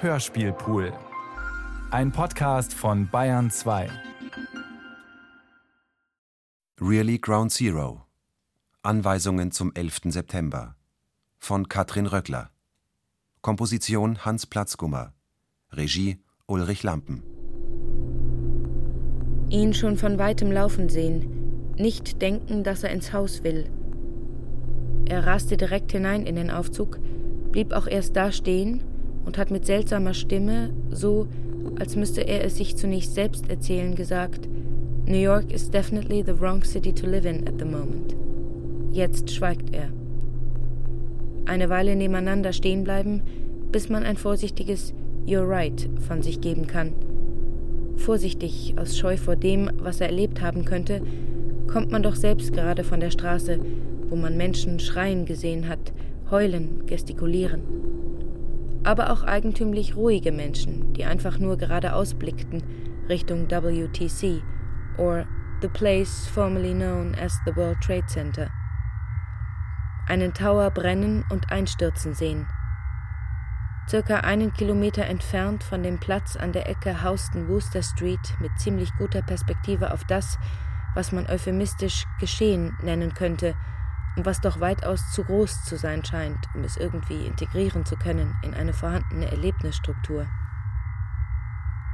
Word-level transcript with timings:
Hörspielpool. 0.00 0.92
Ein 1.90 2.12
Podcast 2.12 2.72
von 2.72 3.08
Bayern 3.10 3.50
2. 3.50 3.90
Really 6.80 7.18
Ground 7.18 7.50
Zero. 7.50 8.04
Anweisungen 8.82 9.50
zum 9.50 9.74
11. 9.74 10.02
September. 10.04 10.76
Von 11.40 11.68
Katrin 11.68 12.06
Röckler. 12.06 12.50
Komposition 13.40 14.24
Hans 14.24 14.46
Platzgummer. 14.46 15.14
Regie 15.72 16.20
Ulrich 16.46 16.84
Lampen. 16.84 17.24
Ihn 19.50 19.74
schon 19.74 19.96
von 19.96 20.16
weitem 20.16 20.52
laufen 20.52 20.88
sehen, 20.88 21.74
nicht 21.76 22.22
denken, 22.22 22.62
dass 22.62 22.84
er 22.84 22.90
ins 22.90 23.12
Haus 23.12 23.42
will. 23.42 23.68
Er 25.06 25.26
raste 25.26 25.56
direkt 25.56 25.90
hinein 25.90 26.24
in 26.24 26.36
den 26.36 26.52
Aufzug, 26.52 27.00
blieb 27.50 27.72
auch 27.72 27.88
erst 27.88 28.14
da 28.14 28.30
stehen 28.30 28.84
und 29.28 29.36
hat 29.36 29.50
mit 29.50 29.66
seltsamer 29.66 30.14
Stimme, 30.14 30.70
so 30.90 31.28
als 31.78 31.96
müsste 31.96 32.22
er 32.22 32.46
es 32.46 32.56
sich 32.56 32.76
zunächst 32.76 33.14
selbst 33.14 33.50
erzählen, 33.50 33.94
gesagt, 33.94 34.48
New 35.04 35.18
York 35.18 35.52
is 35.52 35.70
definitely 35.70 36.24
the 36.24 36.40
wrong 36.40 36.64
city 36.64 36.94
to 36.94 37.06
live 37.06 37.26
in 37.26 37.46
at 37.46 37.58
the 37.58 37.66
moment. 37.66 38.16
Jetzt 38.90 39.30
schweigt 39.30 39.74
er. 39.74 39.90
Eine 41.44 41.68
Weile 41.68 41.94
nebeneinander 41.94 42.54
stehen 42.54 42.84
bleiben, 42.84 43.20
bis 43.70 43.90
man 43.90 44.02
ein 44.04 44.16
vorsichtiges 44.16 44.94
You're 45.26 45.46
right 45.46 45.90
von 46.08 46.22
sich 46.22 46.40
geben 46.40 46.66
kann. 46.66 46.94
Vorsichtig, 47.96 48.76
aus 48.78 48.96
Scheu 48.96 49.18
vor 49.18 49.36
dem, 49.36 49.70
was 49.78 50.00
er 50.00 50.06
erlebt 50.06 50.40
haben 50.40 50.64
könnte, 50.64 51.02
kommt 51.70 51.90
man 51.90 52.02
doch 52.02 52.16
selbst 52.16 52.54
gerade 52.54 52.82
von 52.82 53.00
der 53.00 53.10
Straße, 53.10 53.60
wo 54.08 54.16
man 54.16 54.38
Menschen 54.38 54.80
schreien 54.80 55.26
gesehen 55.26 55.68
hat, 55.68 55.92
heulen, 56.30 56.86
gestikulieren. 56.86 57.87
Aber 58.84 59.10
auch 59.10 59.22
eigentümlich 59.22 59.96
ruhige 59.96 60.32
Menschen, 60.32 60.92
die 60.94 61.04
einfach 61.04 61.38
nur 61.38 61.56
geradeaus 61.58 62.14
blickten 62.14 62.62
Richtung 63.08 63.50
WTC 63.50 64.42
or 64.98 65.26
the 65.60 65.68
place 65.68 66.26
formerly 66.28 66.72
known 66.72 67.14
as 67.14 67.32
the 67.44 67.54
World 67.56 67.80
Trade 67.80 68.06
Center. 68.06 68.50
Einen 70.06 70.32
Tower 70.32 70.70
brennen 70.70 71.24
und 71.30 71.50
einstürzen 71.50 72.14
sehen. 72.14 72.46
Circa 73.88 74.20
einen 74.20 74.52
Kilometer 74.52 75.04
entfernt 75.04 75.64
von 75.64 75.82
dem 75.82 75.98
Platz 75.98 76.36
an 76.36 76.52
der 76.52 76.68
Ecke 76.68 77.02
Houston 77.02 77.48
Wooster 77.48 77.82
Street 77.82 78.20
mit 78.40 78.50
ziemlich 78.58 78.90
guter 78.98 79.22
Perspektive 79.22 79.92
auf 79.92 80.04
das, 80.04 80.38
was 80.94 81.12
man 81.12 81.26
euphemistisch 81.26 82.04
Geschehen 82.20 82.76
nennen 82.82 83.14
könnte 83.14 83.54
was 84.26 84.40
doch 84.40 84.60
weitaus 84.60 85.10
zu 85.12 85.24
groß 85.24 85.64
zu 85.64 85.76
sein 85.76 86.04
scheint, 86.04 86.38
um 86.54 86.64
es 86.64 86.76
irgendwie 86.76 87.26
integrieren 87.26 87.84
zu 87.84 87.96
können 87.96 88.36
in 88.42 88.54
eine 88.54 88.72
vorhandene 88.72 89.30
Erlebnisstruktur. 89.30 90.26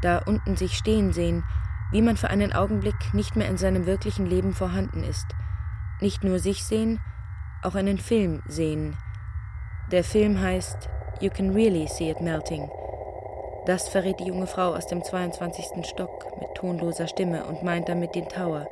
Da 0.03 0.19
unten 0.19 0.57
sich 0.57 0.77
stehen 0.77 1.13
sehen, 1.13 1.45
wie 1.91 2.03
man 2.03 2.17
für 2.17 2.29
einen 2.29 2.53
Augenblick 2.53 3.15
nicht 3.15 3.37
mehr 3.37 3.49
in 3.49 3.57
seinem 3.57 3.87
wirklichen 3.87 4.27
Leben 4.27 4.53
vorhanden 4.53 5.03
ist. 5.03 5.27
Nicht 6.01 6.25
nur 6.25 6.39
sich 6.39 6.65
sehen, 6.65 7.01
auch 7.63 7.75
einen 7.75 7.99
Film 7.99 8.43
sehen. 8.47 8.97
Der 9.91 10.05
Film 10.05 10.41
heißt 10.41 10.89
You 11.21 11.31
Can 11.31 11.51
Really 11.53 11.87
See 11.87 12.11
It 12.11 12.21
Melting. 12.21 12.69
Das 13.67 13.89
verrät 13.89 14.21
die 14.21 14.27
junge 14.27 14.47
Frau 14.47 14.75
aus 14.75 14.87
dem 14.87 15.03
22. 15.03 15.87
Stock 15.87 16.39
mit 16.39 16.55
tonloser 16.55 17.07
Stimme 17.07 17.45
und 17.47 17.63
meint 17.63 17.89
damit 17.89 18.15
den 18.15 18.29
Tower. 18.29 18.67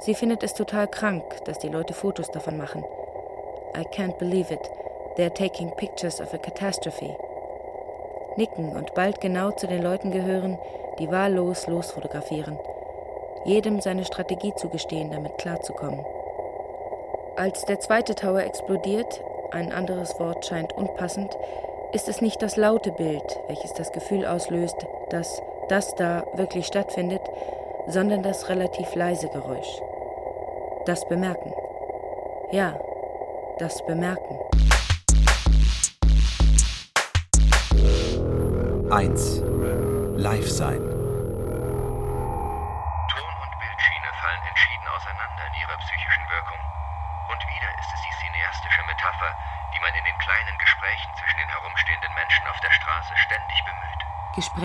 Sie 0.00 0.14
findet 0.14 0.42
es 0.42 0.54
total 0.54 0.88
krank, 0.88 1.44
dass 1.44 1.58
die 1.58 1.68
Leute 1.68 1.94
Fotos 1.94 2.30
davon 2.30 2.56
machen. 2.56 2.84
I 3.76 3.82
can't 3.82 4.18
believe 4.18 4.52
it. 4.52 4.70
They're 5.16 5.34
taking 5.34 5.70
pictures 5.72 6.20
of 6.20 6.32
a 6.32 6.38
catastrophe. 6.38 7.16
Nicken 8.36 8.76
und 8.76 8.94
bald 8.94 9.20
genau 9.20 9.50
zu 9.50 9.66
den 9.66 9.82
Leuten 9.82 10.12
gehören, 10.12 10.58
die 10.98 11.10
wahllos 11.10 11.66
losfotografieren, 11.66 12.58
jedem 13.44 13.80
seine 13.80 14.04
Strategie 14.04 14.54
zugestehen, 14.54 15.10
damit 15.10 15.38
klarzukommen. 15.38 16.04
Als 17.36 17.64
der 17.64 17.80
zweite 17.80 18.14
Tower 18.14 18.40
explodiert, 18.40 19.22
ein 19.50 19.72
anderes 19.72 20.18
Wort 20.20 20.46
scheint 20.46 20.72
unpassend, 20.72 21.36
ist 21.92 22.08
es 22.08 22.20
nicht 22.20 22.42
das 22.42 22.56
laute 22.56 22.92
Bild, 22.92 23.40
welches 23.48 23.72
das 23.72 23.92
Gefühl 23.92 24.26
auslöst, 24.26 24.86
dass 25.10 25.42
das 25.68 25.94
da 25.94 26.24
wirklich 26.34 26.66
stattfindet, 26.66 27.22
sondern 27.86 28.22
das 28.22 28.48
relativ 28.48 28.94
leise 28.94 29.28
Geräusch. 29.28 29.80
Das 30.88 31.06
Bemerken. 31.06 31.52
Ja, 32.50 32.80
das 33.58 33.84
Bemerken. 33.84 34.38
1. 38.90 39.42
Live 40.16 40.48
sein. 40.50 40.97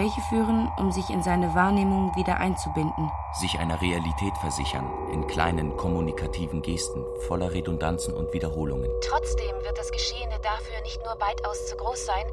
Gespräche 0.03 0.21
führen, 0.27 0.69
um 0.77 0.91
sich 0.91 1.09
in 1.09 1.23
seine 1.23 1.55
Wahrnehmung 1.55 2.13
wieder 2.15 2.37
einzubinden. 2.37 3.09
sich 3.39 3.57
einer 3.59 3.81
Realität 3.81 4.37
versichern, 4.37 4.85
in 5.13 5.25
kleinen 5.27 5.77
kommunikativen 5.77 6.61
Gesten, 6.61 7.05
voller 7.25 7.53
Redundanzen 7.53 8.13
und 8.13 8.33
Wiederholungen. 8.33 8.91
Trotzdem 9.01 9.55
wird 9.63 9.77
das 9.77 9.91
Geschehene 9.91 10.35
dafür 10.41 10.81
nicht 10.83 11.01
nur 11.03 11.19
weitaus 11.21 11.67
zu 11.67 11.77
groß 11.77 12.05
sein, 12.05 12.25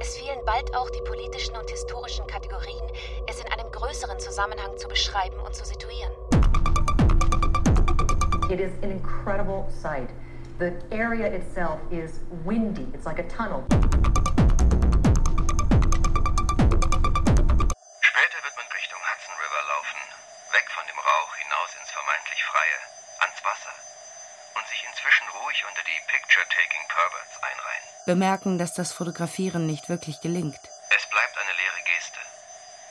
es 0.00 0.16
fehlen 0.16 0.38
bald 0.46 0.74
auch 0.74 0.88
die 0.90 1.02
politischen 1.02 1.54
und 1.56 1.68
historischen 1.70 2.26
Kategorien, 2.26 2.84
es 3.26 3.40
in 3.40 3.52
einem 3.52 3.70
größeren 3.70 4.18
Zusammenhang 4.18 4.76
zu 4.78 4.88
beschreiben 4.88 5.36
und 5.44 5.54
zu 5.54 5.66
situieren. 5.66 6.12
It 8.50 8.58
is 8.58 8.72
an 8.82 8.90
incredible 8.90 9.66
sight. 9.70 10.08
The 10.58 10.72
area 10.90 11.26
itself 11.26 11.78
is 11.90 12.20
windy. 12.44 12.86
It's 12.94 13.04
like 13.04 13.18
a 13.18 13.28
tunnel. 13.28 13.62
Vermeintlich 22.08 22.42
Freie, 22.42 22.78
ans 23.20 23.44
Wasser 23.44 23.74
und 24.54 24.66
sich 24.68 24.82
inzwischen 24.84 25.28
ruhig 25.28 25.64
unter 25.68 25.82
die 25.82 26.00
Picture-Taking 26.08 26.88
Perverts 26.88 27.42
einreihen. 27.42 27.84
Bemerken, 28.06 28.58
dass 28.58 28.72
das 28.72 28.92
Fotografieren 28.92 29.66
nicht 29.66 29.88
wirklich 29.90 30.20
gelingt. 30.22 30.60
Es 30.88 31.04
bleibt 31.06 31.36
eine 31.36 31.52
leere 31.52 31.82
Geste. 31.84 32.18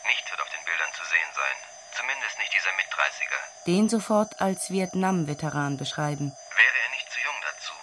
Nichts 0.05 0.29
wird 0.29 0.41
auf 0.41 0.49
den 0.49 0.63
Bildern 0.65 0.93
zu 0.93 1.03
sehen 1.03 1.31
sein. 1.33 1.57
Zumindest 1.97 2.37
nicht 2.37 2.53
dieser 2.53 2.71
Mit-30er. 2.73 3.41
Den 3.65 3.89
sofort 3.89 4.39
als 4.39 4.69
Vietnam-Veteran 4.69 5.77
beschreiben. 5.77 6.37
Wäre 6.55 6.77
er 6.85 6.89
nicht 6.91 7.11
zu 7.11 7.19
jung 7.19 7.41
dazu? 7.41 7.73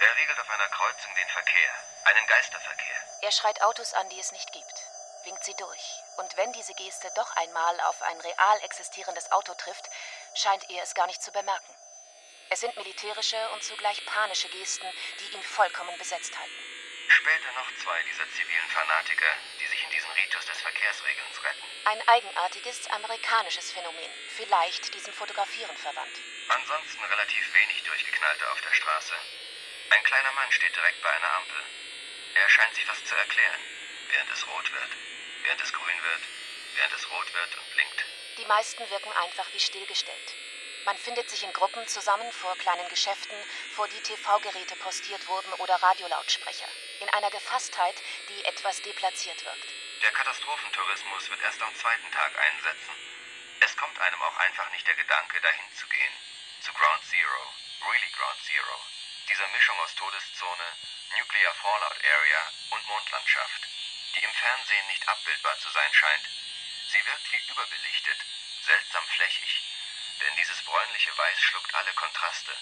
Er 0.00 0.16
regelt 0.16 0.40
auf 0.40 0.48
einer 0.48 0.68
Kreuzung 0.68 1.14
den 1.14 1.28
Verkehr. 1.28 1.72
Einen 2.04 2.26
Geisterverkehr. 2.26 3.00
Er 3.20 3.32
schreit 3.32 3.60
Autos 3.62 3.92
an, 3.92 4.08
die 4.08 4.18
es 4.18 4.32
nicht 4.32 4.50
gibt, 4.52 4.76
winkt 5.24 5.44
sie 5.44 5.54
durch. 5.54 6.02
Und 6.16 6.36
wenn 6.36 6.52
diese 6.52 6.74
Geste 6.74 7.08
doch 7.14 7.36
einmal 7.36 7.80
auf 7.80 8.02
ein 8.02 8.20
real 8.20 8.58
existierendes 8.64 9.30
Auto 9.32 9.54
trifft, 9.54 9.88
scheint 10.34 10.68
er 10.70 10.82
es 10.82 10.94
gar 10.94 11.06
nicht 11.06 11.22
zu 11.22 11.32
bemerken. 11.32 11.74
Es 12.50 12.60
sind 12.60 12.76
militärische 12.76 13.38
und 13.54 13.62
zugleich 13.62 14.04
panische 14.04 14.48
Gesten, 14.48 14.86
die 15.20 15.34
ihn 15.34 15.42
vollkommen 15.42 15.96
besetzt 15.98 16.36
halten. 16.38 16.52
Später 17.08 17.52
noch 17.52 17.68
zwei 17.82 18.02
dieser 18.02 18.28
zivilen 18.30 18.68
Fanatiker, 18.68 19.32
die 19.60 19.66
sich 19.66 19.84
in 19.84 19.90
diesen 19.90 20.10
Ritus 20.10 20.46
des 20.46 20.60
Verkehrsregelns 20.60 21.44
retten. 21.44 21.64
Ein 21.84 22.08
eigenartiges 22.08 22.86
amerikanisches 22.90 23.72
Phänomen, 23.72 24.10
vielleicht 24.36 24.94
diesem 24.94 25.12
Fotografieren 25.12 25.76
verwandt. 25.76 26.16
Ansonsten 26.48 27.04
relativ 27.04 27.54
wenig 27.54 27.82
Durchgeknallte 27.84 28.50
auf 28.50 28.60
der 28.60 28.74
Straße. 28.74 29.14
Ein 29.90 30.04
kleiner 30.04 30.32
Mann 30.32 30.50
steht 30.52 30.74
direkt 30.74 31.02
bei 31.02 31.10
einer 31.10 31.32
Ampel. 31.36 31.62
Er 32.34 32.48
scheint 32.48 32.74
sich 32.74 32.88
was 32.88 33.04
zu 33.04 33.14
erklären, 33.14 33.60
während 34.08 34.30
es 34.30 34.46
rot 34.46 34.72
wird, 34.72 34.90
während 35.42 35.60
es 35.60 35.72
grün 35.72 36.02
wird, 36.02 36.22
während 36.76 36.92
es 36.94 37.10
rot 37.10 37.34
wird 37.34 37.56
und 37.58 37.70
blinkt. 37.72 38.04
Die 38.38 38.46
meisten 38.46 38.88
wirken 38.88 39.12
einfach 39.12 39.46
wie 39.52 39.60
stillgestellt. 39.60 40.34
Man 40.86 40.96
findet 40.96 41.28
sich 41.28 41.42
in 41.44 41.52
Gruppen 41.52 41.86
zusammen 41.86 42.30
vor 42.32 42.56
kleinen 42.56 42.88
Geschäften, 42.88 43.36
vor 43.74 43.86
die 43.88 44.00
TV-Geräte 44.00 44.74
postiert 44.76 45.28
wurden 45.28 45.52
oder 45.54 45.74
Radiolautsprecher. 45.76 46.68
In 47.00 47.08
einer 47.10 47.30
Gefasstheit, 47.30 47.94
die 48.28 48.44
etwas 48.46 48.80
deplatziert 48.82 49.44
wirkt. 49.44 49.68
Der 50.02 50.10
Katastrophentourismus 50.12 51.30
wird 51.30 51.42
erst 51.42 51.62
am 51.62 51.74
zweiten 51.76 52.10
Tag 52.10 52.32
einsetzen. 52.38 52.94
Es 53.60 53.76
kommt 53.76 53.98
einem 54.00 54.22
auch 54.22 54.36
einfach 54.38 54.70
nicht 54.72 54.86
der 54.86 54.96
Gedanke, 54.96 55.40
dahin 55.40 55.74
zu 55.76 55.86
gehen. 55.86 56.14
Zu 56.62 56.72
Ground 56.72 57.04
Zero, 57.04 57.42
really 57.86 58.10
Ground 58.16 58.38
Zero. 58.42 58.76
Dieser 59.28 59.48
Mischung 59.48 59.78
aus 59.78 59.94
Todeszone, 59.94 60.68
Nuclear 61.16 61.54
Fallout 61.54 61.98
Area 62.02 62.42
und 62.70 62.88
Mondlandschaft, 62.88 63.68
die 64.16 64.24
im 64.24 64.32
Fernsehen 64.34 64.86
nicht 64.88 65.06
abbildbar 65.06 65.56
zu 65.60 65.68
sein 65.70 65.92
scheint. 65.94 66.41
Sie 66.92 67.00
wirkt 67.08 67.32
wie 67.32 67.40
überbelichtet, 67.50 68.20
seltsam 68.68 69.04
flächig. 69.16 69.64
Denn 70.20 70.36
dieses 70.36 70.60
bräunliche 70.60 71.08
Weiß 71.16 71.40
schluckt 71.40 71.74
alle 71.74 71.92
Kontraste, 71.94 72.52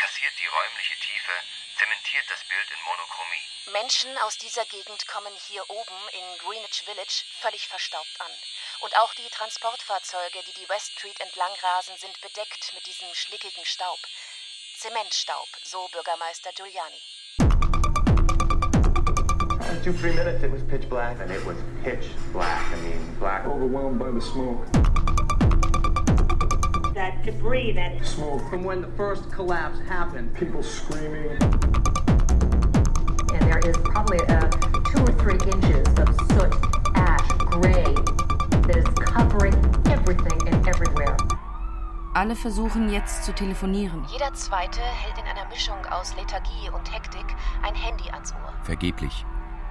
kassiert 0.00 0.32
die 0.40 0.46
räumliche 0.46 0.96
Tiefe, 0.96 1.36
zementiert 1.76 2.24
das 2.30 2.42
Bild 2.48 2.70
in 2.72 2.80
Monochromie. 2.88 3.44
Menschen 3.76 4.16
aus 4.24 4.38
dieser 4.38 4.64
Gegend 4.64 5.06
kommen 5.06 5.34
hier 5.48 5.68
oben 5.68 6.08
in 6.16 6.38
Greenwich 6.38 6.88
Village 6.88 7.28
völlig 7.44 7.68
verstaubt 7.68 8.16
an. 8.18 8.32
Und 8.80 8.96
auch 8.96 9.12
die 9.12 9.28
Transportfahrzeuge, 9.28 10.42
die 10.44 10.54
die 10.54 10.68
West 10.70 10.92
Street 10.96 11.20
entlang 11.20 11.52
rasen, 11.60 11.98
sind 11.98 12.18
bedeckt 12.22 12.72
mit 12.72 12.86
diesem 12.86 13.14
schlickigen 13.14 13.66
Staub. 13.66 14.00
Zementstaub, 14.78 15.48
so 15.64 15.86
Bürgermeister 15.88 16.50
Giuliani. 16.52 17.02
In 19.68 19.82
two, 19.82 19.92
three 19.92 20.12
minutes, 20.12 20.42
it 20.42 20.50
was 20.50 20.62
pitch 20.62 20.88
black. 20.88 21.20
And 21.20 21.30
it 21.30 21.44
was 21.44 21.56
pitch 21.84 22.08
black. 22.32 22.62
I 22.72 22.76
mean, 22.76 23.05
black. 23.18 23.46
Overwhelmed 23.46 23.98
by 23.98 24.10
the 24.10 24.20
smoke. 24.20 24.64
That 26.94 27.22
debris, 27.24 27.72
that 27.72 28.04
smoke. 28.06 28.48
From 28.48 28.64
when 28.64 28.80
the 28.80 28.88
first 28.96 29.30
collapse 29.30 29.78
happened. 29.80 30.34
People 30.34 30.62
screaming. 30.62 31.30
And 33.32 33.42
there 33.42 33.60
is 33.64 33.76
probably 33.78 34.20
uh, 34.20 34.48
two 34.90 35.02
or 35.02 35.12
three 35.18 35.38
inches 35.52 35.86
of 35.98 36.08
soot, 36.30 36.54
ash, 36.94 37.28
gray 37.46 37.84
that 38.66 38.76
is 38.76 38.88
covering 39.04 39.54
everything 39.86 40.48
and 40.48 40.66
everywhere. 40.66 41.16
Alle 42.14 42.34
versuchen 42.34 42.88
jetzt 42.90 43.24
zu 43.24 43.34
telefonieren. 43.34 44.04
Jeder 44.10 44.32
Zweite 44.32 44.80
hält 44.80 45.18
in 45.18 45.24
einer 45.26 45.46
Mischung 45.50 45.76
aus 45.90 46.16
Lethargie 46.16 46.70
und 46.74 46.90
Hektik 46.90 47.26
ein 47.62 47.74
Handy 47.74 48.10
ans 48.10 48.32
Ohr. 48.32 48.54
Vergeblich. 48.62 49.26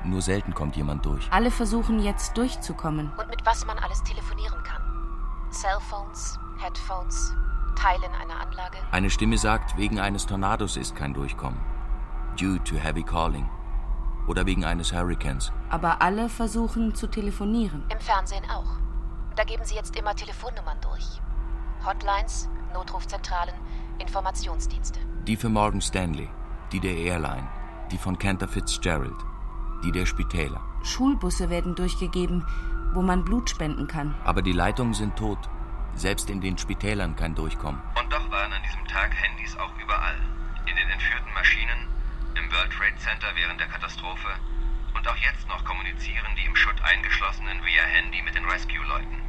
Nur 0.05 0.21
selten 0.21 0.53
kommt 0.53 0.75
jemand 0.75 1.05
durch. 1.05 1.27
Alle 1.31 1.49
versuchen 1.49 1.99
jetzt 1.99 2.37
durchzukommen. 2.37 3.11
Und 3.17 3.27
mit 3.29 3.43
was 3.45 3.65
man 3.65 3.79
alles 3.79 4.03
telefonieren 4.03 4.61
kann. 4.63 4.81
Cellphones, 5.51 6.39
Headphones, 6.59 7.33
Teilen 7.75 8.13
einer 8.13 8.39
Anlage. 8.39 8.77
Eine 8.91 9.09
Stimme 9.09 9.37
sagt, 9.37 9.77
wegen 9.77 9.99
eines 9.99 10.27
Tornados 10.27 10.77
ist 10.77 10.95
kein 10.95 11.13
Durchkommen. 11.13 11.59
Due 12.39 12.63
to 12.63 12.75
heavy 12.75 13.03
calling. 13.03 13.49
Oder 14.27 14.45
wegen 14.45 14.63
eines 14.63 14.93
Hurricanes. 14.93 15.51
Aber 15.69 16.01
alle 16.01 16.29
versuchen 16.29 16.93
zu 16.93 17.07
telefonieren. 17.07 17.83
Im 17.89 17.99
Fernsehen 17.99 18.43
auch. 18.49 18.77
Da 19.35 19.43
geben 19.43 19.65
sie 19.65 19.75
jetzt 19.75 19.95
immer 19.95 20.15
Telefonnummern 20.15 20.77
durch. 20.81 21.21
Hotlines, 21.85 22.47
Notrufzentralen, 22.73 23.55
Informationsdienste. 23.99 24.99
Die 25.27 25.35
für 25.35 25.49
Morgan 25.49 25.81
Stanley, 25.81 26.29
die 26.71 26.79
der 26.79 26.95
Airline, 26.95 27.47
die 27.91 27.97
von 27.97 28.17
Cantor 28.17 28.47
Fitzgerald, 28.47 29.15
die 29.85 29.91
der 29.91 30.07
Spitäler. 30.07 30.61
Schulbusse 30.83 31.49
werden 31.49 31.75
durchgegeben, 31.75 32.43
wo 32.93 33.01
man 33.01 33.23
Blut 33.23 33.49
spenden 33.49 33.87
kann. 33.87 34.15
Aber 34.23 34.41
die 34.41 34.51
Leitungen 34.51 34.93
sind 34.93 35.15
tot. 35.15 35.37
Selbst 35.93 36.29
in 36.29 36.41
den 36.41 36.57
Spitälern 36.57 37.15
kein 37.15 37.35
Durchkommen. 37.35 37.81
Und 37.95 38.11
doch 38.11 38.31
waren 38.31 38.51
an 38.51 38.63
diesem 38.63 38.85
Tag 38.87 39.13
Handys 39.13 39.55
auch 39.57 39.71
überall. 39.81 40.17
In 40.65 40.75
den 40.75 40.89
entführten 40.89 41.31
Maschinen, 41.33 41.87
im 42.33 42.51
World 42.51 42.71
Trade 42.73 42.97
Center 42.97 43.27
während 43.35 43.59
der 43.59 43.67
Katastrophe. 43.67 44.27
Und 44.93 45.07
auch 45.07 45.17
jetzt 45.17 45.47
noch 45.47 45.63
kommunizieren 45.63 46.33
die 46.35 46.45
im 46.45 46.55
Schutt 46.55 46.81
eingeschlossenen 46.81 47.63
via 47.63 47.83
Handy 47.83 48.21
mit 48.23 48.33
den 48.33 48.45
Rescue-Leuten. 48.45 49.21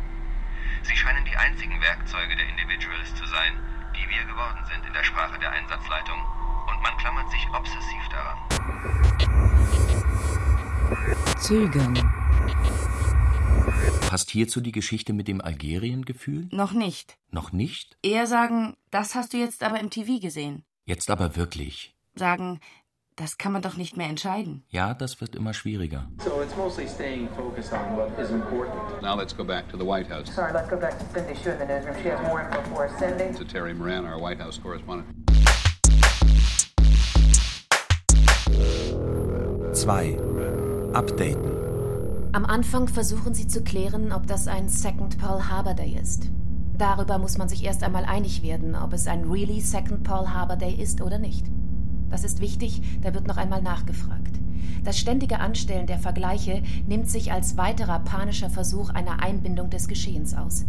Sie 0.82 0.96
scheinen 0.96 1.24
die 1.24 1.36
einzigen 1.36 1.80
Werkzeuge 1.82 2.34
der 2.34 2.48
Individuals 2.48 3.14
zu 3.14 3.26
sein, 3.26 3.52
die 3.94 4.08
wir 4.08 4.24
geworden 4.24 4.64
sind 4.72 4.86
in 4.86 4.92
der 4.92 5.04
Sprache 5.04 5.38
der 5.38 5.50
Einsatzleitung. 5.52 6.18
Und 6.66 6.82
man 6.82 6.96
klammert 6.96 7.30
sich 7.30 7.46
obsessiv 7.52 8.08
daran. 8.10 8.38
Zögern. 11.38 11.98
Passt 14.08 14.30
hierzu 14.30 14.60
die 14.60 14.72
Geschichte 14.72 15.12
mit 15.12 15.28
dem 15.28 15.40
Algerien-Gefühl? 15.40 16.48
Noch 16.52 16.72
nicht. 16.72 17.18
Noch 17.30 17.52
nicht? 17.52 17.98
Eher 18.02 18.26
sagen, 18.26 18.76
das 18.90 19.14
hast 19.14 19.32
du 19.32 19.38
jetzt 19.38 19.62
aber 19.62 19.80
im 19.80 19.90
TV 19.90 20.20
gesehen. 20.20 20.64
Jetzt 20.84 21.10
aber 21.10 21.36
wirklich. 21.36 21.96
Sagen, 22.14 22.60
das 23.16 23.38
kann 23.38 23.52
man 23.52 23.62
doch 23.62 23.76
nicht 23.76 23.96
mehr 23.96 24.08
entscheiden. 24.08 24.62
Ja, 24.68 24.94
das 24.94 25.20
wird 25.20 25.34
immer 25.34 25.54
schwieriger. 25.54 26.08
So 26.24 26.40
it's 26.42 26.56
mostly 26.56 26.86
staying 26.86 27.28
focused 27.30 27.72
on 27.72 27.96
what 27.96 28.16
is 28.18 28.30
important. 28.30 29.02
Now 29.02 29.16
let's 29.16 29.36
go 29.36 29.44
back 29.44 29.68
to 29.70 29.76
the 29.76 29.84
White 29.84 30.08
House. 30.08 30.32
Sorry, 30.34 30.52
let's 30.52 30.68
go 30.68 30.76
back 30.76 30.98
to 30.98 31.04
Cindy 31.12 31.34
Shu 31.34 31.50
in 31.50 31.58
the 31.58 31.66
newsroom. 31.66 31.96
She 32.02 32.10
has 32.10 32.20
more 32.22 32.42
info 32.42 32.62
for 32.70 32.86
us. 32.86 32.98
Cindy? 32.98 33.36
To 33.36 33.44
Terry 33.44 33.74
Moran, 33.74 34.04
our 34.06 34.20
White 34.20 34.40
House 34.40 34.58
correspondent. 34.58 35.08
2. 39.74 40.55
Updaten. 40.96 41.52
Am 42.32 42.46
Anfang 42.46 42.88
versuchen 42.88 43.34
sie 43.34 43.46
zu 43.46 43.62
klären, 43.62 44.12
ob 44.12 44.26
das 44.26 44.48
ein 44.48 44.70
Second 44.70 45.18
Pearl 45.18 45.50
Harbor 45.50 45.74
Day 45.74 45.94
ist. 46.00 46.30
Darüber 46.78 47.18
muss 47.18 47.36
man 47.36 47.50
sich 47.50 47.64
erst 47.64 47.82
einmal 47.82 48.06
einig 48.06 48.42
werden, 48.42 48.74
ob 48.74 48.94
es 48.94 49.06
ein 49.06 49.30
really 49.30 49.60
Second 49.60 50.04
Pearl 50.04 50.32
Harbor 50.32 50.56
Day 50.56 50.72
ist 50.72 51.02
oder 51.02 51.18
nicht. 51.18 51.44
Das 52.08 52.24
ist 52.24 52.40
wichtig, 52.40 52.80
da 53.02 53.12
wird 53.12 53.26
noch 53.26 53.36
einmal 53.36 53.60
nachgefragt. 53.60 54.40
Das 54.84 54.98
ständige 54.98 55.38
Anstellen 55.38 55.86
der 55.86 55.98
Vergleiche 55.98 56.62
nimmt 56.86 57.10
sich 57.10 57.30
als 57.30 57.58
weiterer 57.58 57.98
panischer 57.98 58.48
Versuch 58.48 58.88
einer 58.88 59.22
Einbindung 59.22 59.68
des 59.68 59.88
Geschehens 59.88 60.34
aus. 60.34 60.64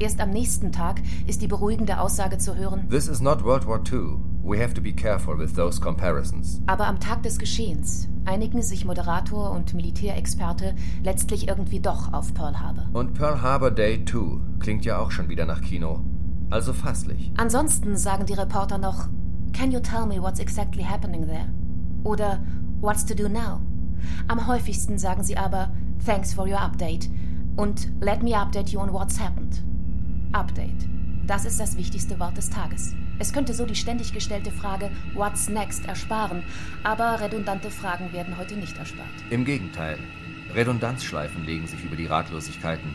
Erst 0.00 0.20
am 0.20 0.30
nächsten 0.30 0.70
Tag 0.72 1.00
ist 1.26 1.42
die 1.42 1.48
beruhigende 1.48 2.00
Aussage 2.00 2.38
zu 2.38 2.54
hören, 2.54 2.88
This 2.88 3.08
is 3.08 3.20
not 3.20 3.42
World 3.44 3.66
War 3.66 3.80
II. 3.90 4.16
We 4.44 4.62
have 4.62 4.72
to 4.74 4.80
be 4.80 4.92
careful 4.92 5.36
with 5.38 5.52
those 5.54 5.80
comparisons. 5.80 6.60
aber 6.66 6.86
am 6.86 7.00
Tag 7.00 7.22
des 7.22 7.38
Geschehens 7.38 8.08
einigen 8.24 8.62
sich 8.62 8.84
Moderator 8.84 9.50
und 9.50 9.74
Militärexperte 9.74 10.74
letztlich 11.02 11.48
irgendwie 11.48 11.80
doch 11.80 12.12
auf 12.12 12.32
Pearl 12.32 12.58
Harbor. 12.60 12.86
Und 12.92 13.14
Pearl 13.14 13.42
Harbor 13.42 13.70
Day 13.70 14.04
2 14.04 14.40
klingt 14.60 14.84
ja 14.84 14.98
auch 14.98 15.10
schon 15.10 15.28
wieder 15.28 15.44
nach 15.46 15.60
Kino. 15.60 16.00
Also 16.50 16.72
fasslich. 16.72 17.32
Ansonsten 17.36 17.96
sagen 17.96 18.24
die 18.26 18.34
Reporter 18.34 18.78
noch, 18.78 19.08
Can 19.52 19.72
you 19.72 19.80
tell 19.80 20.06
me 20.06 20.22
what's 20.22 20.38
exactly 20.40 20.82
happening 20.84 21.26
there? 21.26 21.48
Oder 22.04 22.40
What's 22.80 23.04
to 23.06 23.14
do 23.14 23.28
now? 23.28 23.60
Am 24.28 24.46
häufigsten 24.46 24.98
sagen 24.98 25.24
sie 25.24 25.36
aber 25.36 25.70
Thanks 26.06 26.32
for 26.32 26.46
your 26.46 26.60
update 26.60 27.10
und 27.56 27.90
Let 28.00 28.22
me 28.22 28.34
update 28.40 28.68
you 28.70 28.78
on 28.80 28.92
what's 28.92 29.18
happened. 29.18 29.62
Update. 30.32 30.86
Das 31.26 31.46
ist 31.46 31.58
das 31.58 31.76
wichtigste 31.76 32.20
Wort 32.20 32.36
des 32.36 32.50
Tages. 32.50 32.94
Es 33.18 33.32
könnte 33.32 33.54
so 33.54 33.64
die 33.64 33.74
ständig 33.74 34.12
gestellte 34.12 34.50
Frage 34.50 34.90
What's 35.14 35.48
next 35.48 35.86
ersparen, 35.86 36.42
aber 36.82 37.20
redundante 37.20 37.70
Fragen 37.70 38.12
werden 38.12 38.36
heute 38.36 38.56
nicht 38.56 38.76
erspart. 38.76 39.08
Im 39.30 39.44
Gegenteil. 39.44 39.98
Redundanzschleifen 40.54 41.44
legen 41.44 41.66
sich 41.66 41.82
über 41.82 41.96
die 41.96 42.06
Ratlosigkeiten. 42.06 42.90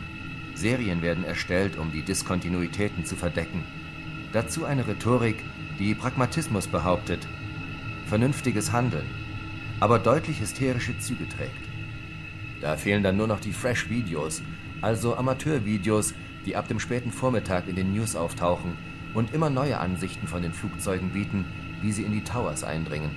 Serien 0.54 1.02
werden 1.02 1.24
erstellt, 1.24 1.76
um 1.76 1.90
die 1.90 2.02
Diskontinuitäten 2.02 3.04
zu 3.04 3.16
verdecken. 3.16 3.64
Dazu 4.32 4.64
eine 4.64 4.86
Rhetorik, 4.86 5.36
die 5.78 5.94
Pragmatismus 5.94 6.68
behauptet, 6.68 7.26
vernünftiges 8.06 8.72
Handeln, 8.72 9.06
aber 9.80 9.98
deutlich 9.98 10.40
hysterische 10.40 10.96
Züge 10.98 11.28
trägt. 11.28 11.50
Da 12.60 12.76
fehlen 12.76 13.02
dann 13.02 13.16
nur 13.16 13.26
noch 13.26 13.40
die 13.40 13.52
Fresh-Videos, 13.52 14.42
also 14.80 15.16
Amateurvideos, 15.16 16.14
die 16.46 16.56
ab 16.56 16.68
dem 16.68 16.80
späten 16.80 17.10
Vormittag 17.10 17.68
in 17.68 17.76
den 17.76 17.92
News 17.92 18.16
auftauchen 18.16 18.76
und 19.14 19.32
immer 19.32 19.50
neue 19.50 19.78
Ansichten 19.78 20.26
von 20.26 20.42
den 20.42 20.52
Flugzeugen 20.52 21.10
bieten, 21.10 21.44
wie 21.80 21.92
sie 21.92 22.02
in 22.02 22.12
die 22.12 22.24
Towers 22.24 22.64
eindringen. 22.64 23.10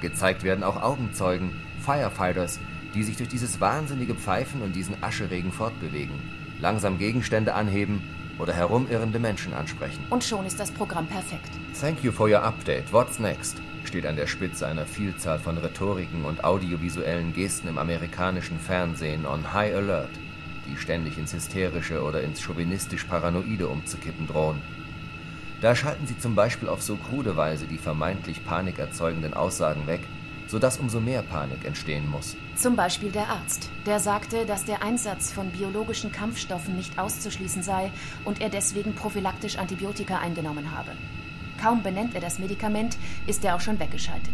Gezeigt 0.00 0.42
werden 0.42 0.64
auch 0.64 0.82
Augenzeugen, 0.82 1.52
Firefighters, 1.80 2.58
die 2.94 3.02
sich 3.02 3.16
durch 3.16 3.28
dieses 3.28 3.60
wahnsinnige 3.60 4.14
Pfeifen 4.14 4.62
und 4.62 4.74
diesen 4.74 5.02
Ascheregen 5.02 5.52
fortbewegen, 5.52 6.14
langsam 6.60 6.98
Gegenstände 6.98 7.54
anheben 7.54 8.02
oder 8.38 8.52
herumirrende 8.52 9.18
Menschen 9.18 9.54
ansprechen. 9.54 10.04
Und 10.10 10.24
schon 10.24 10.46
ist 10.46 10.58
das 10.58 10.70
Programm 10.70 11.06
perfekt. 11.06 11.50
Thank 11.78 12.02
you 12.02 12.10
for 12.10 12.28
your 12.28 12.42
update. 12.42 12.92
What's 12.92 13.18
next? 13.18 13.60
steht 13.84 14.06
an 14.06 14.16
der 14.16 14.26
Spitze 14.26 14.66
einer 14.66 14.86
Vielzahl 14.86 15.38
von 15.38 15.58
Rhetoriken 15.58 16.24
und 16.24 16.44
audiovisuellen 16.44 17.32
Gesten 17.32 17.68
im 17.68 17.78
amerikanischen 17.78 18.58
Fernsehen 18.58 19.26
on 19.26 19.52
High 19.52 19.74
Alert, 19.74 20.10
die 20.70 20.76
ständig 20.76 21.18
ins 21.18 21.32
Hysterische 21.32 22.02
oder 22.02 22.22
ins 22.22 22.40
chauvinistisch-paranoide 22.40 23.68
umzukippen 23.68 24.26
drohen. 24.26 24.60
Da 25.60 25.74
schalten 25.74 26.06
sie 26.06 26.18
zum 26.18 26.34
Beispiel 26.34 26.68
auf 26.68 26.82
so 26.82 26.96
krude 26.96 27.36
Weise 27.36 27.66
die 27.66 27.78
vermeintlich 27.78 28.44
panikerzeugenden 28.44 29.34
Aussagen 29.34 29.86
weg, 29.86 30.00
sodass 30.46 30.78
umso 30.78 31.00
mehr 31.00 31.22
Panik 31.22 31.64
entstehen 31.64 32.08
muss. 32.08 32.36
Zum 32.56 32.76
Beispiel 32.76 33.10
der 33.12 33.28
Arzt, 33.28 33.68
der 33.86 34.00
sagte, 34.00 34.46
dass 34.46 34.64
der 34.64 34.82
Einsatz 34.82 35.32
von 35.32 35.50
biologischen 35.50 36.12
Kampfstoffen 36.12 36.76
nicht 36.76 36.98
auszuschließen 36.98 37.62
sei 37.62 37.92
und 38.24 38.40
er 38.40 38.48
deswegen 38.48 38.94
prophylaktisch 38.94 39.58
Antibiotika 39.58 40.18
eingenommen 40.18 40.76
habe. 40.76 40.92
Kaum 41.62 41.82
benennt 41.82 42.14
er 42.14 42.20
das 42.20 42.38
Medikament, 42.38 42.96
ist 43.26 43.44
er 43.44 43.54
auch 43.54 43.60
schon 43.60 43.78
weggeschaltet. 43.78 44.32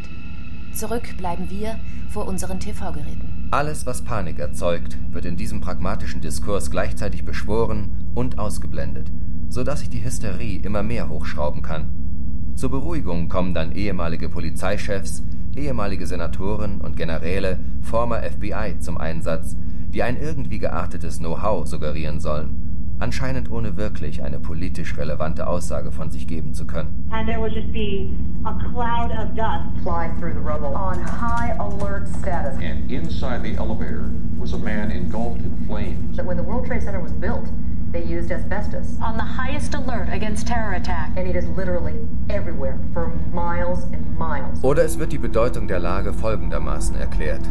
Zurück 0.76 1.16
bleiben 1.16 1.48
wir 1.48 1.80
vor 2.10 2.28
unseren 2.28 2.60
TV-Geräten. 2.60 3.48
Alles, 3.50 3.86
was 3.86 4.02
Panik 4.02 4.38
erzeugt, 4.38 4.98
wird 5.10 5.24
in 5.24 5.38
diesem 5.38 5.62
pragmatischen 5.62 6.20
Diskurs 6.20 6.70
gleichzeitig 6.70 7.24
beschworen 7.24 8.10
und 8.14 8.38
ausgeblendet, 8.38 9.10
sodass 9.48 9.80
sich 9.80 9.88
die 9.88 10.04
Hysterie 10.04 10.58
immer 10.58 10.82
mehr 10.82 11.08
hochschrauben 11.08 11.62
kann. 11.62 12.52
Zur 12.56 12.72
Beruhigung 12.72 13.30
kommen 13.30 13.54
dann 13.54 13.72
ehemalige 13.72 14.28
Polizeichefs, 14.28 15.22
ehemalige 15.56 16.06
Senatoren 16.06 16.82
und 16.82 16.94
Generäle, 16.94 17.58
former 17.80 18.22
FBI 18.22 18.78
zum 18.78 18.98
Einsatz, 18.98 19.56
die 19.94 20.02
ein 20.02 20.20
irgendwie 20.20 20.58
geartetes 20.58 21.20
Know-how 21.20 21.66
suggerieren 21.66 22.20
sollen. 22.20 22.65
Anscheinend 22.98 23.50
ohne 23.50 23.76
wirklich 23.76 24.22
eine 24.22 24.38
politisch 24.38 24.96
relevante 24.96 25.46
Aussage 25.46 25.92
von 25.92 26.10
sich 26.10 26.26
geben 26.26 26.54
zu 26.54 26.66
können. 26.66 27.08
And 27.10 27.28
there 27.28 27.40
would 27.40 27.52
just 27.52 27.72
be 27.72 28.10
a 28.44 28.54
cloud 28.72 29.10
of 29.12 29.34
dust 29.34 29.82
fly 29.82 30.10
through 30.18 30.34
the 30.34 30.40
rubble 30.40 30.74
on 30.74 30.98
high 30.98 31.54
alert 31.58 32.08
status. 32.08 32.56
And 32.56 32.90
inside 32.90 33.42
the 33.42 33.56
elevator 33.56 34.10
was 34.38 34.52
a 34.52 34.58
man 34.58 34.90
engulfed 34.90 35.40
in 35.40 35.66
flames. 35.66 36.16
That 36.16 36.26
when 36.26 36.36
the 36.36 36.42
World 36.42 36.66
Trade 36.66 36.82
Center 36.82 37.00
was 37.00 37.12
built, 37.12 37.46
they 37.92 38.02
used 38.02 38.30
asbestos. 38.30 38.98
On 39.00 39.16
the 39.16 39.22
highest 39.22 39.74
alert 39.74 40.08
against 40.10 40.46
terror 40.46 40.74
attack. 40.74 41.10
And 41.16 41.28
it 41.28 41.36
is 41.36 41.46
literally 41.56 41.94
everywhere 42.28 42.78
for 42.92 43.12
miles 43.32 43.84
and 43.92 44.18
miles. 44.18 44.62
Oder 44.62 44.84
es 44.84 44.98
wird 44.98 45.12
die 45.12 45.18
Bedeutung 45.18 45.68
der 45.68 45.80
Lage 45.80 46.12
folgendermaßen 46.12 46.96
erklärt. 46.96 47.42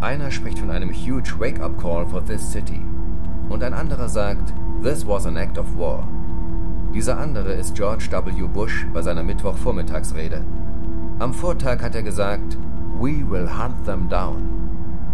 Einer 0.00 0.30
spricht 0.30 0.58
von 0.58 0.70
einem 0.70 0.90
huge 0.90 1.38
wake-up 1.38 1.78
call 1.80 2.06
for 2.06 2.24
this 2.24 2.42
city. 2.50 2.80
Und 3.48 3.62
ein 3.62 3.74
anderer 3.74 4.08
sagt, 4.08 4.52
this 4.82 5.06
was 5.06 5.26
an 5.26 5.36
act 5.36 5.58
of 5.58 5.66
war. 5.76 6.06
Dieser 6.92 7.18
andere 7.18 7.52
ist 7.52 7.74
George 7.74 8.08
W. 8.10 8.46
Bush 8.48 8.86
bei 8.92 9.00
seiner 9.00 9.22
Mittwochvormittagsrede. 9.22 10.44
Am 11.18 11.32
Vortag 11.32 11.82
hat 11.82 11.94
er 11.94 12.02
gesagt, 12.02 12.58
we 12.98 13.24
will 13.28 13.48
hunt 13.48 13.84
them 13.84 14.08
down 14.08 14.42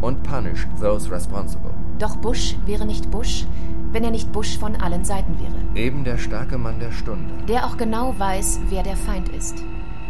und 0.00 0.22
punish 0.22 0.66
those 0.80 1.10
responsible. 1.10 1.72
Doch 1.98 2.16
Bush 2.16 2.56
wäre 2.66 2.86
nicht 2.86 3.10
Bush, 3.10 3.44
wenn 3.92 4.04
er 4.04 4.10
nicht 4.10 4.32
Bush 4.32 4.58
von 4.58 4.76
allen 4.76 5.04
Seiten 5.04 5.36
wäre. 5.38 5.54
Eben 5.74 6.04
der 6.04 6.18
starke 6.18 6.58
Mann 6.58 6.80
der 6.80 6.92
Stunde. 6.92 7.32
Der 7.46 7.66
auch 7.66 7.76
genau 7.76 8.14
weiß, 8.18 8.60
wer 8.70 8.82
der 8.82 8.96
Feind 8.96 9.28
ist. 9.28 9.62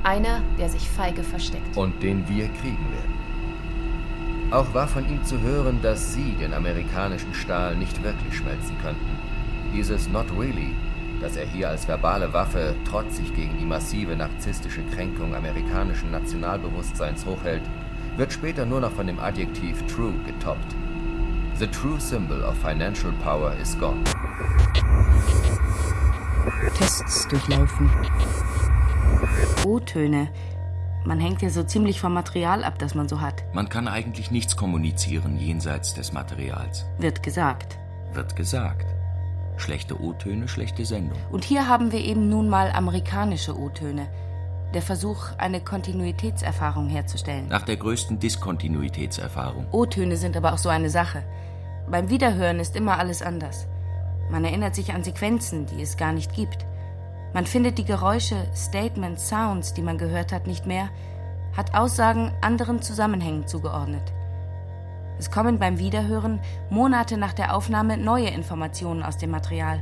Einer, 0.04 0.40
der 0.58 0.68
sich 0.68 0.88
feige 0.88 1.22
versteckt. 1.22 1.76
Und 1.76 2.02
den 2.02 2.28
wir 2.28 2.48
kriegen 2.48 2.86
werden. 2.92 3.18
Auch 4.50 4.72
war 4.72 4.88
von 4.88 5.06
ihm 5.08 5.22
zu 5.24 5.40
hören, 5.40 5.80
dass 5.82 6.14
sie 6.14 6.32
den 6.40 6.54
amerikanischen 6.54 7.34
Stahl 7.34 7.76
nicht 7.76 8.02
wirklich 8.02 8.36
schmelzen 8.36 8.76
könnten. 8.82 9.27
Dieses 9.72 10.08
Not 10.08 10.26
Really, 10.36 10.74
das 11.20 11.36
er 11.36 11.46
hier 11.46 11.68
als 11.68 11.86
verbale 11.86 12.32
Waffe 12.32 12.74
trotzig 12.84 13.34
gegen 13.34 13.58
die 13.58 13.64
massive 13.64 14.16
narzisstische 14.16 14.82
Kränkung 14.94 15.34
amerikanischen 15.34 16.10
Nationalbewusstseins 16.10 17.26
hochhält, 17.26 17.62
wird 18.16 18.32
später 18.32 18.66
nur 18.66 18.80
noch 18.80 18.92
von 18.92 19.06
dem 19.06 19.18
Adjektiv 19.18 19.82
True 19.86 20.14
getoppt. 20.26 20.74
The 21.58 21.66
true 21.66 22.00
symbol 22.00 22.42
of 22.44 22.56
financial 22.58 23.12
power 23.24 23.52
is 23.60 23.78
gone. 23.78 24.04
Tests 26.76 27.26
durchlaufen. 27.28 27.90
O-Töne. 29.66 30.28
Man 31.04 31.20
hängt 31.20 31.42
ja 31.42 31.50
so 31.50 31.62
ziemlich 31.62 32.00
vom 32.00 32.14
Material 32.14 32.64
ab, 32.64 32.78
das 32.78 32.94
man 32.94 33.08
so 33.08 33.20
hat. 33.20 33.44
Man 33.54 33.68
kann 33.68 33.88
eigentlich 33.88 34.30
nichts 34.30 34.56
kommunizieren 34.56 35.38
jenseits 35.38 35.94
des 35.94 36.12
Materials. 36.12 36.86
Wird 36.98 37.22
gesagt. 37.22 37.78
Wird 38.12 38.36
gesagt. 38.36 38.97
Schlechte 39.58 40.00
O-Töne, 40.00 40.48
schlechte 40.48 40.84
Sendung. 40.84 41.18
Und 41.30 41.44
hier 41.44 41.68
haben 41.68 41.92
wir 41.92 42.00
eben 42.00 42.28
nun 42.28 42.48
mal 42.48 42.70
amerikanische 42.70 43.58
O-Töne. 43.58 44.08
Der 44.74 44.82
Versuch, 44.82 45.30
eine 45.38 45.60
Kontinuitätserfahrung 45.60 46.88
herzustellen. 46.88 47.48
Nach 47.48 47.62
der 47.62 47.76
größten 47.76 48.18
Diskontinuitätserfahrung. 48.18 49.66
O-Töne 49.72 50.16
sind 50.16 50.36
aber 50.36 50.52
auch 50.52 50.58
so 50.58 50.68
eine 50.68 50.90
Sache. 50.90 51.24
Beim 51.90 52.10
Wiederhören 52.10 52.60
ist 52.60 52.76
immer 52.76 52.98
alles 52.98 53.22
anders. 53.22 53.66
Man 54.30 54.44
erinnert 54.44 54.74
sich 54.74 54.92
an 54.92 55.04
Sequenzen, 55.04 55.66
die 55.66 55.82
es 55.82 55.96
gar 55.96 56.12
nicht 56.12 56.34
gibt. 56.34 56.66
Man 57.32 57.46
findet 57.46 57.78
die 57.78 57.84
Geräusche, 57.84 58.36
Statements, 58.54 59.28
Sounds, 59.28 59.74
die 59.74 59.82
man 59.82 59.98
gehört 59.98 60.32
hat, 60.32 60.46
nicht 60.46 60.66
mehr, 60.66 60.90
hat 61.56 61.74
Aussagen 61.74 62.32
anderen 62.40 62.82
Zusammenhängen 62.82 63.46
zugeordnet. 63.46 64.12
Es 65.18 65.30
kommen 65.30 65.58
beim 65.58 65.78
Wiederhören 65.78 66.38
Monate 66.70 67.16
nach 67.16 67.32
der 67.32 67.54
Aufnahme 67.54 67.96
neue 67.96 68.28
Informationen 68.28 69.02
aus 69.02 69.18
dem 69.18 69.30
Material. 69.30 69.80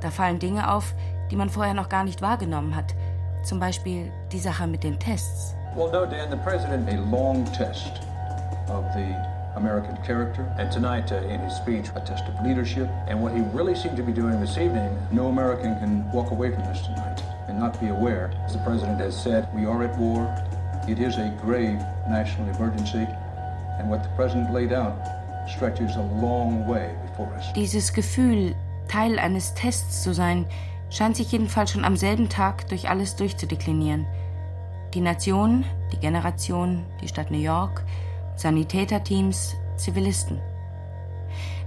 Da 0.00 0.10
fallen 0.10 0.38
Dinge 0.38 0.70
auf, 0.70 0.94
die 1.30 1.36
man 1.36 1.48
vorher 1.48 1.74
noch 1.74 1.88
gar 1.88 2.04
nicht 2.04 2.20
wahrgenommen 2.20 2.76
hat. 2.76 2.94
Zum 3.42 3.60
Beispiel 3.60 4.12
die 4.30 4.38
Sache 4.38 4.66
mit 4.66 4.84
den 4.84 4.98
Tests. 4.98 5.54
Well, 5.74 5.90
no, 5.90 6.04
Dan, 6.04 6.30
the 6.30 6.36
president 6.36 6.88
a 6.88 7.00
long 7.10 7.44
test 7.52 8.02
of 8.68 8.84
the 8.94 9.14
American 9.56 9.96
character, 10.04 10.42
and 10.58 10.70
tonight 10.70 11.12
uh, 11.12 11.16
in 11.28 11.40
his 11.40 11.54
speech, 11.54 11.86
a 11.94 12.00
test 12.00 12.24
of 12.28 12.44
leadership. 12.44 12.88
And 13.06 13.22
what 13.22 13.32
he 13.32 13.42
really 13.54 13.74
seemed 13.74 13.96
to 13.96 14.02
be 14.02 14.12
doing 14.12 14.40
this 14.40 14.58
evening, 14.58 14.90
no 15.12 15.28
American 15.28 15.78
can 15.78 16.10
walk 16.12 16.30
away 16.30 16.50
from 16.50 16.64
this 16.64 16.82
tonight 16.82 17.22
and 17.48 17.58
not 17.58 17.80
be 17.80 17.88
aware. 17.88 18.30
As 18.44 18.52
the 18.52 18.60
president 18.60 19.00
has 19.00 19.20
said, 19.20 19.48
we 19.54 19.66
are 19.66 19.82
at 19.82 19.96
war. 19.98 20.26
It 20.86 20.98
is 20.98 21.16
a 21.16 21.36
grave 21.42 21.78
national 22.08 22.48
emergency, 22.54 23.06
Dieses 27.54 27.92
Gefühl, 27.92 28.54
Teil 28.88 29.18
eines 29.18 29.54
Tests 29.54 30.02
zu 30.02 30.12
sein, 30.14 30.46
scheint 30.90 31.16
sich 31.16 31.32
jedenfalls 31.32 31.70
schon 31.70 31.84
am 31.84 31.96
selben 31.96 32.28
Tag 32.28 32.68
durch 32.68 32.88
alles 32.88 33.16
durchzudeklinieren. 33.16 34.06
Die 34.94 35.00
Nation, 35.00 35.64
die 35.92 35.98
Generation, 35.98 36.84
die 37.02 37.08
Stadt 37.08 37.30
New 37.30 37.38
York, 37.38 37.84
Sanitäterteams, 38.36 39.56
Zivilisten. 39.76 40.40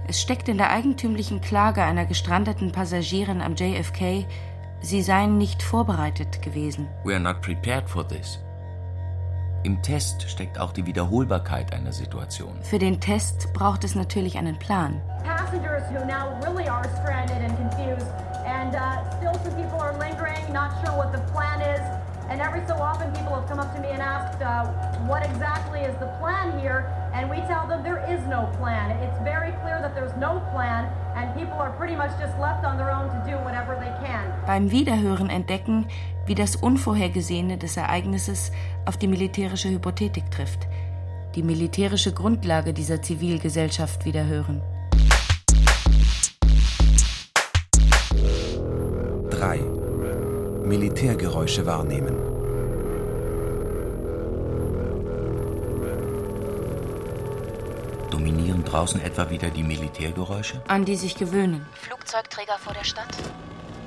Es 0.08 0.20
steckt 0.20 0.48
in 0.48 0.58
der 0.58 0.70
eigentümlichen 0.70 1.40
Klage 1.40 1.82
einer 1.82 2.06
gestrandeten 2.06 2.72
Passagierin 2.72 3.40
am 3.40 3.54
JFK, 3.54 4.26
sie 4.80 5.02
seien 5.02 5.38
nicht 5.38 5.62
vorbereitet 5.62 6.42
gewesen. 6.42 6.88
We 7.04 7.14
are 7.14 7.22
not 7.22 7.40
prepared 7.40 7.88
for 7.88 8.06
this. 8.06 8.40
Im 9.64 9.80
Test 9.80 10.28
steckt 10.28 10.58
auch 10.58 10.72
die 10.72 10.86
Wiederholbarkeit 10.86 11.72
einer 11.72 11.92
Situation. 11.92 12.58
Für 12.62 12.80
den 12.80 12.98
Test 13.00 13.52
braucht 13.52 13.84
es 13.84 13.94
natürlich 13.94 14.36
einen 14.36 14.58
Plan. 14.58 15.00
Passengers 15.22 15.84
who 15.88 16.04
now 16.04 16.34
really 16.42 16.68
are 16.68 16.82
stranded 16.98 17.38
and 17.38 17.56
confused, 17.56 18.08
and 18.44 18.74
uh, 18.74 18.98
still 19.18 19.34
some 19.44 19.54
people 19.54 19.80
are 19.80 19.96
lingering, 20.00 20.52
not 20.52 20.72
sure 20.84 20.96
what 20.96 21.12
the 21.12 21.22
plan 21.30 21.60
is. 21.60 21.80
And 22.28 22.40
every 22.40 22.66
so 22.66 22.74
often, 22.74 23.12
people 23.12 23.34
have 23.34 23.46
come 23.46 23.60
up 23.60 23.72
to 23.76 23.80
me 23.80 23.90
and 23.90 24.00
asked, 24.02 24.42
uh, 24.42 24.66
what 25.06 25.22
exactly 25.24 25.80
is 25.80 25.94
the 26.00 26.10
plan 26.18 26.58
here? 26.58 26.90
And 27.14 27.30
we 27.30 27.36
tell 27.46 27.68
them 27.68 27.84
there 27.84 28.02
is 28.08 28.24
no 28.26 28.50
plan. 28.58 28.90
It's 29.02 29.18
very 29.22 29.52
clear 29.62 29.78
that 29.82 29.94
there's 29.94 30.16
no 30.16 30.40
plan, 30.50 30.88
and 31.14 31.32
people 31.38 31.60
are 31.60 31.70
pretty 31.76 31.94
much 31.94 32.10
just 32.18 32.36
left 32.40 32.64
on 32.64 32.78
their 32.78 32.90
own 32.90 33.10
to 33.10 33.30
do 33.30 33.36
whatever 33.44 33.76
they 33.78 33.92
can. 34.02 34.32
Beim 34.46 34.70
Wiederhören 34.70 35.28
entdecken, 35.30 35.86
wie 36.26 36.34
das 36.34 36.56
Unvorhergesehene 36.56 37.58
des 37.58 37.76
Ereignisses 37.76 38.52
auf 38.86 38.96
die 38.96 39.08
militärische 39.08 39.68
Hypothetik 39.70 40.30
trifft. 40.30 40.68
Die 41.34 41.42
militärische 41.42 42.12
Grundlage 42.12 42.72
dieser 42.72 43.00
Zivilgesellschaft 43.00 44.04
wiederhören. 44.04 44.62
3. 49.30 49.58
Militärgeräusche 50.64 51.66
wahrnehmen. 51.66 52.14
Dominieren 58.10 58.62
draußen 58.64 59.00
etwa 59.00 59.30
wieder 59.30 59.50
die 59.50 59.62
Militärgeräusche? 59.62 60.62
An 60.68 60.84
die 60.84 60.96
sich 60.96 61.16
gewöhnen. 61.16 61.66
Flugzeugträger 61.74 62.58
vor 62.58 62.74
der 62.74 62.84
Stadt. 62.84 63.08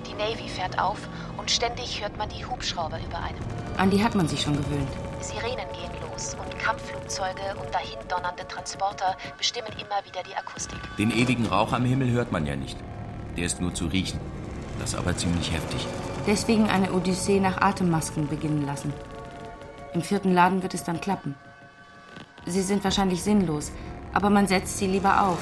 Die 0.08 0.14
Navy 0.14 0.48
fährt 0.48 0.80
auf 0.80 1.00
und 1.38 1.50
ständig 1.50 2.02
hört 2.02 2.18
man 2.18 2.30
die 2.30 2.46
Hubschrauber 2.46 3.00
über 3.06 3.18
einem. 3.18 3.40
An 3.78 3.90
die 3.90 4.04
hat 4.04 4.16
man 4.16 4.28
sich 4.28 4.42
schon 4.42 4.56
gewöhnt. 4.56 4.90
Sirenen 5.20 5.68
gehen 5.74 5.92
los 6.02 6.36
und 6.36 6.60
Kampfflugzeuge 6.60 7.56
und 7.62 7.74
dahin 7.74 7.98
donnernde 8.08 8.48
Transporter 8.48 9.18
bestimmen 9.38 9.72
immer 9.74 10.06
wieder 10.06 10.22
die 10.24 10.36
Akustik. 10.36 10.80
Den 10.98 11.12
ewigen 11.12 11.46
Rauch 11.48 11.74
am 11.74 11.86
Himmel 11.86 12.12
hört 12.12 12.32
man 12.32 12.46
ja 12.46 12.56
nicht. 12.56 12.78
Der 13.36 13.46
ist 13.46 13.60
nur 13.60 13.74
zu 13.74 13.88
riechen. 13.88 14.20
Das 14.80 14.96
aber 14.96 15.16
ziemlich 15.18 15.52
heftig. 15.52 15.88
Deswegen 16.28 16.70
eine 16.70 16.92
Odyssee 16.92 17.40
nach 17.40 17.62
Atemmasken 17.62 18.28
beginnen 18.28 18.66
lassen. 18.66 18.94
Im 19.94 20.02
vierten 20.02 20.34
Laden 20.34 20.64
wird 20.64 20.74
es 20.74 20.84
dann 20.84 21.02
klappen. 21.02 21.36
Sie 22.46 22.62
sind 22.62 22.84
wahrscheinlich 22.84 23.24
sinnlos, 23.24 23.72
aber 24.14 24.30
man 24.30 24.48
setzt 24.48 24.78
sie 24.78 24.88
lieber 24.88 25.24
auf, 25.24 25.40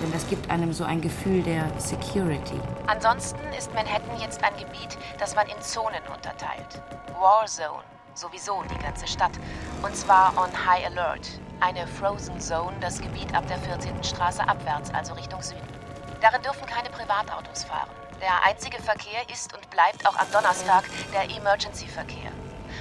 denn 0.00 0.12
das 0.12 0.26
gibt 0.28 0.50
einem 0.50 0.72
so 0.72 0.84
ein 0.84 1.00
Gefühl 1.00 1.42
der 1.42 1.70
Security. 1.78 2.58
Ansonsten 2.86 3.40
ist 3.58 3.72
Manhattan 3.74 4.18
jetzt 4.20 4.42
ein 4.42 4.56
Gebiet, 4.56 4.98
das 5.18 5.34
man 5.34 5.46
in 5.48 5.60
Zonen 5.60 6.02
unterteilt. 6.12 6.82
War 7.18 7.46
Zone, 7.46 7.84
sowieso 8.14 8.62
die 8.70 8.78
ganze 8.82 9.06
Stadt. 9.06 9.32
Und 9.82 9.94
zwar 9.94 10.32
on 10.36 10.50
High 10.66 10.86
Alert. 10.86 11.40
Eine 11.60 11.86
Frozen 11.86 12.40
Zone, 12.40 12.76
das 12.80 13.00
Gebiet 13.00 13.34
ab 13.34 13.46
der 13.48 13.58
14. 13.58 14.02
Straße 14.02 14.46
abwärts, 14.46 14.92
also 14.94 15.12
Richtung 15.14 15.42
Süden. 15.42 15.60
Darin 16.20 16.42
dürfen 16.42 16.66
keine 16.66 16.88
Privatautos 16.90 17.64
fahren. 17.64 17.90
Der 18.20 18.44
einzige 18.46 18.82
Verkehr 18.82 19.22
ist 19.32 19.54
und 19.54 19.68
bleibt 19.70 20.06
auch 20.06 20.16
am 20.16 20.30
Donnerstag 20.32 20.84
der 21.12 21.24
Emergency-Verkehr. 21.36 22.30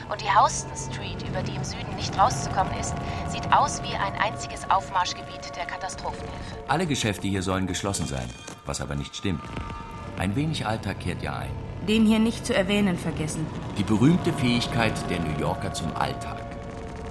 Und 0.10 0.22
die 0.22 0.25
Houston 0.25 0.72
Street, 0.75 1.22
über 1.28 1.44
die 1.44 1.56
im 1.56 1.63
Süden 1.63 1.96
nicht 1.96 2.18
rauszukommen 2.18 2.74
ist, 2.80 2.96
sieht 3.30 3.54
aus 3.54 3.82
wie 3.84 3.94
ein 3.96 4.20
einziges 4.20 4.68
Aufmarschgebiet 4.70 5.56
der 5.56 5.66
Katastrophenhilfe. 5.66 6.58
Alle 6.68 6.88
Geschäfte 6.88 7.28
hier 7.28 7.44
sollen 7.44 7.68
geschlossen 7.68 8.08
sein, 8.08 8.28
was 8.66 8.82
aber 8.82 8.96
nicht 8.96 9.16
stimmt. 9.16 9.44
Ein 10.18 10.36
wenig 10.36 10.66
Alltag 10.66 11.00
kehrt 11.00 11.22
ja 11.22 11.38
ein. 11.38 11.51
Den 11.88 12.06
hier 12.06 12.20
nicht 12.20 12.46
zu 12.46 12.56
erwähnen 12.56 12.98
vergessen. 12.98 13.46
Die 13.78 13.84
berühmte 13.84 14.34
Fähigkeit 14.34 14.94
der 15.10 15.20
New 15.20 15.39
Yorker 15.39 15.74
zum 15.74 15.96
Alltag. 15.96 16.38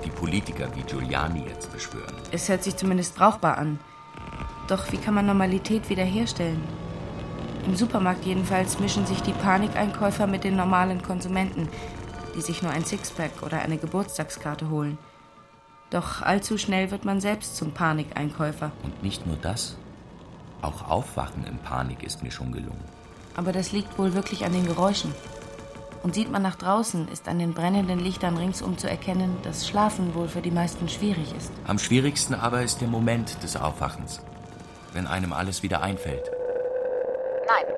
Die 0.04 0.10
Politiker 0.10 0.68
wie 0.74 0.82
Giuliani 0.82 1.44
jetzt 1.48 1.72
beschwören. 1.72 2.14
Es 2.32 2.48
hört 2.48 2.64
sich 2.64 2.76
zumindest 2.76 3.14
brauchbar 3.16 3.58
an. 3.58 3.78
Doch 4.66 4.90
wie 4.90 4.98
kann 4.98 5.14
man 5.14 5.26
Normalität 5.26 5.88
wiederherstellen? 5.88 6.62
Im 7.64 7.76
Supermarkt 7.76 8.24
jedenfalls 8.24 8.80
mischen 8.80 9.06
sich 9.06 9.22
die 9.22 9.32
Panikeinkäufer 9.32 10.26
mit 10.26 10.44
den 10.44 10.56
normalen 10.56 11.02
Konsumenten, 11.02 11.68
die 12.38 12.42
sich 12.42 12.62
nur 12.62 12.70
ein 12.70 12.84
Sixpack 12.84 13.42
oder 13.42 13.62
eine 13.62 13.78
Geburtstagskarte 13.78 14.70
holen. 14.70 14.96
Doch 15.90 16.22
allzu 16.22 16.56
schnell 16.56 16.92
wird 16.92 17.04
man 17.04 17.20
selbst 17.20 17.56
zum 17.56 17.72
Panikeinkäufer. 17.72 18.70
Und 18.84 19.02
nicht 19.02 19.26
nur 19.26 19.36
das. 19.36 19.76
Auch 20.62 20.88
Aufwachen 20.88 21.44
in 21.44 21.58
Panik 21.58 22.04
ist 22.04 22.22
mir 22.22 22.30
schon 22.30 22.52
gelungen. 22.52 22.84
Aber 23.34 23.50
das 23.50 23.72
liegt 23.72 23.98
wohl 23.98 24.14
wirklich 24.14 24.44
an 24.44 24.52
den 24.52 24.66
Geräuschen. 24.66 25.12
Und 26.04 26.14
sieht 26.14 26.30
man 26.30 26.42
nach 26.42 26.54
draußen, 26.54 27.08
ist 27.08 27.26
an 27.26 27.40
den 27.40 27.54
brennenden 27.54 27.98
Lichtern 27.98 28.36
ringsum 28.36 28.78
zu 28.78 28.88
erkennen, 28.88 29.36
dass 29.42 29.66
Schlafen 29.66 30.14
wohl 30.14 30.28
für 30.28 30.40
die 30.40 30.52
meisten 30.52 30.88
schwierig 30.88 31.34
ist. 31.36 31.50
Am 31.66 31.80
schwierigsten 31.80 32.34
aber 32.34 32.62
ist 32.62 32.80
der 32.80 32.88
Moment 32.88 33.42
des 33.42 33.56
Aufwachens, 33.56 34.20
wenn 34.92 35.08
einem 35.08 35.32
alles 35.32 35.64
wieder 35.64 35.82
einfällt. 35.82 36.30
Nein. 37.48 37.77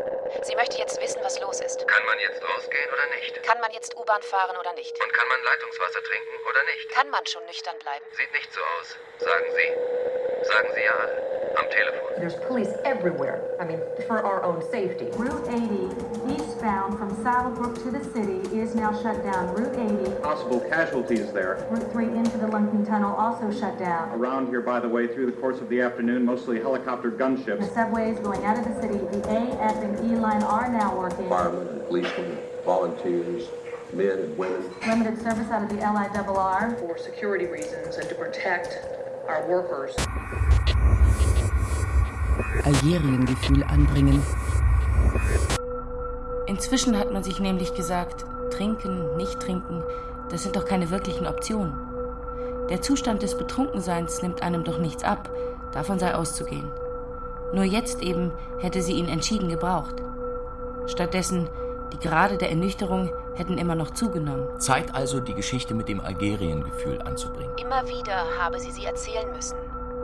U-Bahn 4.11 4.23
fahren 4.23 4.57
oder 4.59 4.73
nicht? 4.75 4.93
Und 4.93 5.13
kann 5.13 5.29
man 5.29 5.39
Leitungswasser 5.45 6.03
trinken 6.03 6.35
oder 6.49 6.63
nicht? 6.65 6.91
Kann 6.91 7.11
man 7.11 7.25
schon 7.27 7.45
nüchtern 7.47 7.79
bleiben? 7.79 8.05
Sieht 8.17 8.33
nicht 8.33 8.51
so 8.53 8.61
aus. 8.61 8.97
Sagen 9.21 9.47
Sie. 9.55 10.49
Sagen 10.49 10.69
Sie 10.75 10.83
ja 10.83 10.93
alle. 10.99 11.31
Am 11.57 11.71
Telefon. 11.71 12.11
There's 12.19 12.35
police 12.49 12.75
everywhere. 12.85 13.39
I 13.61 13.65
mean, 13.65 13.81
for 14.09 14.25
our 14.25 14.43
own 14.43 14.63
safety. 14.71 15.07
Route 15.17 15.47
80, 15.47 16.35
eastbound 16.35 16.99
from 16.99 17.11
Saddlebrook 17.23 17.75
to 17.83 17.91
the 17.91 18.03
city, 18.03 18.41
is 18.57 18.75
now 18.75 18.93
shut 19.01 19.23
down. 19.23 19.55
Route 19.55 19.79
80. 19.79 20.23
Possible 20.23 20.61
casualties 20.61 21.33
there. 21.33 21.67
Route 21.71 21.93
3 21.93 22.07
into 22.07 22.39
the 22.39 22.47
Lunken 22.47 22.87
Tunnel 22.87 23.15
also 23.15 23.51
shut 23.53 23.79
down. 23.79 24.11
Around 24.11 24.49
here, 24.49 24.61
by 24.61 24.81
the 24.81 24.89
way, 24.89 25.07
through 25.07 25.27
the 25.27 25.39
course 25.39 25.61
of 25.61 25.69
the 25.69 25.81
afternoon, 25.81 26.25
mostly 26.25 26.59
helicopter 26.59 27.11
gunships. 27.13 27.61
The 27.61 27.75
subways 27.75 28.19
going 28.19 28.45
out 28.45 28.59
of 28.59 28.65
the 28.65 28.75
city, 28.81 28.99
the 28.99 29.23
A, 29.31 29.43
F, 29.63 29.77
and 29.83 29.95
E 30.11 30.17
line 30.17 30.43
are 30.43 30.69
now 30.69 30.97
working. 30.97 31.29
Firemen 31.29 31.69
and 31.69 31.87
policemen, 31.87 32.39
volunteers, 32.65 33.49
men 33.93 34.19
and 34.19 34.39
women. 34.39 34.63
Limited 34.87 35.21
service 35.23 35.51
out 35.51 35.63
of 35.63 35.69
the 35.69 35.77
LIRR. 35.77 36.79
For 36.79 36.99
security 36.99 37.47
reasons 37.47 37.97
and 37.97 38.09
to 38.09 38.15
protect 38.15 38.79
our 39.29 39.47
workers. 39.49 39.95
Algeriengefühl 42.65 43.65
anbringen. 43.65 44.23
Inzwischen 46.47 46.99
hat 46.99 47.13
man 47.13 47.23
sich 47.23 47.41
nämlich 47.41 47.75
gesagt, 47.75 48.25
trinken, 48.51 49.17
nicht 49.17 49.41
trinken, 49.41 49.83
das 50.31 50.43
sind 50.43 50.57
doch 50.57 50.65
keine 50.65 50.91
wirklichen 50.91 51.27
Optionen. 51.27 51.73
Der 52.69 52.83
Zustand 52.83 53.23
des 53.23 53.37
Betrunkenseins 53.37 54.23
nimmt 54.23 54.43
einem 54.43 54.65
doch 54.65 54.79
nichts 54.79 55.05
ab, 55.05 55.31
davon 55.73 55.99
sei 55.99 56.15
auszugehen. 56.15 56.71
Nur 57.53 57.65
jetzt 57.65 58.03
eben 58.03 58.33
hätte 58.59 58.83
sie 58.83 58.93
ihn 58.93 59.09
entschieden 59.09 59.49
gebraucht. 59.49 59.97
Stattdessen, 60.87 61.49
die 61.93 61.99
Grade 61.99 62.39
der 62.39 62.51
Ernüchterung 62.51 63.11
hätten 63.35 63.59
immer 63.59 63.75
noch 63.75 63.91
zugenommen. 63.91 64.61
Zeit 64.61 64.95
also, 64.95 65.21
die 65.21 65.35
Geschichte 65.35 65.75
mit 65.75 65.89
dem 65.89 66.01
Algeriengefühl 66.01 67.01
anzubringen. 67.03 67.53
Immer 67.59 67.89
wieder 67.89 68.39
habe 68.39 68.61
sie 68.61 68.71
sie 68.71 68.85
erzählen 68.85 69.31
müssen, 69.33 69.57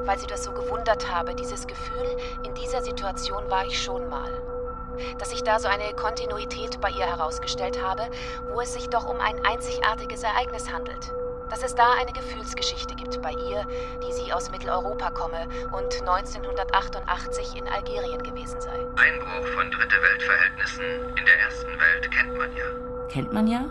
weil 0.04 0.18
sie 0.18 0.26
das 0.26 0.44
so 0.44 0.52
gewundert 0.52 1.10
habe. 1.12 1.34
Dieses 1.34 1.66
Gefühl, 1.66 2.16
in 2.44 2.54
dieser 2.54 2.82
Situation 2.82 3.48
war 3.50 3.66
ich 3.66 3.82
schon 3.82 4.08
mal. 4.08 4.30
Dass 5.18 5.30
sich 5.30 5.42
da 5.42 5.58
so 5.58 5.68
eine 5.68 5.92
Kontinuität 5.94 6.80
bei 6.80 6.90
ihr 6.90 7.06
herausgestellt 7.06 7.82
habe, 7.82 8.08
wo 8.52 8.60
es 8.60 8.72
sich 8.72 8.88
doch 8.88 9.06
um 9.06 9.20
ein 9.20 9.44
einzigartiges 9.44 10.22
Ereignis 10.22 10.72
handelt. 10.72 11.12
Dass 11.48 11.62
es 11.62 11.74
da 11.74 11.92
eine 11.92 12.12
Gefühlsgeschichte 12.12 12.94
gibt 12.96 13.22
bei 13.22 13.30
ihr, 13.30 13.66
die 14.06 14.12
sie 14.12 14.32
aus 14.32 14.50
Mitteleuropa 14.50 15.10
komme 15.10 15.46
und 15.72 16.00
1988 16.00 17.56
in 17.56 17.68
Algerien 17.68 18.22
gewesen 18.22 18.60
sei. 18.60 18.72
Einbruch 18.96 19.46
von 19.54 19.70
Dritte 19.70 19.96
Weltverhältnissen 20.02 20.84
in 21.16 21.24
der 21.24 21.38
ersten 21.38 21.68
Welt 21.68 22.10
kennt 22.10 22.36
man 22.36 22.56
ja. 22.56 22.64
Kennt 23.08 23.32
man 23.32 23.46
ja? 23.46 23.64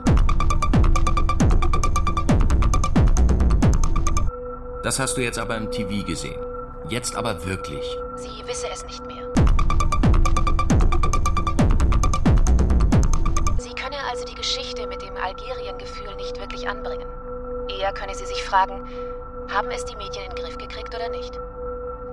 Das 4.84 5.00
hast 5.00 5.17
du 5.17 5.22
jetzt 5.22 5.39
aber 5.39 5.58
im 5.58 5.70
TV 5.72 6.05
gesehen. 6.05 6.39
Jetzt 6.88 7.15
aber 7.15 7.46
wirklich. 7.46 7.98
Sie 8.15 8.48
wisse 8.48 8.67
es 8.72 8.86
nicht 8.86 9.05
mehr. 9.05 9.27
Sie 13.57 13.74
könne 13.74 13.98
also 14.09 14.24
die 14.25 14.35
Geschichte 14.35 14.88
mit 14.88 15.01
dem 15.01 15.18
Algerien-Gefühl 15.18 16.16
nicht 16.16 16.40
wirklich 16.40 16.70
anbringen. 16.70 17.07
Eher 17.86 17.94
könne 17.94 18.16
sie 18.16 18.26
sich 18.26 18.44
fragen, 18.44 18.82
haben 19.48 19.70
es 19.70 19.86
die 19.86 19.96
Medien 19.96 20.26
in 20.26 20.36
den 20.36 20.44
Griff 20.44 20.58
gekriegt 20.58 20.96
oder 20.96 21.08
nicht? 21.10 21.40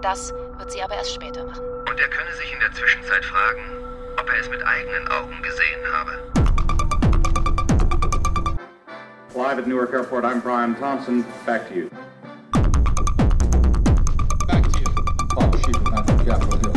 Das 0.03 0.35
wird 0.59 0.71
sie 0.71 0.83
aber 0.83 0.97
erst 0.97 1.15
später 1.15 1.47
machen. 1.47 1.65
Und 1.89 1.99
er 1.99 2.09
könne 2.09 2.31
sich 2.37 2.53
in 2.53 2.61
der 2.61 2.71
Zwischenzeit 2.73 3.25
fragen, 3.25 3.63
ob 4.21 4.29
er 4.29 4.39
es 4.39 4.51
mit 4.51 4.63
eigenen 4.67 5.09
Augen 5.09 5.35
gesehen 5.41 5.81
habe. 5.91 6.11
Live 9.35 9.59
at 9.61 9.67
Newark 9.67 9.95
Airport, 9.95 10.27
I'm 10.27 10.43
Brian 10.43 10.77
Thompson. 10.79 11.25
Back 11.47 11.67
to 11.71 11.75
you. 11.75 11.89
Back 14.47 14.69
to 14.69 14.79
you. 14.79 14.93
Bob 15.35 15.57
Sheehan 15.57 16.05
from 16.05 16.27
Capitol 16.27 16.59
Hill. 16.59 16.73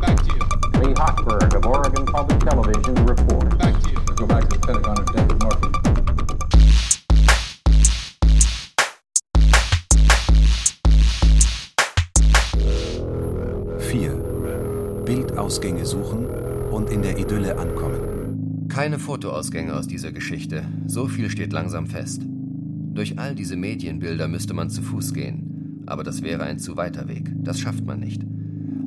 Back 0.00 0.16
to 0.16 0.26
you. 0.26 0.40
Lee 0.80 0.94
Hochberg 0.94 1.54
of 1.56 1.66
Oregon 1.66 2.06
Public 2.06 2.38
Television 2.38 3.04
reports. 3.04 3.56
Back 3.56 3.74
to 3.82 3.90
you. 3.90 3.96
Go 4.14 4.26
back 4.26 4.48
to 4.48 4.56
the 4.56 4.64
Pentagon 4.64 4.96
and 5.16 5.27
David 15.48 15.64
Murphy. 15.64 15.78
4. 15.78 15.78
Bildausgänge 15.78 15.86
suchen 15.86 16.26
und 16.70 16.90
in 16.90 17.02
der 17.02 17.18
Idylle 17.18 17.58
ankommen. 17.58 18.68
Keine 18.68 18.98
Fotoausgänge 18.98 19.74
aus 19.74 19.86
dieser 19.86 20.12
Geschichte. 20.12 20.62
So 20.86 21.08
viel 21.08 21.30
steht 21.30 21.52
langsam 21.54 21.86
fest. 21.86 22.22
Durch 22.92 23.18
all 23.18 23.34
diese 23.34 23.56
Medienbilder 23.56 24.28
müsste 24.28 24.52
man 24.52 24.68
zu 24.68 24.82
Fuß 24.82 25.14
gehen. 25.14 25.84
Aber 25.86 26.04
das 26.04 26.22
wäre 26.22 26.42
ein 26.42 26.58
zu 26.58 26.76
weiter 26.76 27.08
Weg. 27.08 27.32
Das 27.42 27.60
schafft 27.60 27.86
man 27.86 28.00
nicht. 28.00 28.22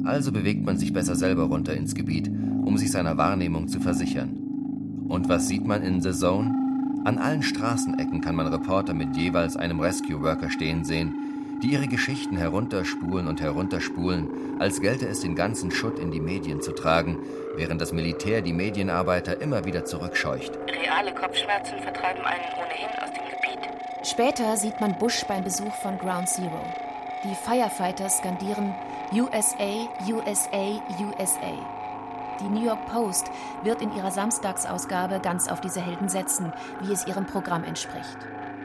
Also 0.04 0.32
bewegt 0.32 0.64
man 0.64 0.78
sich 0.78 0.94
besser 0.94 1.16
selber 1.16 1.44
runter 1.44 1.74
ins 1.74 1.96
Gebiet, 1.96 2.30
um 2.30 2.78
sich 2.78 2.92
seiner 2.92 3.18
Wahrnehmung 3.18 3.68
zu 3.68 3.80
versichern. 3.80 4.38
Und 5.08 5.30
was 5.30 5.48
sieht 5.48 5.66
man 5.66 5.82
in 5.82 6.02
The 6.02 6.12
Zone? 6.12 6.54
An 7.06 7.18
allen 7.18 7.42
Straßenecken 7.42 8.22
kann 8.22 8.36
man 8.36 8.48
Reporter 8.48 8.94
mit 8.94 9.18
jeweils 9.18 9.58
einem 9.58 9.80
Rescue 9.80 10.22
Worker 10.22 10.52
stehen 10.52 10.84
sehen, 10.84 11.14
die 11.62 11.74
ihre 11.74 11.88
Geschichten 11.88 12.38
herunterspulen 12.38 13.28
und 13.28 13.42
herunterspulen, 13.42 14.60
als 14.60 14.82
gelte 14.82 15.08
es 15.08 15.22
den 15.22 15.36
ganzen 15.36 15.72
Schutt 15.72 16.00
in 16.00 16.12
die 16.12 16.20
Medien 16.20 16.62
zu 16.62 16.72
tragen, 16.72 17.20
während 17.56 17.82
das 17.82 17.92
Militär 17.92 18.42
die 18.42 18.54
Medienarbeiter 18.54 19.42
immer 19.42 19.66
wieder 19.66 19.86
zurückscheucht. 19.86 20.58
Reale 20.68 21.14
Kopfschmerzen 21.14 21.80
vertreiben 21.80 22.24
einen 22.26 22.54
ohnehin 22.58 22.90
aus 23.02 23.12
dem 23.14 23.24
Gebiet. 23.26 23.70
Später 24.04 24.58
sieht 24.58 24.82
man 24.82 24.98
Bush 24.98 25.24
beim 25.28 25.44
Besuch 25.44 25.74
von 25.76 25.98
Ground 25.98 26.28
Zero. 26.28 26.62
Die 27.24 27.36
Firefighter 27.36 28.10
skandieren 28.10 28.74
USA, 29.14 29.88
USA, 30.10 30.82
USA. 31.00 31.82
Die 32.40 32.50
New 32.50 32.66
York 32.66 32.88
Post 32.88 33.30
wird 33.62 33.84
in 33.84 33.96
ihrer 33.96 34.10
Samstagsausgabe 34.10 35.20
ganz 35.20 35.48
auf 35.48 35.62
diese 35.62 35.82
Helden 35.82 36.10
setzen, 36.10 36.52
wie 36.82 36.92
es 36.92 37.06
ihrem 37.06 37.28
Programm 37.28 37.64
entspricht. 37.64 38.18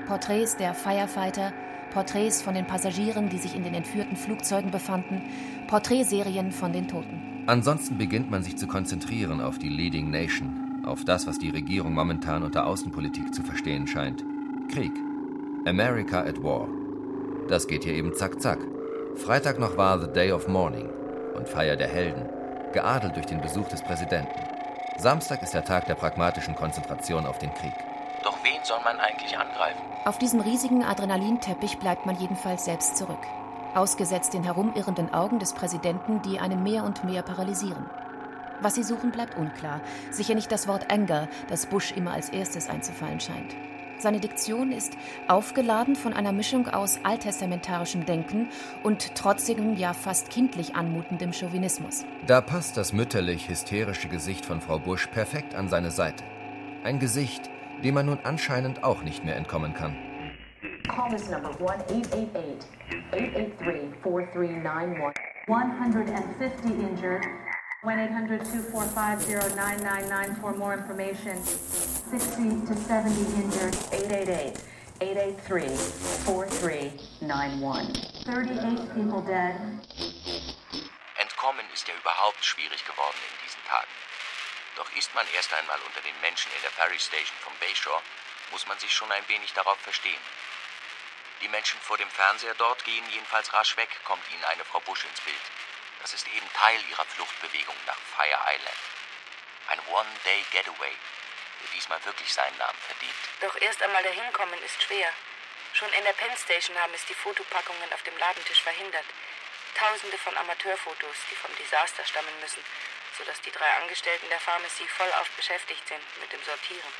Porträts 0.07 0.57
der 0.57 0.73
Firefighter, 0.73 1.53
Porträts 1.97 2.43
von 2.43 2.53
den 2.53 2.67
Passagieren, 2.67 3.31
die 3.31 3.39
sich 3.39 3.57
in 3.57 3.65
den 3.65 3.73
entführten 3.73 4.19
Flugzeugen 4.19 4.71
befanden, 4.71 5.23
Porträtserien 5.67 6.53
von 6.53 6.71
den 6.71 6.89
Toten. 6.89 7.45
Ansonsten 7.47 7.97
beginnt 7.97 8.31
man 8.31 8.43
sich 8.43 8.59
zu 8.59 8.67
konzentrieren 8.67 9.41
auf 9.41 9.59
die 9.59 9.71
Leading 9.71 10.11
Nation, 10.11 10.83
auf 10.85 11.07
das, 11.07 11.27
was 11.27 11.39
die 11.39 11.49
Regierung 11.49 11.95
momentan 11.95 12.43
unter 12.43 12.67
Außenpolitik 12.67 13.33
zu 13.33 13.43
verstehen 13.43 13.87
scheint. 13.87 14.27
Krieg. 14.69 14.93
America 15.65 16.21
at 16.21 16.43
War. 16.43 16.69
Das 17.49 17.67
geht 17.67 17.85
hier 17.85 17.95
eben 17.95 18.13
zack 18.13 18.43
zack. 18.43 18.59
Freitag 19.15 19.59
noch 19.59 19.79
war 19.79 19.99
The 19.99 20.13
Day 20.13 20.33
of 20.33 20.49
Mourning 20.49 20.91
und 21.35 21.49
Feier 21.49 21.77
der 21.77 21.89
Helden, 21.89 22.29
geadelt 22.75 23.17
durch 23.17 23.25
den 23.25 23.41
Besuch 23.41 23.69
des 23.69 23.83
Präsidenten. 23.83 24.39
Samstag 24.99 25.43
ist 25.43 25.55
der 25.55 25.65
Tag 25.65 25.87
der 25.87 25.95
pragmatischen 25.95 26.57
Konzentration 26.57 27.25
auf 27.25 27.39
den 27.39 27.55
Krieg. 27.55 27.73
Soll 28.67 28.81
man 28.83 28.99
eigentlich 28.99 29.39
angreifen? 29.39 29.81
Auf 30.05 30.19
diesem 30.19 30.41
riesigen 30.41 30.83
Adrenalinteppich 30.83 31.79
bleibt 31.79 32.05
man 32.05 32.19
jedenfalls 32.19 32.65
selbst 32.65 32.97
zurück. 32.97 33.21
Ausgesetzt 33.77 34.35
den 34.35 34.43
herumirrenden 34.43 35.15
Augen 35.15 35.39
des 35.39 35.53
Präsidenten, 35.53 36.21
die 36.23 36.41
einen 36.41 36.65
mehr 36.65 36.83
und 36.83 37.05
mehr 37.05 37.23
paralysieren. 37.23 37.89
Was 38.61 38.75
sie 38.75 38.83
suchen, 38.83 39.13
bleibt 39.13 39.37
unklar. 39.37 39.81
Sicher 40.11 40.35
nicht 40.35 40.51
das 40.51 40.67
Wort 40.67 40.91
Anger, 40.91 41.29
das 41.49 41.67
Bush 41.67 41.93
immer 41.93 42.11
als 42.11 42.31
erstes 42.31 42.69
einzufallen 42.69 43.21
scheint. 43.21 43.55
Seine 43.99 44.19
Diktion 44.19 44.73
ist 44.73 44.95
aufgeladen 45.29 45.95
von 45.95 46.13
einer 46.13 46.33
Mischung 46.33 46.67
aus 46.67 46.99
alttestamentarischem 47.05 48.05
Denken 48.05 48.49
und 48.83 49.15
trotzigem, 49.15 49.77
ja 49.77 49.93
fast 49.93 50.29
kindlich 50.29 50.75
anmutendem 50.75 51.33
Chauvinismus. 51.33 52.05
Da 52.27 52.41
passt 52.41 52.77
das 52.77 52.93
mütterlich-hysterische 52.93 54.09
Gesicht 54.09 54.45
von 54.45 54.61
Frau 54.61 54.81
Bush 54.81 55.07
perfekt 55.07 55.55
an 55.55 55.69
seine 55.69 55.93
Seite. 55.93 56.25
Ein 56.83 56.99
Gesicht, 56.99 57.49
dem 57.83 57.95
man 57.95 58.07
nun 58.07 58.19
anscheinend 58.25 58.85
auch 58.85 59.03
nicht 59.03 59.25
mehr 59.25 59.37
entkommen 59.37 59.75
kann. 59.75 59.97
Call 60.89 61.11
this 61.11 61.29
number 61.29 61.51
1-888-883-4391. 63.13 65.15
150 65.49 66.81
injured. 66.81 67.25
1-800-245-0999 67.85 70.41
for 70.41 70.53
more 70.55 70.75
information. 70.75 71.37
60 71.43 72.65
to 72.67 72.75
70 72.75 73.35
injured. 73.37 73.77
888 73.93 74.59
883 75.01 75.79
4391. 76.25 78.27
38 78.27 78.95
people 78.95 79.21
dead. 79.23 79.55
Entkommen 81.21 81.65
ist 81.75 81.87
ja 81.87 81.95
überhaupt 82.01 82.43
schwierig 82.45 82.83
geworden 82.85 83.19
in 83.31 83.37
diesen 83.45 83.63
Tagen. 83.69 83.96
Doch 84.77 84.91
ist 84.93 85.15
man 85.15 85.27
erst 85.35 85.53
einmal 85.55 85.81
unter 85.81 86.01
den 86.03 86.21
Menschen 86.21 86.53
in 86.55 86.63
der 86.63 86.71
Ferry 86.71 86.99
Station 86.99 87.37
vom 87.41 87.57
Bayshore, 87.59 88.03
muss 88.51 88.67
man 88.67 88.79
sich 88.79 88.93
schon 88.93 89.11
ein 89.11 89.27
wenig 89.29 89.53
darauf 89.55 89.81
verstehen. 89.81 90.21
Die 91.41 91.49
Menschen 91.49 91.81
vor 91.81 91.99
dem 91.99 92.11
Fernseher 92.11 92.55
dort 92.55 92.85
gehen 92.85 93.09
jedenfalls 93.11 93.53
rasch 93.53 93.77
weg, 93.77 93.89
kommt 94.05 94.23
ihnen 94.31 94.45
eine 94.45 94.65
Frau 94.65 94.81
Bush 94.81 95.05
ins 95.05 95.21
Bild. 95.21 95.41
Das 96.01 96.15
ist 96.15 96.27
eben 96.29 96.53
Teil 96.53 96.81
ihrer 96.89 97.05
Fluchtbewegung 97.05 97.77
nach 97.87 97.99
Fire 98.17 98.39
Island. 98.55 98.77
Ein 99.69 99.81
One-Day-Getaway, 99.89 100.97
der 101.63 101.69
diesmal 101.75 102.05
wirklich 102.05 102.33
seinen 102.33 102.57
Namen 102.59 102.79
verdient. 102.87 103.15
Doch 103.41 103.57
erst 103.61 103.83
einmal 103.83 104.03
dahin 104.03 104.33
kommen 104.33 104.63
ist 104.63 104.83
schwer. 104.83 105.13
Schon 105.73 105.93
in 105.93 106.05
der 106.05 106.13
Penn 106.13 106.37
Station 106.37 106.79
haben 106.79 106.95
es 106.95 107.05
die 107.07 107.15
Fotopackungen 107.15 107.93
auf 107.93 108.03
dem 108.03 108.17
Ladentisch 108.19 108.63
verhindert. 108.63 109.05
Tausende 109.75 110.17
von 110.19 110.37
Amateurfotos, 110.37 111.17
die 111.31 111.37
vom 111.37 111.55
Desaster 111.57 112.05
stammen 112.05 112.41
müssen, 112.41 112.65
sodass 113.17 113.41
die 113.43 113.51
drei 113.51 113.71
Angestellten 113.77 114.29
der 114.29 114.41
Pharmacy 114.41 114.87
vollauf 114.89 115.29
beschäftigt 115.31 115.87
sind 115.89 116.03
mit 116.21 116.33
dem 116.33 116.43
Sortieren. 116.45 116.93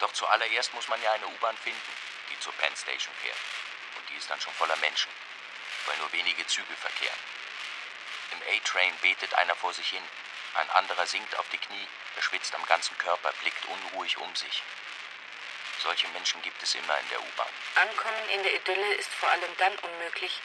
Doch 0.00 0.12
zuallererst 0.12 0.72
muss 0.74 0.88
man 0.88 1.00
ja 1.02 1.12
eine 1.12 1.26
U-Bahn 1.26 1.56
finden, 1.58 1.92
die 2.30 2.40
zur 2.40 2.52
Penn 2.54 2.74
Station 2.76 3.14
fährt. 3.22 3.36
Und 3.96 4.08
die 4.08 4.16
ist 4.16 4.30
dann 4.30 4.40
schon 4.40 4.54
voller 4.54 4.76
Menschen, 4.76 5.10
weil 5.86 5.96
nur 5.98 6.12
wenige 6.12 6.46
Züge 6.46 6.74
verkehren. 6.74 7.18
Im 8.32 8.42
A-Train 8.56 8.96
betet 9.02 9.34
einer 9.34 9.54
vor 9.56 9.72
sich 9.74 9.88
hin. 9.88 10.02
Ein 10.54 10.70
anderer 10.70 11.06
sinkt 11.06 11.36
auf 11.36 11.48
die 11.50 11.58
Knie, 11.58 11.86
er 12.16 12.22
schwitzt 12.22 12.54
am 12.54 12.64
ganzen 12.66 12.96
Körper, 12.98 13.32
blickt 13.40 13.64
unruhig 13.66 14.16
um 14.18 14.34
sich. 14.34 14.62
Solche 15.82 16.08
Menschen 16.08 16.42
gibt 16.42 16.62
es 16.62 16.74
immer 16.74 16.98
in 16.98 17.08
der 17.08 17.20
U-Bahn. 17.20 17.48
Ankommen 17.76 18.28
in 18.30 18.42
der 18.42 18.54
Idylle 18.54 18.94
ist 18.94 19.12
vor 19.14 19.30
allem 19.30 19.56
dann 19.58 19.76
unmöglich, 19.78 20.40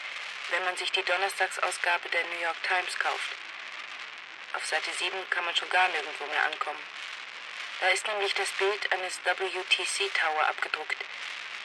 wenn 0.50 0.64
man 0.66 0.78
sich 0.78 0.92
die 0.92 1.04
Donnerstagsausgabe 1.04 2.10
der 2.10 2.24
New 2.26 2.40
York 2.40 2.62
Times 2.64 2.98
kauft. 3.00 3.36
Auf 4.56 4.66
Seite 4.66 4.90
7 4.98 5.12
kann 5.30 5.44
man 5.44 5.54
schon 5.54 5.70
gar 5.70 5.88
nirgendwo 5.90 6.26
mehr 6.32 6.46
ankommen. 6.46 6.80
Da 7.82 7.88
ist 7.90 8.08
nämlich 8.08 8.34
das 8.36 8.50
Bild 8.56 8.88
eines 8.94 9.20
WTC 9.26 10.08
Tower 10.16 10.48
abgedruckt. 10.48 10.96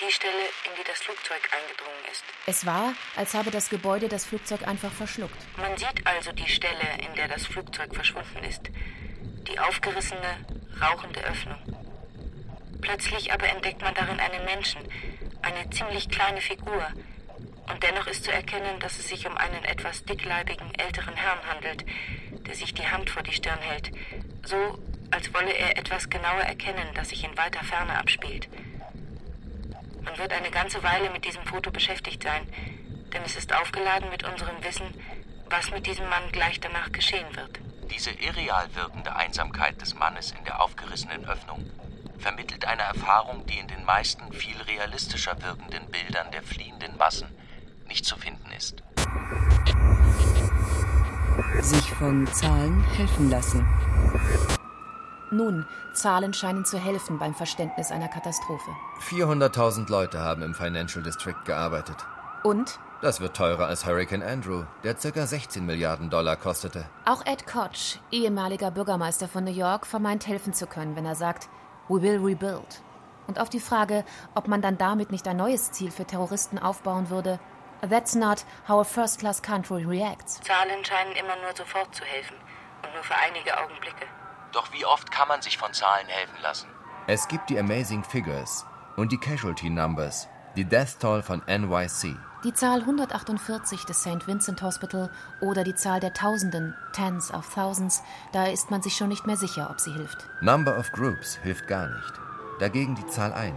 Die 0.01 0.11
Stelle, 0.11 0.43
in 0.67 0.75
die 0.77 0.83
das 0.83 0.99
Flugzeug 0.99 1.39
eingedrungen 1.55 2.05
ist. 2.11 2.25
Es 2.47 2.67
war, 2.67 2.95
als 3.15 3.35
habe 3.35 3.53
das 3.53 3.71
Gebäude 3.71 4.09
das 4.09 4.25
Flugzeug 4.25 4.67
einfach 4.67 4.93
verschluckt. 4.93 5.39
Man 5.57 5.77
sieht 5.77 6.05
also 6.05 6.33
die 6.33 6.49
Stelle, 6.49 6.99
in 6.99 7.15
der 7.15 7.29
das 7.29 7.47
Flugzeug 7.47 7.95
verschwunden 7.95 8.43
ist. 8.43 8.63
Die 9.47 9.59
aufgerissene, 9.61 10.45
rauchende 10.81 11.23
Öffnung. 11.23 11.63
Plötzlich 12.81 13.33
aber 13.33 13.47
entdeckt 13.51 13.83
man 13.83 13.95
darin 13.95 14.19
einen 14.19 14.45
Menschen, 14.47 14.83
eine 15.43 15.71
ziemlich 15.71 16.09
kleine 16.09 16.41
Figur. 16.41 16.89
Und 17.71 17.83
dennoch 17.85 18.09
ist 18.09 18.25
zu 18.25 18.33
erkennen, 18.33 18.81
dass 18.81 18.99
es 18.99 19.09
sich 19.09 19.29
um 19.29 19.37
einen 19.37 19.63
etwas 19.65 20.05
dickleibigen 20.05 20.75
älteren 20.75 21.15
Herrn 21.15 21.47
handelt, 21.47 21.85
der 22.47 22.55
sich 22.55 22.75
die 22.75 22.87
Hand 22.87 23.11
vor 23.11 23.23
die 23.23 23.33
Stirn 23.33 23.59
hält, 23.61 23.91
so 24.45 24.79
als 25.11 25.33
wolle 25.35 25.53
er 25.53 25.77
etwas 25.77 26.09
genauer 26.09 26.43
erkennen, 26.43 26.89
das 26.95 27.11
sich 27.11 27.25
in 27.25 27.37
weiter 27.37 27.65
Ferne 27.65 27.99
abspielt. 27.99 28.49
Man 30.03 30.17
wird 30.19 30.33
eine 30.33 30.51
ganze 30.51 30.83
Weile 30.83 31.11
mit 31.11 31.25
diesem 31.25 31.45
Foto 31.45 31.71
beschäftigt 31.71 32.23
sein, 32.23 32.47
denn 33.13 33.23
es 33.25 33.37
ist 33.37 33.53
aufgeladen 33.53 34.09
mit 34.11 34.25
unserem 34.25 34.63
Wissen, 34.63 34.95
was 35.49 35.71
mit 35.71 35.87
diesem 35.87 36.09
Mann 36.09 36.31
gleich 36.33 36.61
danach 36.61 36.93
geschehen 36.93 37.37
wird. 37.37 37.59
Diese 37.91 38.11
irreal 38.11 38.73
wirkende 38.75 39.15
Einsamkeit 39.15 39.81
des 39.81 39.95
Mannes 39.95 40.33
in 40.33 40.45
der 40.45 40.63
aufgerissenen 40.63 41.29
Öffnung 41.29 41.69
vermittelt 42.19 42.65
eine 42.67 42.83
Erfahrung, 42.83 43.45
die 43.47 43.59
in 43.59 43.67
den 43.67 43.85
meisten 43.85 44.33
viel 44.33 44.57
realistischer 44.63 45.41
wirkenden 45.43 45.91
Bildern 45.91 46.31
der 46.31 46.43
fliehenden 46.43 46.97
Massen 46.97 47.29
nicht 47.89 48.05
zu 48.05 48.17
finden 48.17 48.53
ist. 48.53 48.80
Von 52.01 52.27
Zahlen 52.29 52.83
helfen 52.97 53.29
lassen. 53.29 53.69
Nun, 55.31 55.67
Zahlen 55.93 56.33
scheinen 56.33 56.65
zu 56.65 56.79
helfen 56.79 57.19
beim 57.19 57.35
Verständnis 57.35 57.93
einer 57.93 58.09
Katastrophe. 58.09 58.71
400.000 59.03 59.91
Leute 59.91 60.19
haben 60.19 60.41
im 60.41 60.55
Financial 60.55 61.05
District 61.05 61.37
gearbeitet. 61.45 61.97
Und? 62.43 62.81
Das 63.03 63.21
wird 63.21 63.37
teurer 63.37 63.67
als 63.67 63.85
Hurricane 63.85 64.23
Andrew, 64.23 64.65
der 64.83 64.95
ca. 64.95 65.27
16 65.27 65.67
Milliarden 65.67 66.09
Dollar 66.09 66.37
kostete. 66.37 66.87
Auch 67.05 67.27
Ed 67.27 67.47
Koch, 67.47 67.99
ehemaliger 68.11 68.71
Bürgermeister 68.71 69.29
von 69.29 69.45
New 69.45 69.53
York, 69.53 69.87
vermeint 69.87 70.27
helfen 70.27 70.55
zu 70.55 70.67
können, 70.67 70.97
wenn 70.97 71.05
er 71.05 71.17
sagt, 71.17 71.51
We 71.89 72.01
will 72.01 72.19
rebuild. 72.19 72.81
Und 73.27 73.39
auf 73.39 73.51
die 73.51 73.61
Frage, 73.61 74.07
ob 74.35 74.49
man 74.49 74.63
dann 74.63 74.79
damit 74.79 75.13
nicht 75.13 75.29
ein 75.29 75.37
neues 75.37 75.71
Ziel 75.71 75.91
für 75.91 76.07
Terroristen 76.07 76.59
aufbauen 76.59 77.11
würde, 77.11 77.39
That's 77.89 78.15
not 78.15 78.45
how 78.69 78.81
a 78.81 78.85
first-class 78.85 79.41
country 79.43 79.85
reacts. 79.85 80.41
Zahlen 80.43 80.85
scheinen 80.85 81.13
immer 81.13 81.37
nur 81.43 81.57
sofort 81.57 81.95
zu 81.95 82.05
helfen 82.05 82.37
und 82.83 82.93
nur 82.95 83.03
für 83.03 83.15
einige 83.15 83.57
Augenblicke. 83.59 84.07
Doch 84.53 84.73
wie 84.73 84.85
oft 84.85 85.11
kann 85.11 85.29
man 85.29 85.43
sich 85.43 85.57
von 85.57 85.73
Zahlen 85.73 86.07
helfen 86.07 86.37
lassen? 86.43 86.69
Es 87.07 87.27
gibt 87.29 87.49
die 87.49 87.59
Amazing 87.59 88.05
Figures 88.05 88.67
und 88.97 89.13
die 89.13 89.19
Casualty 89.19 89.71
Numbers, 89.71 90.29
die 90.57 90.65
Death 90.65 91.01
Toll 91.01 91.23
von 91.23 91.43
NYC. 91.47 92.17
Die 92.45 92.55
Zahl 92.55 92.81
148 92.81 93.85
des 93.85 94.01
St. 94.01 94.27
Vincent 94.27 94.63
Hospital 94.63 95.11
oder 95.41 95.63
die 95.63 95.75
Zahl 95.75 96.01
der 96.01 96.15
Tausenden, 96.15 96.75
Tens 96.93 97.33
of 97.33 97.53
Thousands, 97.55 98.03
da 98.33 98.47
ist 98.47 98.71
man 98.71 98.83
sich 98.83 98.95
schon 98.97 99.09
nicht 99.09 99.27
mehr 99.27 99.37
sicher, 99.37 99.69
ob 99.71 99.79
sie 99.81 99.93
hilft. 99.93 100.27
Number 100.41 100.79
of 100.79 100.91
Groups 100.93 101.37
hilft 101.43 101.67
gar 101.67 101.89
nicht. 101.89 102.13
Dagegen 102.59 102.95
die 102.95 103.07
Zahl 103.07 103.33
1, 103.33 103.55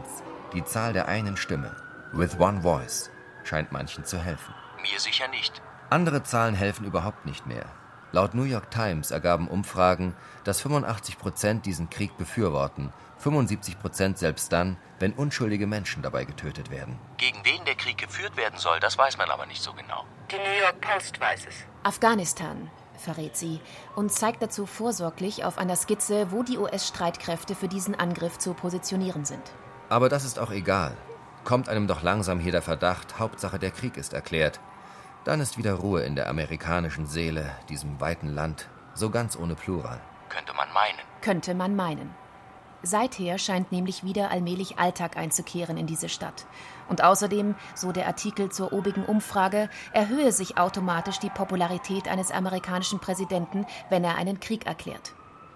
die 0.53 0.63
Zahl 0.65 0.93
der 0.93 1.07
einen 1.07 1.37
Stimme, 1.37 1.75
with 2.11 2.37
one 2.39 2.61
voice, 2.61 3.09
scheint 3.43 3.71
manchen 3.71 4.05
zu 4.05 4.17
helfen. 4.17 4.53
Mir 4.81 4.99
sicher 4.99 5.27
nicht. 5.29 5.61
Andere 5.89 6.23
Zahlen 6.23 6.55
helfen 6.55 6.85
überhaupt 6.85 7.25
nicht 7.25 7.45
mehr. 7.45 7.65
Laut 8.11 8.35
New 8.35 8.43
York 8.43 8.69
Times 8.69 9.09
ergaben 9.09 9.47
Umfragen, 9.47 10.15
dass 10.43 10.61
85 10.61 11.17
Prozent 11.17 11.65
diesen 11.65 11.89
Krieg 11.89 12.15
befürworten, 12.15 12.93
75 13.17 13.79
Prozent 13.79 14.19
selbst 14.19 14.51
dann, 14.53 14.77
wenn 14.99 15.13
unschuldige 15.13 15.65
Menschen 15.65 16.03
dabei 16.03 16.25
getötet 16.25 16.69
werden. 16.69 16.99
Gegen 17.17 17.39
wen 17.43 17.65
der 17.65 17.73
Krieg 17.73 17.97
geführt 17.97 18.37
werden 18.37 18.59
soll, 18.59 18.79
das 18.79 18.97
weiß 18.97 19.17
man 19.17 19.31
aber 19.31 19.47
nicht 19.47 19.63
so 19.63 19.73
genau. 19.73 20.05
Die 20.29 20.35
New 20.35 20.61
York 20.61 20.79
Post 20.81 21.19
weiß 21.19 21.47
es. 21.47 21.55
Afghanistan, 21.81 22.69
verrät 22.99 23.35
sie 23.35 23.59
und 23.95 24.11
zeigt 24.11 24.43
dazu 24.43 24.65
vorsorglich 24.65 25.43
auf 25.43 25.57
einer 25.57 25.75
Skizze, 25.75 26.31
wo 26.31 26.43
die 26.43 26.57
US-Streitkräfte 26.57 27.55
für 27.55 27.67
diesen 27.67 27.95
Angriff 27.95 28.37
zu 28.37 28.53
positionieren 28.53 29.25
sind. 29.25 29.43
Aber 29.89 30.09
das 30.09 30.23
ist 30.23 30.37
auch 30.37 30.51
egal. 30.51 30.95
Kommt 31.43 31.67
einem 31.67 31.87
doch 31.87 32.03
langsam 32.03 32.39
hier 32.39 32.53
der 32.53 32.61
Verdacht, 32.61 33.19
Hauptsache 33.19 33.59
der 33.59 33.71
Krieg 33.71 33.97
ist 33.97 34.13
erklärt. 34.13 34.61
Dann 35.25 35.41
ist 35.41 35.57
wieder 35.57 35.73
Ruhe 35.73 36.03
in 36.03 36.15
der 36.15 36.29
amerikanischen 36.29 37.05
Seele, 37.05 37.51
diesem 37.69 37.99
weiten 37.99 38.29
Land, 38.29 38.69
so 38.93 39.09
ganz 39.09 39.35
ohne 39.35 39.55
Plural. 39.55 39.99
Könnte 40.29 40.53
man 40.53 40.71
meinen. 40.73 40.99
Könnte 41.21 41.53
man 41.53 41.75
meinen. 41.75 42.15
Seither 42.81 43.37
scheint 43.37 43.71
nämlich 43.71 44.03
wieder 44.03 44.31
allmählich 44.31 44.77
Alltag 44.77 45.15
einzukehren 45.15 45.77
in 45.77 45.87
diese 45.87 46.09
Stadt. 46.09 46.45
Und 46.89 47.03
außerdem, 47.03 47.55
so 47.75 47.93
der 47.93 48.07
Artikel 48.07 48.49
zur 48.49 48.73
obigen 48.73 49.05
Umfrage, 49.05 49.69
erhöhe 49.93 50.33
sich 50.33 50.57
automatisch 50.57 51.19
die 51.19 51.29
Popularität 51.29 52.09
eines 52.09 52.31
amerikanischen 52.31 52.99
Präsidenten, 52.99 53.65
wenn 53.89 54.03
er 54.03 54.15
einen 54.15 54.41
Krieg 54.41 54.65
erklärt. 54.65 55.13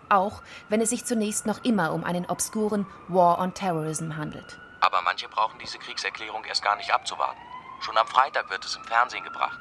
Auch 0.10 0.42
wenn 0.70 0.80
es 0.80 0.90
sich 0.90 1.04
zunächst 1.04 1.46
noch 1.46 1.66
immer 1.66 1.94
um 1.94 2.06
einen 2.06 2.26
obskuren 2.26 2.86
War 3.10 3.40
on 3.40 3.54
Terrorism 3.54 4.16
handelt. 4.16 4.60
Aber 4.80 5.02
manche 5.04 5.28
brauchen 5.28 5.60
diese 5.60 5.80
Kriegserklärung 5.80 6.44
erst 6.46 6.64
gar 6.64 6.76
nicht 6.76 6.92
abzuwarten. 6.94 7.40
Schon 7.82 7.98
am 7.98 8.08
Freitag 8.08 8.50
wird 8.50 8.66
es 8.66 8.76
im 8.76 8.84
Fernsehen 8.84 9.24
gebracht. 9.24 9.60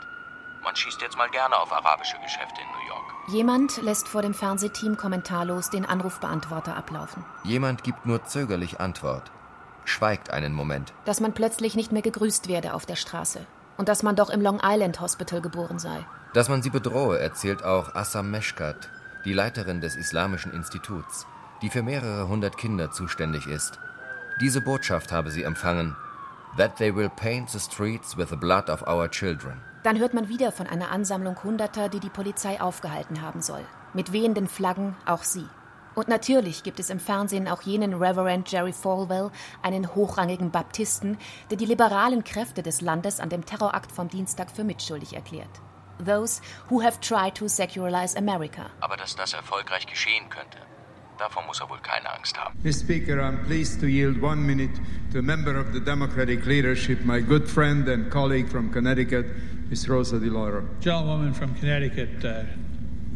Man 0.62 0.74
schießt 0.74 1.00
jetzt 1.00 1.16
mal 1.16 1.31
gerne 1.31 1.57
auf 1.57 1.72
arabische 1.72 2.16
Geschäfte 2.22 2.61
in 2.61 2.66
New 2.68 2.88
York. 2.88 3.14
Jemand 3.29 3.83
lässt 3.83 4.09
vor 4.09 4.22
dem 4.22 4.35
Fernsehteam 4.35 4.96
kommentarlos 4.96 5.70
den 5.70 5.87
Anrufbeantworter 5.87 6.76
ablaufen. 6.76 7.24
Jemand 7.44 7.85
gibt 7.85 8.05
nur 8.07 8.24
zögerlich 8.24 8.81
Antwort. 8.81 9.31
Schweigt 9.85 10.31
einen 10.31 10.52
Moment. 10.52 10.92
Dass 11.05 11.20
man 11.20 11.35
plötzlich 11.35 11.76
nicht 11.76 11.92
mehr 11.92 12.02
gegrüßt 12.02 12.48
werde 12.48 12.74
auf 12.74 12.87
der 12.87 12.96
Straße. 12.96 13.46
Und 13.76 13.88
dass 13.88 14.02
man 14.02 14.16
doch 14.16 14.31
im 14.31 14.40
Long 14.40 14.61
Island 14.62 15.00
Hospital 15.00 15.40
geboren 15.40 15.79
sei. 15.79 16.05
Dass 16.35 16.48
man 16.48 16.62
sie 16.62 16.70
bedrohe, 16.70 17.18
erzählt 17.18 17.62
auch 17.62 17.94
Assam 17.94 18.31
Meshkat, 18.31 18.90
die 19.24 19.33
Leiterin 19.33 19.81
des 19.81 19.96
Islamischen 19.96 20.52
Instituts, 20.52 21.26
die 21.62 21.70
für 21.70 21.83
mehrere 21.83 22.26
hundert 22.26 22.59
Kinder 22.59 22.90
zuständig 22.90 23.46
ist. 23.46 23.79
Diese 24.40 24.61
Botschaft 24.61 25.12
habe 25.12 25.31
sie 25.31 25.44
empfangen. 25.44 25.96
That 26.57 26.77
they 26.77 26.94
will 26.94 27.09
paint 27.09 27.51
the 27.51 27.59
streets 27.59 28.16
with 28.16 28.29
the 28.31 28.37
blood 28.37 28.68
of 28.68 28.83
our 28.87 29.11
children. 29.11 29.61
Dann 29.83 29.99
hört 29.99 30.14
man 30.14 30.29
wieder 30.29 30.53
von 30.53 30.66
einer 30.66 30.90
Ansammlung 30.90 31.42
Hunderter, 31.42 31.88
die 31.88 32.01
die 32.01 32.11
Polizei 32.11 32.61
aufgehalten 32.61 33.22
haben 33.22 33.40
soll. 33.40 33.64
Mit 33.94 34.12
wehenden 34.12 34.49
Flaggen 34.49 34.96
auch 35.07 35.22
sie. 35.22 35.46
Und 35.94 36.09
natürlich 36.09 36.62
gibt 36.62 36.81
es 36.81 36.90
im 36.90 37.01
Fernsehen 37.01 37.49
auch 37.49 37.62
jenen 37.62 37.94
Reverend 37.94 38.51
Jerry 38.51 38.72
Falwell, 38.72 39.31
einen 39.62 39.94
hochrangigen 39.94 40.51
Baptisten, 40.51 41.16
der 41.51 41.57
die 41.57 41.64
liberalen 41.64 42.22
Kräfte 42.25 42.62
des 42.62 42.83
Landes 42.83 43.20
an 43.20 43.31
dem 43.31 43.46
Terrorakt 43.46 43.90
vom 43.92 44.09
Dienstag 44.09 44.51
für 44.51 44.64
mitschuldig 44.64 45.14
erklärt. 45.14 45.62
those 46.05 46.40
who 46.68 46.81
have 46.81 47.01
tried 47.01 47.35
to 47.35 47.49
secularize 47.49 48.16
America. 48.16 48.70
Aber 48.81 48.96
dass 48.96 49.16
das 49.16 49.33
erfolgreich 49.33 49.87
geschehen 49.87 50.29
könnte, 50.29 50.59
davor 51.18 51.44
muss 51.46 51.61
er 51.61 51.68
wohl 51.68 51.79
keine 51.79 52.11
Angst 52.12 52.37
haben. 52.38 52.59
Mr. 52.62 52.72
Speaker, 52.72 53.20
I'm 53.20 53.44
pleased 53.44 53.81
to 53.81 53.87
yield 53.87 54.20
one 54.20 54.46
minute 54.46 54.81
to 55.12 55.18
a 55.18 55.22
member 55.22 55.57
of 55.57 55.72
the 55.72 55.81
Democratic 55.81 56.46
leadership, 56.46 57.05
my 57.05 57.20
good 57.20 57.48
friend 57.48 57.88
and 57.88 58.11
colleague 58.11 58.48
from 58.48 58.70
Connecticut, 58.70 59.26
Ms. 59.70 59.88
Rosa 59.88 60.18
DeLauro. 60.18 60.64
Gentlewoman 60.81 61.33
from 61.33 61.55
Connecticut 61.55 62.24
uh, 62.24 62.44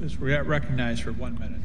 is 0.02 0.18
recognized 0.18 1.02
for 1.02 1.12
one 1.12 1.38
minute. 1.38 1.60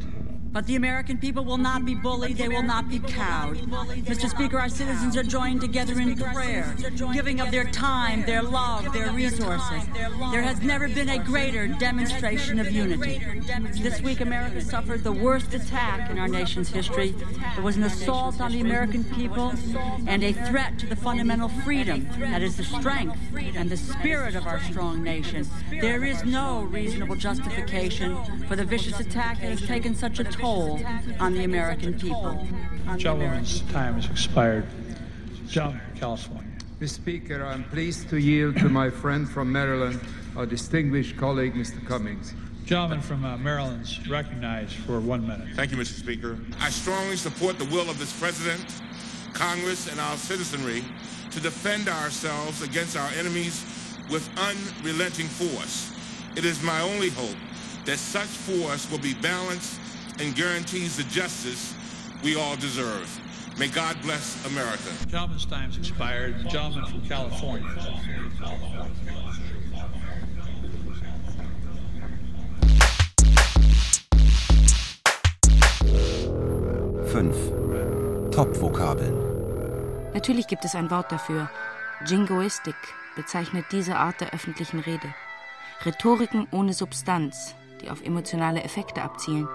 But 0.56 0.68
the 0.68 0.78
American 0.78 1.18
people 1.18 1.44
will 1.44 1.58
not 1.58 1.84
be 1.84 1.96
bullied, 1.96 2.38
they 2.38 2.48
will 2.48 2.63
not 2.63 2.88
be 2.88 3.00
cowed. 3.00 3.58
Mr. 4.06 4.30
Speaker, 4.30 4.58
our 4.58 4.70
citizens 4.70 5.18
are 5.18 5.24
joined 5.24 5.60
together 5.60 6.00
in 6.00 6.15
prayer, 6.15 6.74
giving 7.12 7.41
of 7.41 7.52
their 7.52 7.65
time, 7.65 8.24
their 8.26 8.41
love, 8.41 8.94
their 8.94 9.12
resources. 9.12 9.84
There 10.32 10.41
has 10.41 10.62
never 10.62 10.88
been 10.88 11.10
a 11.10 11.22
greater 11.22 11.68
demonstration 11.68 12.58
of 12.58 12.72
unity. 12.72 13.22
This 13.82 14.00
week, 14.00 14.22
America 14.22 14.62
suffered 14.62 15.04
the 15.04 15.12
worst 15.12 15.54
attack 15.54 16.10
in 16.10 16.18
our 16.18 16.30
nation's 16.30 16.70
history. 16.70 17.13
It 17.58 17.62
was 17.62 17.76
an 17.76 17.84
assault 17.84 18.39
on 18.39 18.54
the 18.54 18.62
American 18.62 19.04
people 19.04 19.54
and 20.08 20.24
a 20.24 20.32
threat 20.32 20.80
to 20.80 20.86
the 20.86 20.96
fundamental 20.96 21.50
freedom 21.50 22.08
that 22.18 22.41
is 22.41 22.56
the 22.56 22.63
strength 22.63 23.18
and 23.56 23.70
the 23.70 23.76
spirit 23.76 24.36
of 24.36 24.48
our 24.48 24.62
strong 24.62 25.04
nation. 25.04 25.46
There 25.82 26.06
is 26.06 26.24
no 26.24 26.62
reasonable 26.62 27.18
justification 27.18 28.15
for 28.48 28.56
the 28.56 28.63
vicious 28.63 29.02
attack 29.02 29.41
that 29.41 29.50
has 29.50 29.62
taken 29.62 29.94
such 29.94 30.20
a 30.20 30.24
toll 30.24 30.44
toll 30.45 30.79
on 31.19 31.34
the 31.34 31.43
American 31.43 31.93
people. 31.99 32.47
Gentleman's 32.97 33.62
time 33.71 33.95
has 33.95 34.05
expired. 34.10 34.65
John, 35.47 35.81
California. 35.95 36.51
Mr. 36.79 36.89
Speaker, 36.89 37.43
I'm 37.43 37.63
pleased 37.63 38.10
to 38.10 38.17
yield 38.17 38.58
to 38.58 38.69
my 38.69 38.89
friend 38.89 39.27
from 39.27 39.51
Maryland, 39.51 39.99
our 40.36 40.45
distinguished 40.45 41.17
colleague, 41.17 41.55
Mr. 41.55 41.84
Cummings. 41.88 42.34
Gentleman 42.65 43.01
from 43.01 43.25
uh, 43.25 43.38
Maryland's 43.38 44.08
recognized 44.08 44.73
for 44.86 44.99
one 44.99 45.25
minute. 45.25 45.47
Thank 45.55 45.71
you, 45.71 45.77
Mr. 45.77 45.97
Speaker. 45.99 46.38
I 46.60 46.69
strongly 46.69 47.15
support 47.15 47.58
the 47.58 47.65
will 47.65 47.89
of 47.89 47.97
this 47.97 48.13
president, 48.19 48.65
Congress, 49.34 49.89
and 49.89 49.99
our 49.99 50.17
citizenry 50.17 50.84
to 51.31 51.39
defend 51.39 51.88
ourselves 51.88 52.62
against 52.62 52.97
our 52.97 53.10
enemies 53.17 53.65
with 54.12 54.29
unrelenting 54.38 55.27
force. 55.27 55.91
It 56.36 56.45
is 56.45 56.62
my 56.62 56.81
only 56.81 57.10
hope 57.10 57.38
that 57.86 57.97
such 57.97 58.27
force 58.27 58.89
will 58.91 58.99
be 58.99 59.13
balanced 59.15 59.79
and 60.19 60.36
guarantees 60.36 60.95
the 60.97 61.04
justice 61.04 61.73
we 62.23 62.36
all 62.36 62.56
deserve. 62.56 63.08
May 63.58 63.67
God 63.67 63.95
bless 64.01 64.45
America. 64.45 64.89
Gentleman's 65.08 65.45
time's 65.45 65.78
expired. 65.78 66.36
Gentleman 66.49 66.86
from 66.89 67.01
California. 67.08 67.69
Fünf. 77.08 77.36
Top-Vokabeln. 78.36 79.15
Natürlich 80.13 80.47
gibt 80.47 80.65
es 80.65 80.75
ein 80.75 80.91
Wort 80.91 81.12
dafür. 81.12 81.49
Jingoistik 82.06 82.75
bezeichnet 83.15 83.65
diese 83.71 83.95
Art 83.95 84.19
der 84.19 84.34
öffentlichen 84.34 84.82
Rede. 84.82 85.13
Rhetoriken 85.86 86.47
ohne 86.51 86.73
Substanz, 86.73 87.56
die 87.82 87.89
auf 87.89 88.01
emotionale 88.01 88.63
Effekte 88.63 89.01
abzielen, 89.01 89.47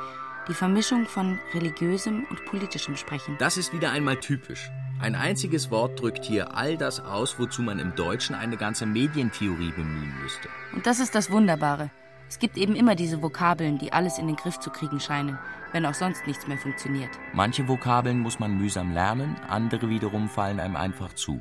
die 0.50 0.54
Vermischung 0.54 1.06
von 1.06 1.38
religiösem 1.54 2.26
und 2.28 2.44
politischem 2.44 2.96
Sprechen. 2.96 3.36
Das 3.38 3.56
ist 3.56 3.72
wieder 3.72 3.92
einmal 3.92 4.16
typisch. 4.16 4.70
Ein 5.00 5.14
einziges 5.14 5.70
Wort 5.70 6.00
drückt 6.00 6.24
hier 6.24 6.56
all 6.56 6.76
das 6.76 6.98
aus, 6.98 7.38
wozu 7.38 7.62
man 7.62 7.78
im 7.78 7.94
Deutschen 7.94 8.34
eine 8.34 8.56
ganze 8.56 8.84
Medientheorie 8.84 9.70
bemühen 9.70 10.12
müsste. 10.20 10.48
Und 10.74 10.86
das 10.86 10.98
ist 10.98 11.14
das 11.14 11.30
Wunderbare. 11.30 11.90
Es 12.28 12.40
gibt 12.40 12.58
eben 12.58 12.74
immer 12.74 12.96
diese 12.96 13.22
Vokabeln, 13.22 13.78
die 13.78 13.92
alles 13.92 14.18
in 14.18 14.26
den 14.26 14.36
Griff 14.36 14.58
zu 14.58 14.70
kriegen 14.70 14.98
scheinen, 14.98 15.38
wenn 15.72 15.86
auch 15.86 15.94
sonst 15.94 16.26
nichts 16.26 16.48
mehr 16.48 16.58
funktioniert. 16.58 17.10
Manche 17.32 17.68
Vokabeln 17.68 18.18
muss 18.18 18.40
man 18.40 18.58
mühsam 18.58 18.92
lernen, 18.92 19.36
andere 19.48 19.88
wiederum 19.88 20.28
fallen 20.28 20.58
einem 20.58 20.76
einfach 20.76 21.12
zu. 21.14 21.40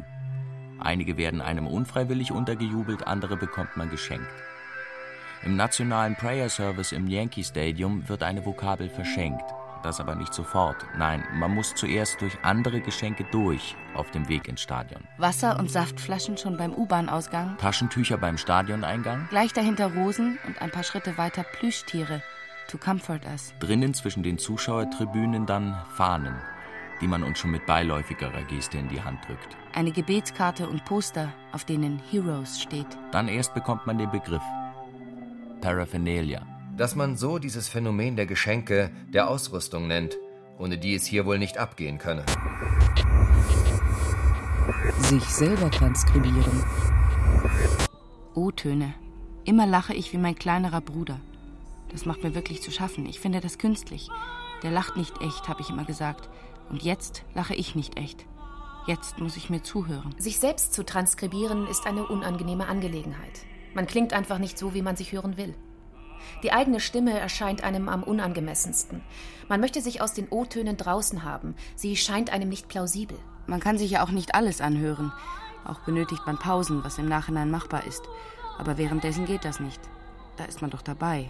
Einige 0.77 1.17
werden 1.17 1.41
einem 1.41 1.65
unfreiwillig 1.65 2.31
untergejubelt, 2.31 3.07
andere 3.07 3.37
bekommt 3.37 3.75
man 3.75 3.89
geschenkt. 3.89 4.29
Im 5.43 5.55
nationalen 5.55 6.15
Prayer 6.15 6.49
Service 6.49 6.91
im 6.91 7.07
Yankee 7.07 7.43
Stadium 7.43 8.07
wird 8.09 8.23
eine 8.23 8.45
Vokabel 8.45 8.89
verschenkt. 8.89 9.43
Das 9.83 10.01
aber 10.01 10.15
nicht 10.15 10.33
sofort. 10.33 10.75
Nein, 10.97 11.23
man 11.33 11.55
muss 11.55 11.73
zuerst 11.73 12.19
durch 12.19 12.37
andere 12.43 12.81
Geschenke 12.81 13.23
durch 13.31 13.77
auf 13.93 14.11
dem 14.11 14.27
Weg 14.27 14.49
ins 14.49 14.61
Stadion. 14.61 15.01
Wasser- 15.17 15.57
und 15.57 15.71
Saftflaschen 15.71 16.37
schon 16.37 16.57
beim 16.57 16.73
U-Bahn-Ausgang. 16.73 17.57
Taschentücher 17.57 18.17
beim 18.17 18.37
Stadioneingang. 18.37 19.27
Gleich 19.29 19.53
dahinter 19.53 19.93
Rosen 19.93 20.37
und 20.45 20.61
ein 20.61 20.71
paar 20.71 20.83
Schritte 20.83 21.17
weiter 21.17 21.43
Plüschtiere. 21.43 22.21
To 22.67 22.77
comfort 22.77 23.21
us. 23.31 23.53
Drinnen 23.61 23.93
zwischen 23.93 24.21
den 24.21 24.37
Zuschauertribünen 24.37 25.45
dann 25.45 25.81
Fahnen, 25.95 26.35
die 26.99 27.07
man 27.07 27.23
uns 27.23 27.39
schon 27.39 27.51
mit 27.51 27.65
beiläufigerer 27.65 28.43
Geste 28.43 28.77
in 28.77 28.89
die 28.89 29.01
Hand 29.01 29.25
drückt. 29.25 29.55
Eine 29.73 29.93
Gebetskarte 29.93 30.67
und 30.67 30.83
Poster, 30.83 31.31
auf 31.53 31.63
denen 31.63 32.01
Heroes 32.11 32.61
steht. 32.61 32.87
Dann 33.13 33.29
erst 33.29 33.53
bekommt 33.53 33.87
man 33.87 33.97
den 33.97 34.11
Begriff. 34.11 34.43
Paraphernalia. 35.61 36.45
Dass 36.77 36.95
man 36.95 37.17
so 37.17 37.39
dieses 37.39 37.67
Phänomen 37.67 38.15
der 38.15 38.25
Geschenke, 38.25 38.91
der 39.13 39.29
Ausrüstung 39.29 39.87
nennt, 39.87 40.17
ohne 40.57 40.77
die 40.77 40.95
es 40.95 41.05
hier 41.05 41.25
wohl 41.25 41.39
nicht 41.39 41.57
abgehen 41.57 41.97
könne. 41.97 42.25
Sich 44.97 45.23
selber 45.23 45.69
transkribieren. 45.71 46.63
O-Töne. 48.33 48.93
Immer 49.43 49.65
lache 49.65 49.93
ich 49.93 50.13
wie 50.13 50.17
mein 50.17 50.35
kleinerer 50.35 50.81
Bruder. 50.81 51.19
Das 51.91 52.05
macht 52.05 52.23
mir 52.23 52.35
wirklich 52.35 52.61
zu 52.61 52.71
schaffen. 52.71 53.05
Ich 53.05 53.19
finde 53.19 53.41
das 53.41 53.57
künstlich. 53.57 54.09
Der 54.63 54.71
lacht 54.71 54.95
nicht 54.95 55.21
echt, 55.21 55.47
habe 55.47 55.61
ich 55.61 55.69
immer 55.69 55.85
gesagt. 55.85 56.29
Und 56.69 56.83
jetzt 56.83 57.23
lache 57.33 57.55
ich 57.55 57.75
nicht 57.75 57.97
echt. 57.97 58.25
Jetzt 58.85 59.19
muss 59.19 59.37
ich 59.37 59.49
mir 59.49 59.63
zuhören. 59.63 60.15
Sich 60.17 60.39
selbst 60.39 60.73
zu 60.73 60.85
transkribieren 60.85 61.67
ist 61.67 61.85
eine 61.85 62.05
unangenehme 62.07 62.67
Angelegenheit. 62.67 63.45
Man 63.73 63.87
klingt 63.87 64.13
einfach 64.13 64.39
nicht 64.39 64.57
so, 64.57 64.73
wie 64.73 64.81
man 64.81 64.95
sich 64.95 65.11
hören 65.11 65.37
will. 65.37 65.53
Die 66.43 66.51
eigene 66.51 66.79
Stimme 66.79 67.17
erscheint 67.17 67.63
einem 67.63 67.89
am 67.89 68.03
unangemessensten. 68.03 69.01
Man 69.47 69.59
möchte 69.59 69.81
sich 69.81 70.01
aus 70.01 70.13
den 70.13 70.27
O-Tönen 70.29 70.77
draußen 70.77 71.23
haben. 71.23 71.55
Sie 71.75 71.95
scheint 71.95 72.31
einem 72.31 72.49
nicht 72.49 72.67
plausibel. 72.67 73.17
Man 73.47 73.59
kann 73.59 73.77
sich 73.77 73.91
ja 73.91 74.03
auch 74.03 74.11
nicht 74.11 74.35
alles 74.35 74.61
anhören. 74.61 75.11
Auch 75.65 75.79
benötigt 75.79 76.25
man 76.25 76.37
Pausen, 76.37 76.83
was 76.83 76.97
im 76.97 77.07
Nachhinein 77.07 77.51
machbar 77.51 77.85
ist. 77.85 78.03
Aber 78.57 78.77
währenddessen 78.77 79.25
geht 79.25 79.45
das 79.45 79.59
nicht. 79.59 79.79
Da 80.37 80.45
ist 80.45 80.61
man 80.61 80.71
doch 80.71 80.81
dabei. 80.81 81.29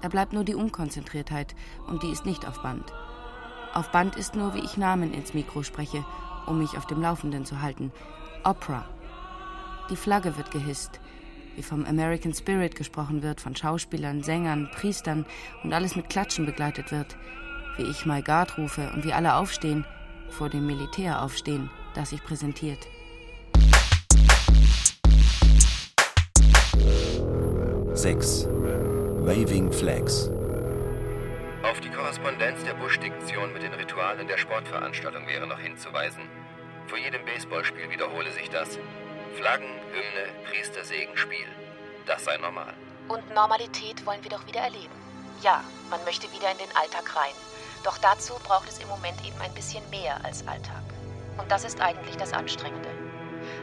Da 0.00 0.08
bleibt 0.08 0.32
nur 0.32 0.44
die 0.44 0.54
Unkonzentriertheit 0.54 1.54
und 1.86 2.02
die 2.02 2.10
ist 2.10 2.26
nicht 2.26 2.46
auf 2.46 2.62
Band. 2.62 2.92
Auf 3.74 3.90
Band 3.90 4.16
ist 4.16 4.34
nur, 4.34 4.54
wie 4.54 4.64
ich 4.64 4.76
Namen 4.76 5.14
ins 5.14 5.34
Mikro 5.34 5.62
spreche, 5.62 6.04
um 6.46 6.58
mich 6.58 6.76
auf 6.76 6.86
dem 6.86 7.00
Laufenden 7.00 7.44
zu 7.44 7.62
halten. 7.62 7.92
Opera. 8.44 8.84
Die 9.90 9.96
Flagge 9.96 10.36
wird 10.36 10.50
gehisst 10.50 11.00
wie 11.56 11.62
vom 11.62 11.84
American 11.84 12.34
Spirit 12.34 12.74
gesprochen 12.74 13.22
wird, 13.22 13.40
von 13.40 13.54
Schauspielern, 13.54 14.22
Sängern, 14.22 14.70
Priestern 14.74 15.26
und 15.62 15.72
alles 15.72 15.96
mit 15.96 16.08
Klatschen 16.08 16.46
begleitet 16.46 16.92
wird, 16.92 17.16
wie 17.76 17.84
ich 17.84 18.06
My 18.06 18.22
God 18.22 18.58
rufe 18.58 18.90
und 18.94 19.04
wie 19.04 19.12
alle 19.12 19.34
aufstehen, 19.34 19.84
vor 20.30 20.48
dem 20.48 20.66
Militär 20.66 21.22
aufstehen, 21.22 21.70
das 21.94 22.10
sich 22.10 22.22
präsentiert. 22.22 22.88
Sechs. 27.94 28.46
Waving 29.24 29.70
Flags. 29.70 30.28
Auf 31.62 31.80
die 31.80 31.90
Korrespondenz 31.90 32.64
der 32.64 32.74
Bush-Diktion 32.74 33.52
mit 33.52 33.62
den 33.62 33.72
Ritualen 33.72 34.26
der 34.26 34.36
Sportveranstaltung 34.36 35.28
wäre 35.28 35.46
noch 35.46 35.60
hinzuweisen. 35.60 36.22
Vor 36.86 36.98
jedem 36.98 37.24
Baseballspiel 37.24 37.88
wiederhole 37.90 38.32
sich 38.32 38.50
das. 38.50 38.78
Flaggen, 39.34 39.68
Hymne, 39.92 40.32
Priestersegen, 40.50 41.16
Spiel. 41.16 41.46
Das 42.06 42.24
sei 42.24 42.36
normal. 42.36 42.74
Und 43.08 43.28
Normalität 43.34 44.04
wollen 44.06 44.22
wir 44.22 44.30
doch 44.30 44.46
wieder 44.46 44.60
erleben. 44.60 44.94
Ja, 45.42 45.64
man 45.90 46.04
möchte 46.04 46.30
wieder 46.32 46.50
in 46.50 46.58
den 46.58 46.76
Alltag 46.76 47.16
rein. 47.16 47.34
Doch 47.82 47.98
dazu 47.98 48.34
braucht 48.44 48.68
es 48.68 48.78
im 48.78 48.88
Moment 48.88 49.24
eben 49.24 49.40
ein 49.40 49.52
bisschen 49.54 49.88
mehr 49.90 50.22
als 50.24 50.46
Alltag. 50.46 50.82
Und 51.38 51.50
das 51.50 51.64
ist 51.64 51.80
eigentlich 51.80 52.16
das 52.16 52.32
Anstrengende. 52.32 52.88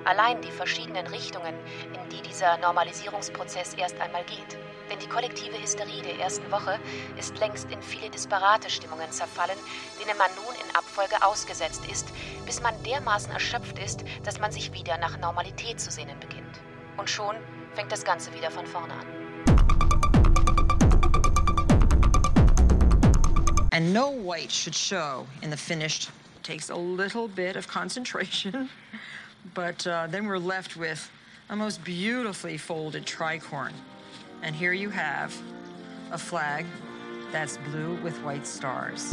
Allein 0.06 0.42
die 0.42 0.52
verschiedenen 0.52 1.08
Richtungen, 1.08 1.54
in 1.94 2.10
die 2.10 2.22
dieser 2.22 2.58
Normalisierungsprozess 2.58 3.74
erst 3.76 4.00
einmal 4.00 4.24
geht. 4.24 4.58
Denn 4.90 5.00
die 5.00 5.08
kollektive 5.08 5.62
Hysterie 5.62 6.02
der 6.02 6.20
ersten 6.20 6.50
Woche 6.52 6.80
ist 7.18 7.38
längst 7.40 7.70
in 7.72 7.82
viele 7.82 8.10
disparate 8.10 8.70
Stimmungen 8.70 9.12
zerfallen, 9.12 9.58
denen 10.02 10.18
man 10.18 10.30
nun 10.36 10.56
in 10.56 10.76
Abfolge 10.76 11.24
ausgesetzt 11.24 11.86
ist, 11.92 12.08
bis 12.46 12.62
man 12.62 12.74
dermaßen 12.84 13.32
erschöpft 13.32 13.78
ist, 13.80 14.04
dass 14.24 14.40
man 14.40 14.52
sich 14.52 14.74
wieder 14.74 14.98
nach 14.98 15.18
Normalität 15.20 15.80
zu 15.80 15.92
sehnen 15.92 16.20
beginnt. 16.20 16.60
Und 16.98 17.10
schon 17.10 17.36
fängt 17.76 17.92
das 17.92 18.04
Ganze 18.04 18.34
wieder 18.34 18.50
von 18.50 18.66
vorne 18.66 18.94
an. 18.94 19.20
And 23.72 23.94
no 23.94 24.12
white 24.12 24.52
should 24.52 24.76
show 24.76 25.26
in 25.42 25.52
the 25.52 25.58
finished. 25.58 26.10
Takes 26.44 26.70
a 26.70 26.76
little 26.76 27.28
bit 27.28 27.56
of 27.56 27.68
concentration, 27.68 28.70
but 29.54 29.86
uh, 29.88 30.08
then 30.08 30.26
we're 30.26 30.38
left 30.38 30.78
with 30.78 31.10
a 31.50 31.56
most 31.56 31.84
beautifully 31.84 32.58
folded 32.58 33.06
tricorn. 33.06 33.74
And 34.42 34.56
here 34.56 34.74
you 34.74 34.90
have 34.90 35.36
a 36.12 36.18
flag 36.18 36.66
that's 37.32 37.58
blue 37.70 37.96
with 38.04 38.18
white 38.24 38.46
stars. 38.46 39.12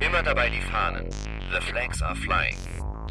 Immer 0.00 0.22
dabei 0.22 0.50
die 0.50 0.60
Fahnen. 0.60 1.10
The 1.52 1.60
flags 1.60 2.02
are 2.02 2.14
flying. 2.14 2.56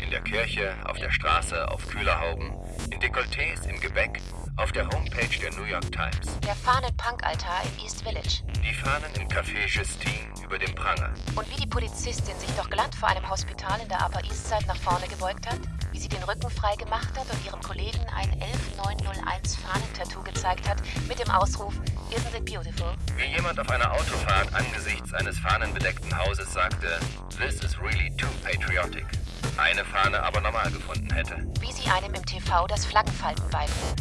In 0.04 0.10
der 0.10 0.22
Kirche, 0.22 0.76
auf 0.86 0.98
der 0.98 1.12
Straße, 1.12 1.70
auf 1.70 1.88
Kühlerhauben, 1.88 2.52
in 2.92 3.00
Dekolletés, 3.00 3.66
im 3.68 3.80
Gebäck, 3.80 4.20
auf 4.58 4.72
der 4.72 4.88
Homepage 4.90 5.40
der 5.42 5.52
New 5.56 5.64
York 5.64 5.92
Times. 5.92 6.40
Der 6.46 6.56
Fahnen-Punk-Altar 6.56 7.62
im 7.64 7.84
East 7.84 8.04
Village. 8.04 8.44
Die 8.64 8.74
Fahnen 8.74 9.10
im 9.20 9.28
Café 9.28 9.66
Justine 9.68 10.28
über 10.44 10.58
dem 10.60 10.74
Pranger. 10.76 11.14
Und 11.36 11.50
wie 11.50 11.62
die 11.62 11.68
Polizistin 11.68 12.38
sich 12.40 12.52
doch 12.58 12.70
glatt 12.70 12.94
vor 12.96 13.10
einem 13.10 13.28
Hospital 13.30 13.80
in 13.82 13.88
der 13.88 14.06
Upper 14.06 14.24
East 14.24 14.48
Side 14.48 14.66
nach 14.68 14.78
vorne 14.78 15.08
gebeugt 15.08 15.48
hat, 15.48 15.60
wie 15.92 16.00
sie 16.00 16.10
den 16.10 16.24
Rücken 16.24 16.50
frei 16.50 16.76
gemacht 16.76 17.18
hat 17.18 17.30
und 17.32 17.46
ihrem 17.46 17.62
Kollegen 17.62 18.02
ein 18.16 18.30
11901 18.42 19.56
Fahnentattoo 19.56 20.24
gezeigt 20.24 20.68
hat 20.68 20.82
mit 21.08 21.20
dem 21.20 21.30
Ausruf 21.30 21.74
Isn't 22.12 22.36
it 22.36 22.46
beautiful? 22.46 22.94
Wie 23.18 23.34
jemand 23.34 23.60
auf 23.60 23.70
einer 23.70 23.92
Autofahrt 23.92 24.54
angesichts 24.54 25.14
eines 25.14 25.40
fahnenbedeckten 25.40 26.18
Hauses 26.18 26.52
sagte, 26.52 27.00
This 27.38 27.64
is 27.64 27.80
really 27.80 28.12
too 28.18 28.28
patriotic. 28.44 29.06
Eine 29.58 29.84
Fahne 29.86 30.22
aber 30.22 30.42
normal 30.42 30.70
gefunden 30.72 31.12
hätte. 31.14 31.36
Wie 31.60 31.72
sie 31.72 31.90
einem 31.90 32.14
im 32.14 32.26
TV 32.26 32.68
das 32.68 32.86
Flaggenfalten 32.86 33.50
beibringen. 33.50 33.96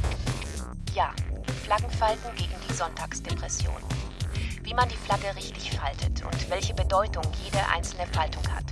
Ja, 0.94 1.12
Flaggenfalten 1.64 2.34
gegen 2.36 2.54
die 2.68 2.72
Sonntagsdepression. 2.72 3.76
Wie 4.64 4.74
man 4.74 4.88
die 4.88 4.96
Flagge 4.96 5.34
richtig 5.36 5.70
faltet 5.70 6.24
und 6.24 6.50
welche 6.50 6.74
Bedeutung 6.74 7.22
jede 7.44 7.64
einzelne 7.68 8.06
Faltung 8.08 8.42
hat. 8.52 8.64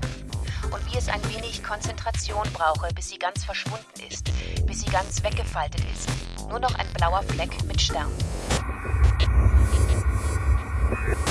Und 0.73 0.93
wie 0.93 0.99
es 0.99 1.09
ein 1.09 1.23
wenig 1.33 1.63
Konzentration 1.63 2.43
brauche, 2.53 2.93
bis 2.93 3.11
sie 3.11 3.19
ganz 3.19 3.45
verschwunden 3.45 4.01
ist, 4.09 4.31
bis 4.67 4.81
sie 4.81 4.91
ganz 4.91 5.23
weggefaltet 5.23 5.83
ist. 5.95 6.09
Nur 6.49 6.59
noch 6.59 6.75
ein 6.75 6.87
blauer 6.95 7.23
Fleck 7.23 7.51
mit 7.65 7.81
Stern. 7.81 8.11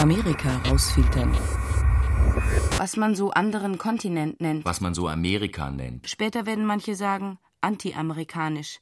Amerika 0.02 0.62
rausfiltern. 0.70 1.38
Was 2.78 2.96
man 2.96 3.14
so 3.16 3.32
anderen 3.32 3.78
Kontinent 3.78 4.40
nennt. 4.40 4.64
Was 4.64 4.80
man 4.80 4.94
so 4.94 5.10
Amerika 5.10 5.70
nennt. 5.70 6.10
Später 6.10 6.46
werden 6.46 6.66
manche 6.66 6.96
sagen 6.96 7.40
anti-amerikanisch. 7.60 8.80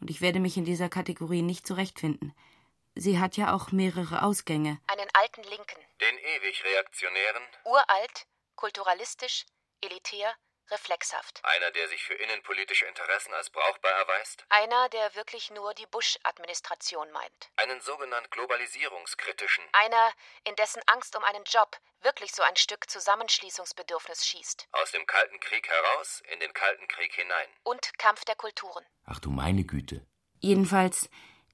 Und 0.00 0.10
ich 0.10 0.20
werde 0.20 0.40
mich 0.40 0.56
in 0.56 0.64
dieser 0.64 0.88
Kategorie 0.88 1.42
nicht 1.42 1.66
zurechtfinden. 1.66 2.34
Sie 2.94 3.18
hat 3.18 3.36
ja 3.36 3.54
auch 3.54 3.72
mehrere 3.72 4.22
Ausgänge. 4.22 4.80
Einen 4.88 5.08
alten 5.12 5.42
Linken. 5.42 5.80
Den 6.00 6.18
ewig 6.18 6.64
Reaktionären. 6.64 7.42
Uralt, 7.64 8.26
kulturalistisch, 8.56 9.46
elitär, 9.80 10.34
reflexhaft. 10.70 11.40
Einer, 11.42 11.70
der 11.70 11.88
sich 11.88 12.02
für 12.02 12.14
innenpolitische 12.14 12.86
Interessen 12.86 13.32
als 13.34 13.50
brauchbar 13.50 13.92
erweist. 13.92 14.44
Einer, 14.48 14.88
der 14.90 15.14
wirklich 15.14 15.50
nur 15.50 15.74
die 15.74 15.86
Bush-Administration 15.86 17.10
meint. 17.12 17.50
Einen 17.56 17.80
sogenannt 17.80 18.30
globalisierungskritischen. 18.30 19.64
Einer, 19.72 20.12
in 20.44 20.54
dessen 20.56 20.82
Angst 20.86 21.16
um 21.16 21.24
einen 21.24 21.44
Job 21.44 21.76
wirklich 22.02 22.32
so 22.32 22.42
ein 22.42 22.56
Stück 22.56 22.88
Zusammenschließungsbedürfnis 22.88 24.26
schießt. 24.26 24.68
Aus 24.72 24.92
dem 24.92 25.06
Kalten 25.06 25.40
Krieg 25.40 25.68
heraus 25.68 26.22
in 26.32 26.40
den 26.40 26.52
Kalten 26.52 26.86
Krieg 26.88 27.12
hinein. 27.14 27.48
Und 27.64 27.98
Kampf 27.98 28.24
der 28.24 28.36
Kulturen. 28.36 28.84
Ach 29.04 29.18
du 29.20 29.30
meine 29.30 29.64
Güte. 29.64 30.06
Jedenfalls, 30.40 31.08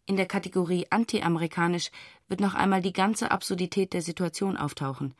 in 0.06 0.16
der 0.16 0.26
Kategorie 0.26 0.86
anti-amerikanisch 0.90 1.90
wird 2.28 2.40
noch 2.40 2.54
einmal 2.54 2.82
die 2.82 2.92
ganze 2.92 3.30
Absurdität 3.30 3.94
der 3.94 4.02
Situation 4.02 4.56
auftauchen. 4.56 5.16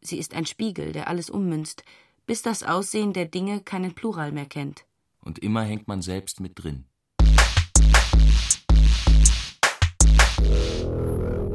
Sie 0.00 0.18
ist 0.18 0.34
ein 0.34 0.46
Spiegel, 0.46 0.92
der 0.92 1.08
alles 1.08 1.30
ummünzt, 1.30 1.84
bis 2.26 2.42
das 2.42 2.62
Aussehen 2.62 3.12
der 3.12 3.26
Dinge 3.26 3.60
keinen 3.60 3.94
Plural 3.94 4.32
mehr 4.32 4.46
kennt. 4.46 4.84
Und 5.20 5.38
immer 5.38 5.62
hängt 5.62 5.88
man 5.88 6.02
selbst 6.02 6.40
mit 6.40 6.62
drin. 6.62 6.84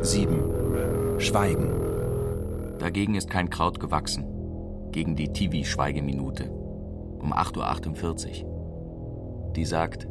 7. 0.02 1.20
Schweigen. 1.20 2.78
Dagegen 2.80 3.16
ist 3.16 3.30
kein 3.30 3.50
Kraut 3.50 3.80
gewachsen. 3.80 4.26
Gegen 4.92 5.16
die 5.16 5.34
TV-Schweigeminute. 5.34 6.50
Um 6.50 7.34
8.48 7.34 8.44
Uhr. 8.44 9.54
Die 9.56 9.66
sagt, 9.66 10.08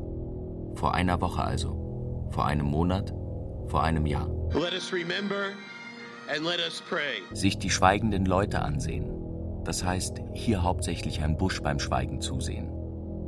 vor 0.75 0.95
einer 0.95 1.21
Woche 1.21 1.43
also, 1.43 2.29
vor 2.31 2.45
einem 2.47 2.67
Monat, 2.67 3.15
vor 3.69 3.83
einem 3.83 4.07
Jahr. 4.07 4.29
Let 4.53 4.73
us 4.73 4.93
remember 4.93 5.53
and 6.29 6.45
let 6.45 6.59
us 6.59 6.83
pray. 6.89 7.23
Sich 7.33 7.59
die 7.59 7.71
schweigenden 7.71 8.27
Leute 8.27 8.61
ansehen. 8.61 9.26
Das 9.67 9.85
heißt, 9.85 10.23
hier 10.33 10.63
hauptsächlich 10.63 11.21
Herrn 11.21 11.37
Busch 11.37 11.61
beim 11.61 11.81
Schweigen 11.81 12.21
zusehen. 12.21 12.69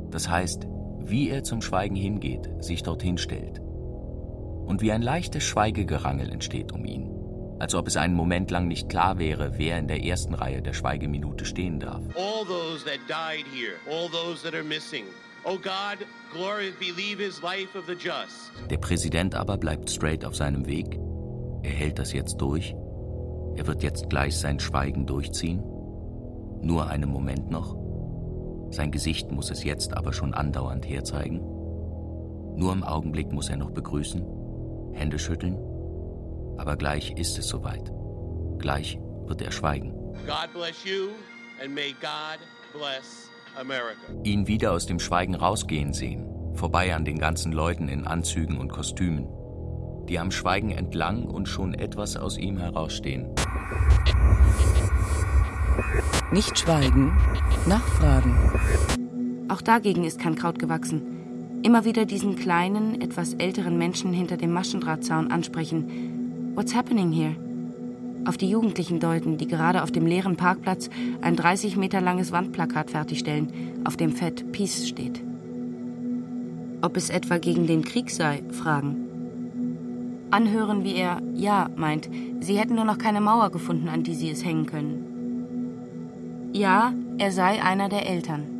Das 0.09 0.29
heißt, 0.29 0.67
wie 0.99 1.29
er 1.29 1.43
zum 1.43 1.61
Schweigen 1.61 1.97
hingeht, 1.97 2.49
sich 2.63 2.81
dorthin 2.81 3.17
stellt. 3.17 3.59
Und 3.59 4.81
wie 4.81 4.93
ein 4.93 5.01
leichtes 5.01 5.43
Schweigegerangel 5.43 6.31
entsteht 6.31 6.71
um 6.71 6.85
ihn. 6.85 7.11
Als 7.59 7.75
ob 7.75 7.87
es 7.87 7.97
einen 7.97 8.13
Moment 8.13 8.51
lang 8.51 8.69
nicht 8.69 8.87
klar 8.87 9.19
wäre, 9.19 9.57
wer 9.57 9.77
in 9.77 9.89
der 9.89 10.01
ersten 10.01 10.33
Reihe 10.33 10.61
der 10.61 10.71
Schweigeminute 10.71 11.43
stehen 11.43 11.77
darf. 11.81 12.01
All 12.15 12.45
those 12.45 12.85
that 12.85 12.99
died 13.09 13.45
here, 13.53 13.75
all 13.91 14.09
those 14.09 14.41
that 14.43 14.53
are 14.53 14.63
missing. 14.63 15.03
Oh 15.43 15.57
God, 15.57 16.05
glory 16.31 16.71
believe 16.79 17.21
his 17.21 17.41
life 17.41 17.77
of 17.77 17.85
the 17.85 17.95
just. 17.95 18.53
Der 18.69 18.77
Präsident 18.77 19.35
aber 19.35 19.57
bleibt 19.57 19.89
straight 19.89 20.23
auf 20.23 20.37
seinem 20.37 20.67
Weg. 20.67 20.97
Er 21.63 21.71
hält 21.71 21.99
das 21.99 22.13
jetzt 22.13 22.37
durch. 22.37 22.73
Er 23.55 23.67
wird 23.67 23.83
jetzt 23.83 24.09
gleich 24.09 24.37
sein 24.37 24.59
Schweigen 24.61 25.05
durchziehen. 25.05 25.61
Nur 26.61 26.87
einen 26.87 27.09
Moment 27.09 27.49
noch. 27.49 27.75
Sein 28.71 28.91
Gesicht 28.91 29.31
muss 29.31 29.49
es 29.49 29.63
jetzt 29.63 29.95
aber 29.95 30.13
schon 30.13 30.33
andauernd 30.33 30.87
herzeigen. 30.87 31.39
Nur 32.55 32.73
im 32.73 32.83
Augenblick 32.83 33.31
muss 33.31 33.49
er 33.49 33.57
noch 33.57 33.71
begrüßen, 33.71 34.25
Hände 34.93 35.17
schütteln. 35.17 35.57
Aber 36.57 36.75
gleich 36.75 37.11
ist 37.11 37.37
es 37.37 37.47
soweit. 37.47 37.91
Gleich 38.57 38.99
wird 39.25 39.41
er 39.41 39.51
schweigen. 39.51 39.93
God 40.25 40.53
bless 40.53 40.83
you 40.83 41.09
and 41.63 41.73
may 41.73 41.93
God 42.01 42.39
bless 42.73 43.29
America. 43.57 44.11
Ihn 44.23 44.47
wieder 44.47 44.73
aus 44.73 44.85
dem 44.85 44.99
Schweigen 44.99 45.35
rausgehen 45.35 45.93
sehen, 45.93 46.27
vorbei 46.53 46.93
an 46.93 47.05
den 47.05 47.17
ganzen 47.17 47.51
Leuten 47.51 47.87
in 47.87 48.05
Anzügen 48.05 48.57
und 48.57 48.69
Kostümen, 48.69 49.27
die 50.09 50.19
am 50.19 50.31
Schweigen 50.31 50.71
entlang 50.71 51.23
und 51.23 51.47
schon 51.47 51.73
etwas 51.73 52.17
aus 52.17 52.37
ihm 52.37 52.57
herausstehen. 52.57 53.33
Nicht 56.31 56.59
schweigen, 56.59 57.13
nachfragen. 57.65 58.35
Auch 59.47 59.61
dagegen 59.61 60.03
ist 60.03 60.19
kein 60.19 60.35
Kraut 60.35 60.59
gewachsen. 60.59 61.01
Immer 61.63 61.83
wieder 61.85 62.05
diesen 62.05 62.35
kleinen, 62.35 63.01
etwas 63.01 63.33
älteren 63.33 63.77
Menschen 63.77 64.13
hinter 64.13 64.37
dem 64.37 64.53
Maschendrahtzaun 64.53 65.31
ansprechen. 65.31 66.51
What's 66.55 66.75
happening 66.75 67.11
here? 67.11 67.35
Auf 68.25 68.37
die 68.37 68.49
Jugendlichen 68.49 68.99
deuten, 68.99 69.37
die 69.37 69.47
gerade 69.47 69.83
auf 69.83 69.91
dem 69.91 70.05
leeren 70.05 70.35
Parkplatz 70.35 70.89
ein 71.21 71.35
30 71.35 71.77
Meter 71.77 72.01
langes 72.01 72.31
Wandplakat 72.31 72.91
fertigstellen, 72.91 73.51
auf 73.85 73.97
dem 73.97 74.11
fett 74.11 74.51
Peace 74.51 74.87
steht. 74.87 75.21
Ob 76.81 76.95
es 76.95 77.09
etwa 77.09 77.37
gegen 77.37 77.67
den 77.67 77.83
Krieg 77.83 78.09
sei, 78.09 78.43
fragen. 78.51 80.27
Anhören, 80.31 80.83
wie 80.83 80.95
er 80.95 81.21
Ja 81.33 81.69
meint, 81.75 82.09
sie 82.39 82.57
hätten 82.57 82.75
nur 82.75 82.85
noch 82.85 82.99
keine 82.99 83.19
Mauer 83.19 83.49
gefunden, 83.49 83.89
an 83.89 84.03
die 84.03 84.15
sie 84.15 84.29
es 84.29 84.45
hängen 84.45 84.65
können. 84.65 85.08
Ja, 86.51 86.93
er 87.19 87.31
sei 87.31 87.61
einer 87.61 87.89
der 87.89 88.07
Eltern. 88.09 88.59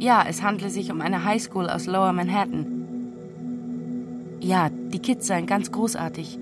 Ja, 0.00 0.24
es 0.28 0.42
handle 0.42 0.68
sich 0.68 0.90
um 0.90 1.00
eine 1.00 1.24
Highschool 1.24 1.68
aus 1.68 1.86
Lower 1.86 2.12
Manhattan. 2.12 2.66
Ja, 4.40 4.70
die 4.70 4.98
Kids 4.98 5.28
seien 5.28 5.46
ganz 5.46 5.70
großartig. 5.70 6.38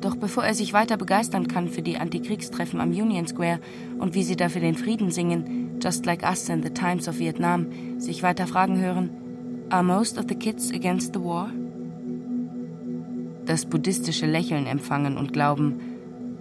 Doch 0.00 0.16
bevor 0.16 0.44
er 0.44 0.54
sich 0.54 0.72
weiter 0.72 0.96
begeistern 0.96 1.46
kann 1.46 1.68
für 1.68 1.82
die 1.82 1.96
Antikriegstreffen 1.98 2.80
am 2.80 2.90
Union 2.90 3.26
Square 3.26 3.60
und 3.98 4.14
wie 4.14 4.24
sie 4.24 4.36
da 4.36 4.48
für 4.48 4.60
den 4.60 4.74
Frieden 4.74 5.10
singen, 5.10 5.78
Just 5.80 6.06
Like 6.06 6.24
Us 6.24 6.50
and 6.50 6.64
the 6.64 6.70
Times 6.70 7.06
of 7.08 7.18
Vietnam, 7.18 7.66
sich 7.98 8.22
weiter 8.22 8.46
fragen 8.46 8.80
hören, 8.80 9.10
Are 9.70 9.84
most 9.84 10.18
of 10.18 10.24
the 10.28 10.34
kids 10.34 10.72
against 10.72 11.14
the 11.14 11.20
war? 11.20 11.50
Das 13.46 13.64
buddhistische 13.64 14.26
Lächeln 14.26 14.66
empfangen 14.66 15.16
und 15.16 15.32
glauben, 15.32 15.93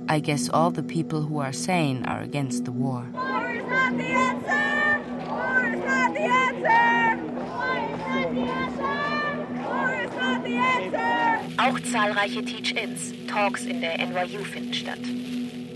I 0.09 0.19
guess 0.19 0.49
all 0.49 0.69
the 0.69 0.83
people 0.83 1.21
who 1.21 1.39
are 1.39 1.53
sane 1.53 2.03
are 2.05 2.21
against 2.21 2.65
the 2.65 2.71
war. 2.71 3.07
War 3.13 3.51
is 3.51 3.65
not 3.67 3.97
the 3.97 4.03
answer! 4.03 5.01
War 5.27 5.73
is 5.73 5.85
not 5.85 6.13
the 6.13 6.25
answer! 6.25 7.23
War 7.47 7.77
is 7.77 7.99
not 7.99 8.33
the 8.33 8.41
answer! 8.41 9.63
War 9.63 9.93
is 9.93 10.11
not 10.11 10.43
the 10.43 10.55
answer! 10.57 11.53
Auch 11.57 11.79
zahlreiche 11.79 12.43
Teach-Ins, 12.43 13.13
Talks 13.27 13.65
in 13.65 13.81
der 13.81 13.97
NYU 13.99 14.43
finden 14.43 14.73
statt. 14.73 14.99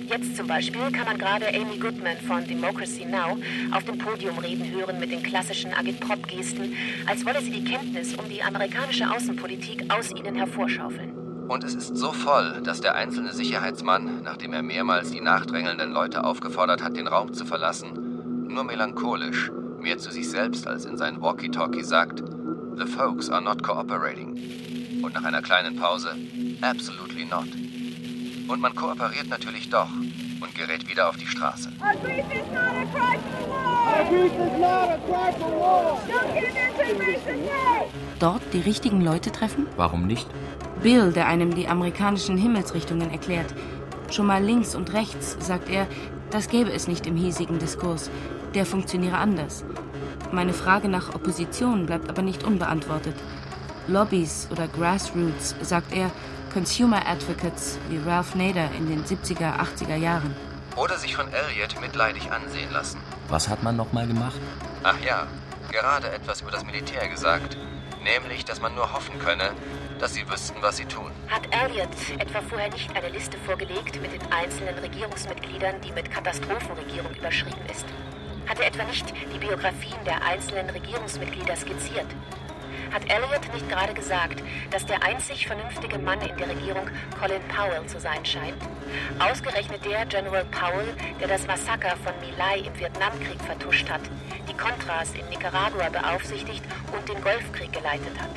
Jetzt 0.09 0.35
zum 0.37 0.47
Beispiel 0.47 0.91
kann 0.91 1.05
man 1.05 1.17
gerade 1.17 1.47
Amy 1.53 1.77
Goodman 1.77 2.17
von 2.17 2.45
Democracy 2.45 3.05
Now! 3.05 3.37
auf 3.71 3.85
dem 3.85 3.97
Podium 3.97 4.37
reden 4.39 4.69
hören 4.69 4.99
mit 4.99 5.11
den 5.11 5.23
klassischen 5.23 5.73
Agitprop-Gesten, 5.73 6.73
als 7.05 7.25
wolle 7.25 7.41
sie 7.41 7.51
die 7.51 7.63
Kenntnis 7.63 8.13
um 8.15 8.29
die 8.29 8.43
amerikanische 8.43 9.09
Außenpolitik 9.09 9.85
aus 9.93 10.11
ihnen 10.11 10.35
hervorschaufeln. 10.35 11.16
Und 11.47 11.63
es 11.63 11.75
ist 11.75 11.95
so 11.95 12.11
voll, 12.11 12.61
dass 12.63 12.81
der 12.81 12.95
einzelne 12.95 13.33
Sicherheitsmann, 13.33 14.21
nachdem 14.23 14.53
er 14.53 14.63
mehrmals 14.63 15.11
die 15.11 15.21
nachdrängelnden 15.21 15.91
Leute 15.91 16.23
aufgefordert 16.23 16.83
hat, 16.83 16.97
den 16.97 17.07
Raum 17.07 17.33
zu 17.33 17.45
verlassen, 17.45 18.47
nur 18.49 18.65
melancholisch, 18.65 19.51
mehr 19.79 19.97
zu 19.97 20.11
sich 20.11 20.29
selbst 20.29 20.67
als 20.67 20.85
in 20.85 20.97
sein 20.97 21.21
Walkie-Talkie 21.21 21.83
sagt, 21.83 22.21
The 22.75 22.85
folks 22.85 23.29
are 23.29 23.41
not 23.41 23.63
cooperating. 23.63 25.01
Und 25.01 25.13
nach 25.13 25.23
einer 25.23 25.41
kleinen 25.41 25.77
Pause, 25.77 26.09
Absolutely 26.61 27.25
not. 27.25 27.47
Und 28.47 28.61
man 28.61 28.75
kooperiert 28.75 29.29
natürlich 29.29 29.69
doch 29.69 29.89
und 30.41 30.53
gerät 30.55 30.87
wieder 30.87 31.09
auf 31.09 31.17
die 31.17 31.27
Straße. 31.27 31.69
Dort 38.19 38.41
die 38.53 38.61
richtigen 38.61 39.01
Leute 39.01 39.31
treffen? 39.31 39.67
Warum 39.75 40.07
nicht? 40.07 40.27
Bill, 40.81 41.11
der 41.11 41.27
einem 41.27 41.55
die 41.55 41.67
amerikanischen 41.67 42.37
Himmelsrichtungen 42.37 43.11
erklärt. 43.11 43.53
Schon 44.11 44.27
mal 44.27 44.43
links 44.43 44.75
und 44.75 44.93
rechts, 44.93 45.37
sagt 45.39 45.69
er, 45.69 45.87
das 46.29 46.49
gäbe 46.49 46.71
es 46.71 46.87
nicht 46.87 47.07
im 47.07 47.15
hiesigen 47.15 47.59
Diskurs. 47.59 48.09
Der 48.53 48.65
funktioniere 48.65 49.17
anders. 49.17 49.63
Meine 50.31 50.53
Frage 50.53 50.89
nach 50.89 51.13
Opposition 51.15 51.85
bleibt 51.85 52.09
aber 52.09 52.21
nicht 52.21 52.43
unbeantwortet. 52.43 53.15
Lobbys 53.87 54.49
oder 54.51 54.67
Grassroots, 54.67 55.55
sagt 55.61 55.93
er, 55.95 56.11
Consumer 56.57 57.05
Advocates 57.05 57.77
wie 57.87 57.99
Ralph 57.99 58.33
Nader 58.33 58.71
in 58.75 58.87
den 58.87 59.05
70er, 59.05 59.59
80er 59.59 59.95
Jahren. 59.95 60.35
Oder 60.75 60.97
sich 60.97 61.15
von 61.15 61.27
Elliot 61.31 61.79
mitleidig 61.79 62.31
ansehen 62.31 62.71
lassen. 62.71 62.99
Was 63.27 63.47
hat 63.47 63.61
man 63.61 63.75
nochmal 63.75 64.07
gemacht? 64.07 64.41
Ach 64.81 64.99
ja, 65.05 65.27
gerade 65.71 66.09
etwas 66.11 66.41
über 66.41 66.49
das 66.49 66.65
Militär 66.65 67.07
gesagt. 67.09 67.55
Nämlich, 68.03 68.43
dass 68.43 68.59
man 68.59 68.73
nur 68.73 68.91
hoffen 68.91 69.19
könne, 69.19 69.51
dass 69.99 70.15
sie 70.15 70.27
wüssten, 70.27 70.59
was 70.61 70.77
sie 70.77 70.85
tun. 70.85 71.11
Hat 71.27 71.43
Elliot 71.51 71.89
etwa 72.17 72.41
vorher 72.41 72.71
nicht 72.71 72.89
eine 72.95 73.09
Liste 73.09 73.37
vorgelegt 73.45 74.01
mit 74.01 74.11
den 74.11 74.31
einzelnen 74.31 74.79
Regierungsmitgliedern, 74.79 75.79
die 75.81 75.91
mit 75.91 76.09
Katastrophenregierung 76.09 77.13
überschrieben 77.13 77.61
ist? 77.71 77.85
Hat 78.47 78.59
er 78.59 78.65
etwa 78.65 78.83
nicht 78.85 79.13
die 79.31 79.37
Biografien 79.37 80.03
der 80.07 80.23
einzelnen 80.23 80.71
Regierungsmitglieder 80.71 81.55
skizziert? 81.55 82.07
Hat 82.91 83.09
Elliot 83.09 83.53
nicht 83.53 83.69
gerade 83.69 83.93
gesagt, 83.93 84.41
dass 84.71 84.85
der 84.85 85.03
einzig 85.03 85.47
vernünftige 85.47 85.97
Mann 85.99 86.21
in 86.21 86.35
der 86.37 86.49
Regierung 86.49 86.89
Colin 87.19 87.41
Powell 87.49 87.85
zu 87.87 87.99
sein 87.99 88.25
scheint? 88.25 88.61
Ausgerechnet 89.19 89.83
der 89.85 90.05
General 90.05 90.45
Powell, 90.45 90.93
der 91.19 91.27
das 91.27 91.45
Massaker 91.47 91.95
von 92.03 92.13
My 92.21 92.35
Lai 92.37 92.59
im 92.59 92.79
Vietnamkrieg 92.79 93.41
vertuscht 93.41 93.89
hat, 93.89 94.01
die 94.49 94.53
Contras 94.53 95.13
in 95.13 95.27
Nicaragua 95.29 95.89
beaufsichtigt 95.89 96.63
und 96.95 97.07
den 97.09 97.21
Golfkrieg 97.21 97.71
geleitet 97.71 98.19
hat. 98.19 98.31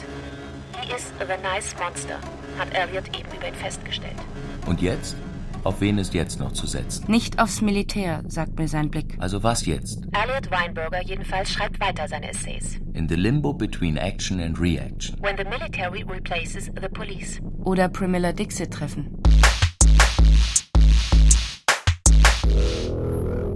He 0.80 0.92
is 0.92 1.12
the 1.18 1.26
nice 1.42 1.74
monster, 1.78 2.18
hat 2.58 2.74
Elliot 2.74 3.08
eben 3.16 3.30
über 3.36 3.48
ihn 3.48 3.54
festgestellt. 3.54 4.18
Und 4.66 4.80
jetzt? 4.80 5.16
Auf 5.62 5.80
wen 5.82 5.98
ist 5.98 6.14
jetzt 6.14 6.40
noch 6.40 6.52
zu 6.52 6.66
setzen? 6.66 7.04
Nicht 7.08 7.38
aufs 7.38 7.60
Militär, 7.60 8.22
sagt 8.26 8.58
mir 8.58 8.66
sein 8.66 8.90
Blick. 8.90 9.16
Also 9.18 9.42
was 9.42 9.66
jetzt? 9.66 10.06
Elliot 10.12 10.50
Weinberger 10.50 11.02
jedenfalls 11.04 11.50
schreibt 11.50 11.78
weiter 11.80 12.08
seine 12.08 12.30
Essays. 12.30 12.80
In 12.94 13.06
the 13.08 13.14
limbo 13.14 13.52
between 13.52 13.98
action 13.98 14.40
and 14.40 14.58
reaction. 14.58 15.18
When 15.20 15.36
the 15.36 15.44
military 15.44 16.02
replaces 16.02 16.70
the 16.80 16.88
police. 16.88 17.40
Oder 17.64 17.88
Primilla 17.90 18.32
Dixit 18.32 18.72
treffen. 18.72 19.20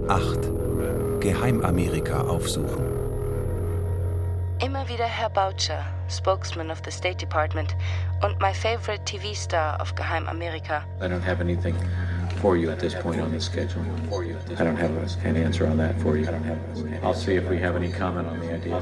8. 0.07 1.21
Geheimamerika 1.21 2.21
aufsuchen. 2.21 2.94
Immer 4.85 4.93
wieder 4.99 5.05
Herr 5.05 5.29
Boucher, 5.29 5.83
Spokesman 6.09 6.69
of 6.69 6.79
the 6.83 6.91
State 6.91 7.17
Department 7.19 7.75
und 8.21 8.39
my 8.39 8.53
favorite 8.53 9.03
TV 9.05 9.33
star 9.33 9.79
of 9.81 9.95
Geheimamerika. 9.95 10.83
I 11.01 11.07
don't 11.07 11.23
have 11.23 11.41
anything 11.41 11.75
for 12.39 12.55
you 12.55 12.69
at 12.69 12.77
this 12.79 12.93
point 12.93 13.19
on 13.19 13.31
the 13.31 13.39
schedule. 13.39 13.81
I 14.59 14.63
don't 14.63 14.77
have 14.77 14.91
a- 14.95 15.27
an 15.27 15.37
answer 15.37 15.65
on 15.65 15.77
that 15.77 15.99
for 16.01 16.17
you. 16.17 16.27
I'll 17.03 17.15
see 17.15 17.35
if 17.35 17.49
we 17.49 17.57
have 17.59 17.75
any 17.75 17.91
comment 17.91 18.27
on 18.27 18.39
the 18.39 18.53
idea. 18.53 18.79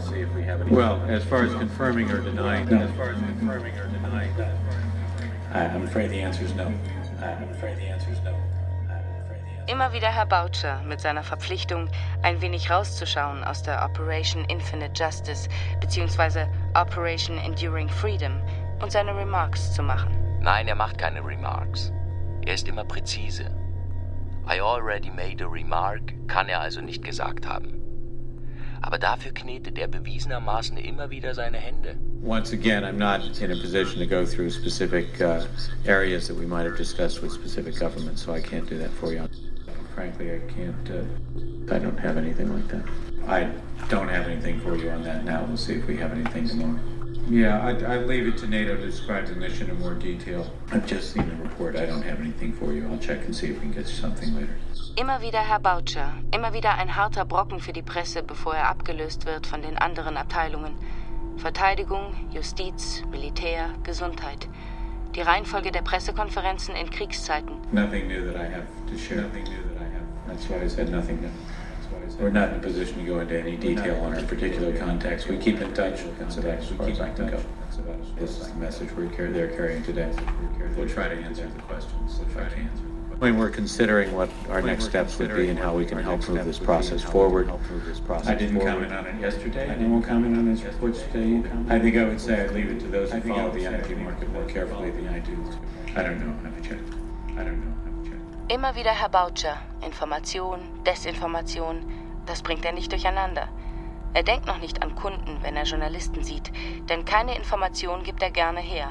Well, 0.69 0.99
as 1.07 1.23
far 1.23 1.43
as 1.43 1.53
confirming 1.53 2.11
or 2.11 2.19
denying 2.19 2.67
as 2.73 2.91
far 2.97 3.11
as 3.11 3.19
confirming 3.19 3.73
that, 4.37 4.51
I- 5.53 5.65
I'm 5.67 5.83
afraid 5.83 6.09
the 6.09 6.21
answer 6.21 6.43
is 6.43 6.53
no. 6.53 6.65
I'm 7.21 7.49
afraid 7.49 7.77
the 7.77 7.87
answer 7.87 8.09
is 8.11 8.19
no. 8.25 8.35
Immer 9.65 9.93
wieder 9.93 10.09
Herr 10.09 10.25
Boucher 10.25 10.81
mit 10.83 10.99
seiner 10.99 11.23
Verpflichtung, 11.23 11.87
ein 12.21 12.41
wenig 12.41 12.69
rauszuschauen 12.69 13.45
aus 13.45 13.63
der 13.63 13.85
Operation 13.85 14.43
Infinite 14.49 14.91
Justice 14.93 15.47
bzw. 15.79 16.47
Operation 16.75 17.37
Enduring 17.37 17.87
Freedom 17.87 18.41
und 18.81 18.91
seine 18.91 19.15
Remarks 19.15 19.73
zu 19.73 19.81
machen. 19.81 20.11
Nein, 20.41 20.67
er 20.67 20.75
macht 20.75 20.97
keine 20.97 21.23
Remarks. 21.25 21.93
Er 22.45 22.55
ist 22.55 22.67
immer 22.67 22.83
präzise. 22.83 23.45
I 24.45 24.59
already 24.59 25.09
made 25.09 25.41
a 25.41 25.47
remark 25.47 26.13
kann 26.27 26.49
er 26.49 26.59
also 26.59 26.81
nicht 26.81 27.01
gesagt 27.01 27.47
haben. 27.47 27.79
Aber 28.81 28.99
dafür 28.99 29.31
knetet 29.33 29.77
er 29.77 29.87
bewiesenermaßen 29.87 30.75
immer 30.75 31.09
wieder 31.09 31.33
seine 31.33 31.57
Hände. 31.57 31.95
Once 32.21 32.51
again, 32.51 32.83
I'm 32.83 32.97
not 32.97 33.39
in 33.41 33.49
a 33.49 33.55
position 33.55 33.97
to 33.99 34.05
go 34.05 34.25
through 34.25 34.49
specific 34.49 35.21
uh, 35.21 35.45
areas 35.85 36.27
that 36.27 36.37
we 36.37 36.45
might 36.45 36.65
have 36.65 36.75
discussed 36.75 37.21
with 37.21 37.31
specific 37.31 37.79
governments, 37.79 38.23
so 38.23 38.33
I 38.33 38.41
can't 38.41 38.69
do 38.69 38.77
that 38.79 38.91
for 38.91 39.13
you. 39.13 39.23
Frankly, 39.95 40.33
I 40.33 40.39
can't. 40.51 40.89
Uh, 40.89 41.75
I 41.75 41.79
don't 41.79 41.97
have 41.99 42.17
anything 42.17 42.53
like 42.53 42.67
that. 42.69 42.83
I 43.27 43.51
don't 43.89 44.09
have 44.09 44.27
anything 44.27 44.59
for 44.59 44.75
you 44.75 44.89
on 44.89 45.03
that 45.03 45.23
now. 45.23 45.45
We'll 45.45 45.57
see 45.57 45.75
if 45.75 45.87
we 45.87 45.97
have 45.97 46.11
anything 46.11 46.47
tomorrow. 46.47 46.79
Yeah, 47.29 47.65
I, 47.65 47.71
I 47.93 47.97
leave 47.99 48.27
it 48.27 48.37
to 48.39 48.47
NATO 48.47 48.75
to 48.75 48.85
describe 48.85 49.27
the 49.27 49.35
mission 49.35 49.69
in 49.69 49.79
more 49.79 49.93
detail. 49.93 50.51
I've 50.71 50.85
just 50.85 51.13
seen 51.13 51.29
the 51.29 51.35
report. 51.43 51.77
I 51.77 51.85
don't 51.85 52.01
have 52.03 52.19
anything 52.19 52.51
for 52.53 52.73
you. 52.73 52.85
I'll 52.91 52.97
check 52.97 53.23
and 53.25 53.33
see 53.35 53.47
if 53.47 53.55
we 53.55 53.61
can 53.61 53.71
get 53.71 53.87
you 53.87 53.95
something 53.95 54.35
later. 54.35 54.55
Immer 54.95 55.21
wieder 55.21 55.39
Herr 55.39 55.59
Boucher, 55.59 56.13
immer 56.31 56.53
wieder 56.53 56.77
ein 56.77 56.95
harter 56.95 57.25
Brocken 57.25 57.59
für 57.59 57.73
die 57.73 57.81
Presse, 57.81 58.21
bevor 58.23 58.55
er 58.55 58.69
abgelöst 58.69 59.25
wird 59.25 59.47
von 59.47 59.61
den 59.61 59.77
anderen 59.77 60.17
Abteilungen. 60.17 60.75
Verteidigung, 61.37 62.13
Justiz, 62.31 63.03
Militär, 63.09 63.69
Gesundheit. 63.83 64.47
Die 65.15 65.21
Reihenfolge 65.21 65.71
der 65.71 65.81
Pressekonferenzen 65.81 66.75
in 66.75 66.89
Kriegszeiten. 66.89 67.55
Nothing 67.71 68.07
new 68.07 68.25
that 68.25 68.35
I 68.35 68.45
have 68.53 68.67
to 68.91 68.97
share. 68.97 69.21
Nothing 69.21 69.43
new 69.43 69.51
that 69.51 69.71
I 69.71 69.72
have. 69.72 69.72
That's 70.33 70.49
why 70.49 70.61
I 70.63 70.67
said 70.67 70.89
nothing 70.89 71.21
new. 71.21 71.29
We're 72.19 72.31
not 72.31 72.49
in 72.49 72.55
a 72.55 72.59
position 72.59 72.97
to 72.97 73.05
go 73.05 73.19
into 73.19 73.39
any 73.39 73.55
detail 73.55 74.03
on 74.03 74.15
our 74.15 74.23
particular 74.23 74.75
contacts. 74.75 75.27
We 75.27 75.37
keep 75.37 75.61
in 75.61 75.71
touch. 75.75 76.01
That's 76.17 76.37
about 76.37 76.57
as 76.57 76.69
far 76.69 76.89
as 76.89 76.99
I 76.99 77.11
can 77.11 77.29
go. 77.29 77.43
This 78.17 78.39
is 78.39 78.47
the 78.47 78.55
message 78.55 78.91
we're 78.93 79.09
car- 79.09 79.27
they're 79.27 79.49
carrying 79.49 79.83
today. 79.83 80.11
We'll 80.75 80.89
try 80.89 81.07
to 81.07 81.15
answer 81.15 81.47
the 81.47 81.61
questions 81.61 82.19
if 82.19 82.35
I 82.35 82.49
can. 82.49 82.65
When 83.19 83.37
we're 83.37 83.51
considering 83.51 84.11
what 84.13 84.31
our 84.49 84.63
next 84.63 84.85
steps 84.85 85.19
would 85.19 85.35
be 85.35 85.49
and 85.49 85.59
how 85.59 85.75
we 85.75 85.85
can 85.85 85.99
help 85.99 86.27
move 86.27 86.45
this 86.45 86.57
process 86.57 87.03
forward, 87.03 87.51
I 88.25 88.33
didn't 88.33 88.59
comment 88.59 88.91
on 88.91 89.05
it 89.05 89.21
yesterday. 89.21 89.69
I 89.69 89.77
won't 89.85 90.03
comment 90.03 90.35
on 90.35 90.51
this 90.51 90.63
report 90.63 90.95
today. 90.95 91.47
I 91.69 91.77
think 91.77 91.95
I 91.95 92.05
would 92.05 92.19
say 92.19 92.43
I'd 92.43 92.51
leave 92.53 92.71
it 92.71 92.79
to 92.79 92.87
those 92.87 93.11
who 93.11 93.21
follow 93.21 93.51
the 93.51 93.67
energy 93.67 93.93
market 93.93 94.31
more 94.33 94.45
carefully 94.45 94.89
than 94.89 95.09
I 95.09 95.19
do. 95.19 95.37
I 95.95 96.01
don't 96.01 96.19
know. 96.19 96.49
Have 96.49 96.57
a 96.57 96.61
check. 96.61 96.79
I 97.37 97.43
don't 97.43 97.63
know. 97.63 97.82
Immer 98.49 98.75
wieder 98.75 98.91
Herr 98.91 99.07
Boucher. 99.07 99.57
Information, 99.85 100.59
Desinformation, 100.85 101.81
das 102.25 102.41
bringt 102.41 102.65
er 102.65 102.73
nicht 102.73 102.91
durcheinander. 102.91 103.47
Er 104.13 104.23
denkt 104.23 104.47
noch 104.47 104.59
nicht 104.59 104.83
an 104.83 104.95
Kunden, 104.95 105.41
wenn 105.41 105.55
er 105.55 105.63
Journalisten 105.63 106.23
sieht, 106.25 106.51
denn 106.89 107.05
keine 107.05 107.37
Information 107.37 108.03
gibt 108.03 108.21
er 108.21 108.31
gerne 108.31 108.59
her. 108.59 108.89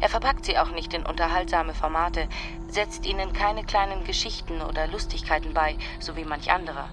Er 0.00 0.08
verpackt 0.08 0.46
sie 0.46 0.58
auch 0.58 0.70
nicht 0.70 0.94
in 0.94 1.04
unterhaltsame 1.04 1.74
Formate, 1.74 2.26
setzt 2.68 3.04
ihnen 3.04 3.34
keine 3.34 3.64
kleinen 3.64 4.02
Geschichten 4.04 4.62
oder 4.62 4.86
Lustigkeiten 4.86 5.52
bei, 5.52 5.76
so 6.00 6.16
wie 6.16 6.24
manch 6.24 6.50
anderer. 6.50 6.88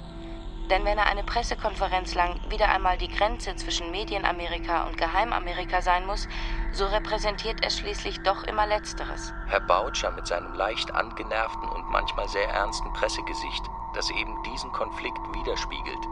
Denn 0.71 0.85
wenn 0.85 0.97
er 0.97 1.07
eine 1.07 1.23
Pressekonferenz 1.23 2.15
lang 2.15 2.39
wieder 2.49 2.69
einmal 2.69 2.97
die 2.97 3.09
Grenze 3.09 3.53
zwischen 3.57 3.91
Medienamerika 3.91 4.85
und 4.85 4.97
Geheimamerika 4.97 5.81
sein 5.81 6.05
muss, 6.05 6.29
so 6.71 6.85
repräsentiert 6.85 7.61
er 7.61 7.69
schließlich 7.69 8.21
doch 8.21 8.43
immer 8.43 8.65
Letzteres. 8.65 9.33
Herr 9.47 9.59
Boucher 9.59 10.11
mit 10.11 10.27
seinem 10.27 10.53
leicht 10.53 10.95
angenervten 10.95 11.67
und 11.67 11.89
manchmal 11.89 12.29
sehr 12.29 12.47
ernsten 12.47 12.93
Pressegesicht, 12.93 13.65
das 13.95 14.09
eben 14.11 14.41
diesen 14.43 14.71
Konflikt 14.71 15.19
widerspiegelt. 15.33 16.07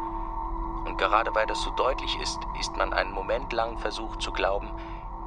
Und 0.85 0.97
gerade 0.97 1.33
weil 1.33 1.47
das 1.47 1.61
so 1.61 1.71
deutlich 1.71 2.19
ist, 2.19 2.39
ist 2.59 2.75
man 2.75 2.91
einen 2.91 3.13
Moment 3.13 3.53
lang 3.53 3.77
versucht 3.77 4.21
zu 4.21 4.33
glauben, 4.33 4.69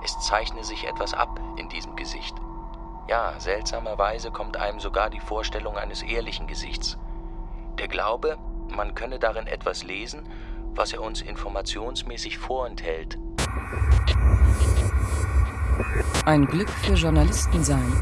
es 0.03 0.19
zeichne 0.21 0.63
sich 0.63 0.87
etwas 0.87 1.15
ab 1.15 1.41
in 1.57 1.71
diesem 1.71 1.97
Gesicht. 1.97 2.37
Ja, 3.09 3.33
seltsamerweise 3.41 4.31
kommt 4.31 4.59
einem 4.59 4.79
sogar 4.79 5.09
die 5.09 5.21
Vorstellung 5.21 5.79
eines 5.79 6.03
ehrlichen 6.03 6.47
Gesichts. 6.47 6.99
Der 7.79 7.89
Glaube, 7.89 8.37
man 8.73 8.95
könne 8.95 9.19
darin 9.19 9.47
etwas 9.47 9.85
lesen, 9.85 10.29
was 10.75 10.93
er 10.93 11.03
uns 11.03 11.23
informationsmäßig 11.23 12.39
vorenthält. 12.39 13.19
Ein 16.25 16.47
Glück 16.47 16.71
für 16.71 16.95
Journalisten 16.95 17.65
sein. 17.65 17.93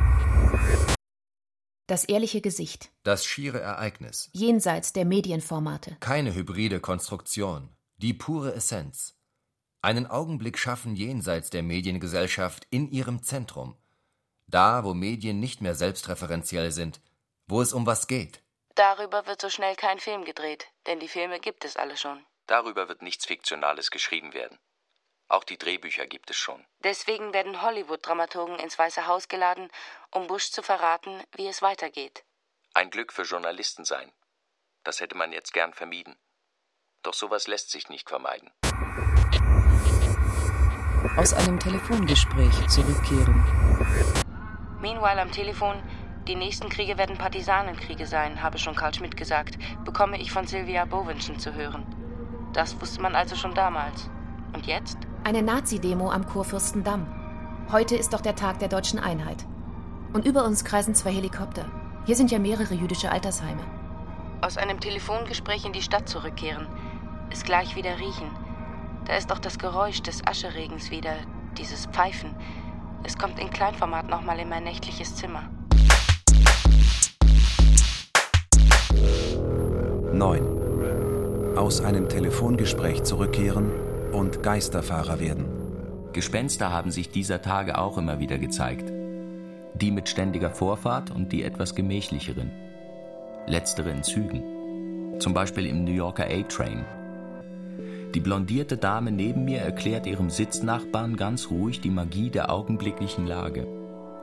Das 1.87 2.05
ehrliche 2.05 2.41
Gesicht. 2.41 2.93
Das 3.03 3.25
schiere 3.25 3.61
Ereignis. 3.61 4.31
Jenseits 4.33 4.93
der 4.93 5.05
Medienformate. 5.05 5.97
Keine 5.99 6.35
hybride 6.35 6.79
Konstruktion. 6.79 7.69
Die 7.97 8.15
pure 8.15 8.55
Essenz. 8.55 9.17
Einen 9.83 10.07
Augenblick 10.07 10.59
schaffen 10.59 10.95
jenseits 10.95 11.51
der 11.51 11.63
Mediengesellschaft 11.63 12.67
in 12.71 12.91
ihrem 12.91 13.23
Zentrum. 13.23 13.75
Da, 14.47 14.85
wo 14.85 14.95
Medien 14.95 15.41
nicht 15.41 15.63
mehr 15.63 15.75
selbstreferenziell 15.75 16.71
sind, 16.71 17.01
wo 17.49 17.61
es 17.63 17.73
um 17.73 17.87
was 17.87 18.07
geht. 18.07 18.43
Darüber 18.75 19.27
wird 19.27 19.41
so 19.41 19.51
schnell 19.51 19.77
kein 19.77 19.99
Film 19.99 20.25
gedreht, 20.25 20.69
denn 20.87 21.01
die 21.01 21.09
Filme 21.09 21.41
gibt 21.41 21.65
es 21.65 21.77
alle 21.77 21.97
schon. 21.97 22.25
Darüber 22.47 22.89
wird 22.89 23.03
nichts 23.03 23.27
Fiktionales 23.27 23.91
geschrieben 23.91 24.33
werden. 24.33 24.59
Auch 25.29 25.45
die 25.45 25.59
Drehbücher 25.59 26.07
gibt 26.07 26.31
es 26.31 26.37
schon. 26.37 26.67
Deswegen 26.81 27.33
werden 27.33 27.63
Hollywood-Dramaturgen 27.63 28.59
ins 28.59 28.79
Weiße 28.79 29.07
Haus 29.07 29.29
geladen, 29.29 29.71
um 30.11 30.27
Bush 30.27 30.51
zu 30.51 30.63
verraten, 30.63 31.23
wie 31.37 31.47
es 31.47 31.63
weitergeht. 31.63 32.25
Ein 32.75 32.91
Glück 32.91 33.13
für 33.13 33.23
Journalisten 33.23 33.85
sein. 33.85 34.13
Das 34.83 35.01
hätte 35.01 35.17
man 35.17 35.33
jetzt 35.33 35.53
gern 35.53 35.73
vermieden. 35.73 36.17
Doch 37.03 37.15
sowas 37.15 37.47
lässt 37.47 37.71
sich 37.71 37.89
nicht 37.89 38.09
vermeiden. 38.09 38.51
Aus 41.17 41.33
einem 41.33 41.59
Telefongespräch 41.61 42.69
zurückkehren. 42.69 43.45
Meanwhile 44.81 45.21
am 45.21 45.31
Telefon, 45.31 45.83
die 46.31 46.37
nächsten 46.37 46.69
Kriege 46.69 46.97
werden 46.97 47.19
Partisanenkriege 47.19 48.07
sein, 48.07 48.41
habe 48.41 48.57
schon 48.57 48.77
Karl 48.77 48.95
Schmidt 48.95 49.17
gesagt, 49.17 49.59
bekomme 49.85 50.17
ich 50.21 50.31
von 50.31 50.47
Sylvia 50.47 50.85
Bowenschen 50.85 51.41
zu 51.41 51.55
hören. 51.55 51.85
Das 52.53 52.81
wusste 52.81 53.03
man 53.03 53.17
also 53.17 53.35
schon 53.35 53.53
damals. 53.53 54.09
Und 54.55 54.65
jetzt? 54.69 54.97
Eine 55.25 55.43
Nazi-Demo 55.43 56.09
am 56.09 56.25
Kurfürstendamm. 56.25 57.09
Heute 57.73 57.97
ist 57.97 58.13
doch 58.13 58.21
der 58.21 58.37
Tag 58.37 58.61
der 58.61 58.69
deutschen 58.69 59.01
Einheit. 59.01 59.45
Und 60.13 60.25
über 60.25 60.45
uns 60.45 60.65
kreisen 60.65 60.95
zwei 60.95 61.11
Helikopter. 61.11 61.65
Hier 62.07 62.15
sind 62.15 62.31
ja 62.31 62.39
mehrere 62.39 62.75
jüdische 62.75 63.11
Altersheime. 63.11 63.63
Aus 64.41 64.57
einem 64.57 64.79
Telefongespräch 64.79 65.65
in 65.65 65.73
die 65.73 65.83
Stadt 65.83 66.09
zurückkehren. 66.09 66.69
Es 67.31 67.43
gleich 67.43 67.75
wieder 67.75 67.99
riechen. 67.99 68.31
Da 69.05 69.17
ist 69.17 69.33
auch 69.33 69.41
das 69.41 69.59
Geräusch 69.59 70.01
des 70.03 70.25
Ascheregens 70.25 70.93
wieder, 70.93 71.17
dieses 71.59 71.87
Pfeifen. 71.87 72.37
Es 73.03 73.19
kommt 73.19 73.41
in 73.41 73.51
Kleinformat 73.51 74.09
nochmal 74.09 74.39
in 74.39 74.49
mein 74.49 74.63
nächtliches 74.63 75.17
Zimmer. 75.17 75.51
9. 80.13 81.57
Aus 81.57 81.81
einem 81.81 82.09
Telefongespräch 82.09 83.05
zurückkehren 83.05 83.71
und 84.13 84.43
Geisterfahrer 84.43 85.21
werden. 85.21 85.45
Gespenster 86.13 86.73
haben 86.73 86.91
sich 86.91 87.11
dieser 87.11 87.43
Tage 87.43 87.79
auch 87.79 87.97
immer 87.97 88.19
wieder 88.19 88.37
gezeigt. 88.39 88.93
Die 89.75 89.93
mit 89.93 90.09
ständiger 90.09 90.51
Vorfahrt 90.51 91.13
und 91.13 91.31
die 91.31 91.45
etwas 91.45 91.77
gemächlicheren. 91.77 92.51
Letztere 93.47 93.91
in 93.91 94.03
Zügen. 94.03 95.21
Zum 95.21 95.33
Beispiel 95.33 95.67
im 95.67 95.85
New 95.85 95.93
Yorker 95.93 96.25
A-Train. 96.25 96.85
Die 98.13 98.21
blondierte 98.21 98.77
Dame 98.77 99.13
neben 99.13 99.45
mir 99.45 99.61
erklärt 99.61 100.09
ihrem 100.09 100.29
Sitznachbarn 100.29 101.17
ganz 101.17 101.53
ruhig 101.53 101.81
die 101.81 101.91
Magie 101.91 102.31
der 102.31 102.51
augenblicklichen 102.51 103.29
Lage. 103.29 103.65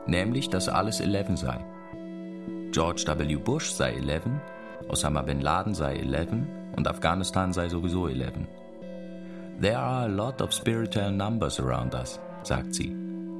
Nämlich, 0.05 0.49
dass 0.49 0.67
alles 0.67 0.99
11 0.99 1.38
sei. 1.38 1.65
George 2.71 3.05
W. 3.07 3.35
Bush 3.38 3.71
sei 3.71 3.93
11, 3.93 4.23
Osama 4.89 5.21
bin 5.21 5.41
Laden 5.41 5.73
sei 5.73 5.95
11 5.97 6.29
und 6.75 6.88
Afghanistan 6.88 7.53
sei 7.53 7.69
sowieso 7.69 8.07
11. 8.07 8.33
There 9.61 9.77
are 9.77 10.03
a 10.03 10.07
lot 10.07 10.41
of 10.41 10.53
spiritual 10.53 11.11
numbers 11.11 11.59
around 11.59 11.93
us, 11.93 12.19
sagt 12.43 12.75
sie. 12.75 12.95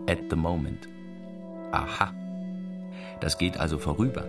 At 0.10 0.30
the 0.30 0.36
moment. 0.36 0.88
Aha. 1.72 2.12
Das 3.20 3.38
geht 3.38 3.60
also 3.60 3.78
vorüber. 3.78 4.24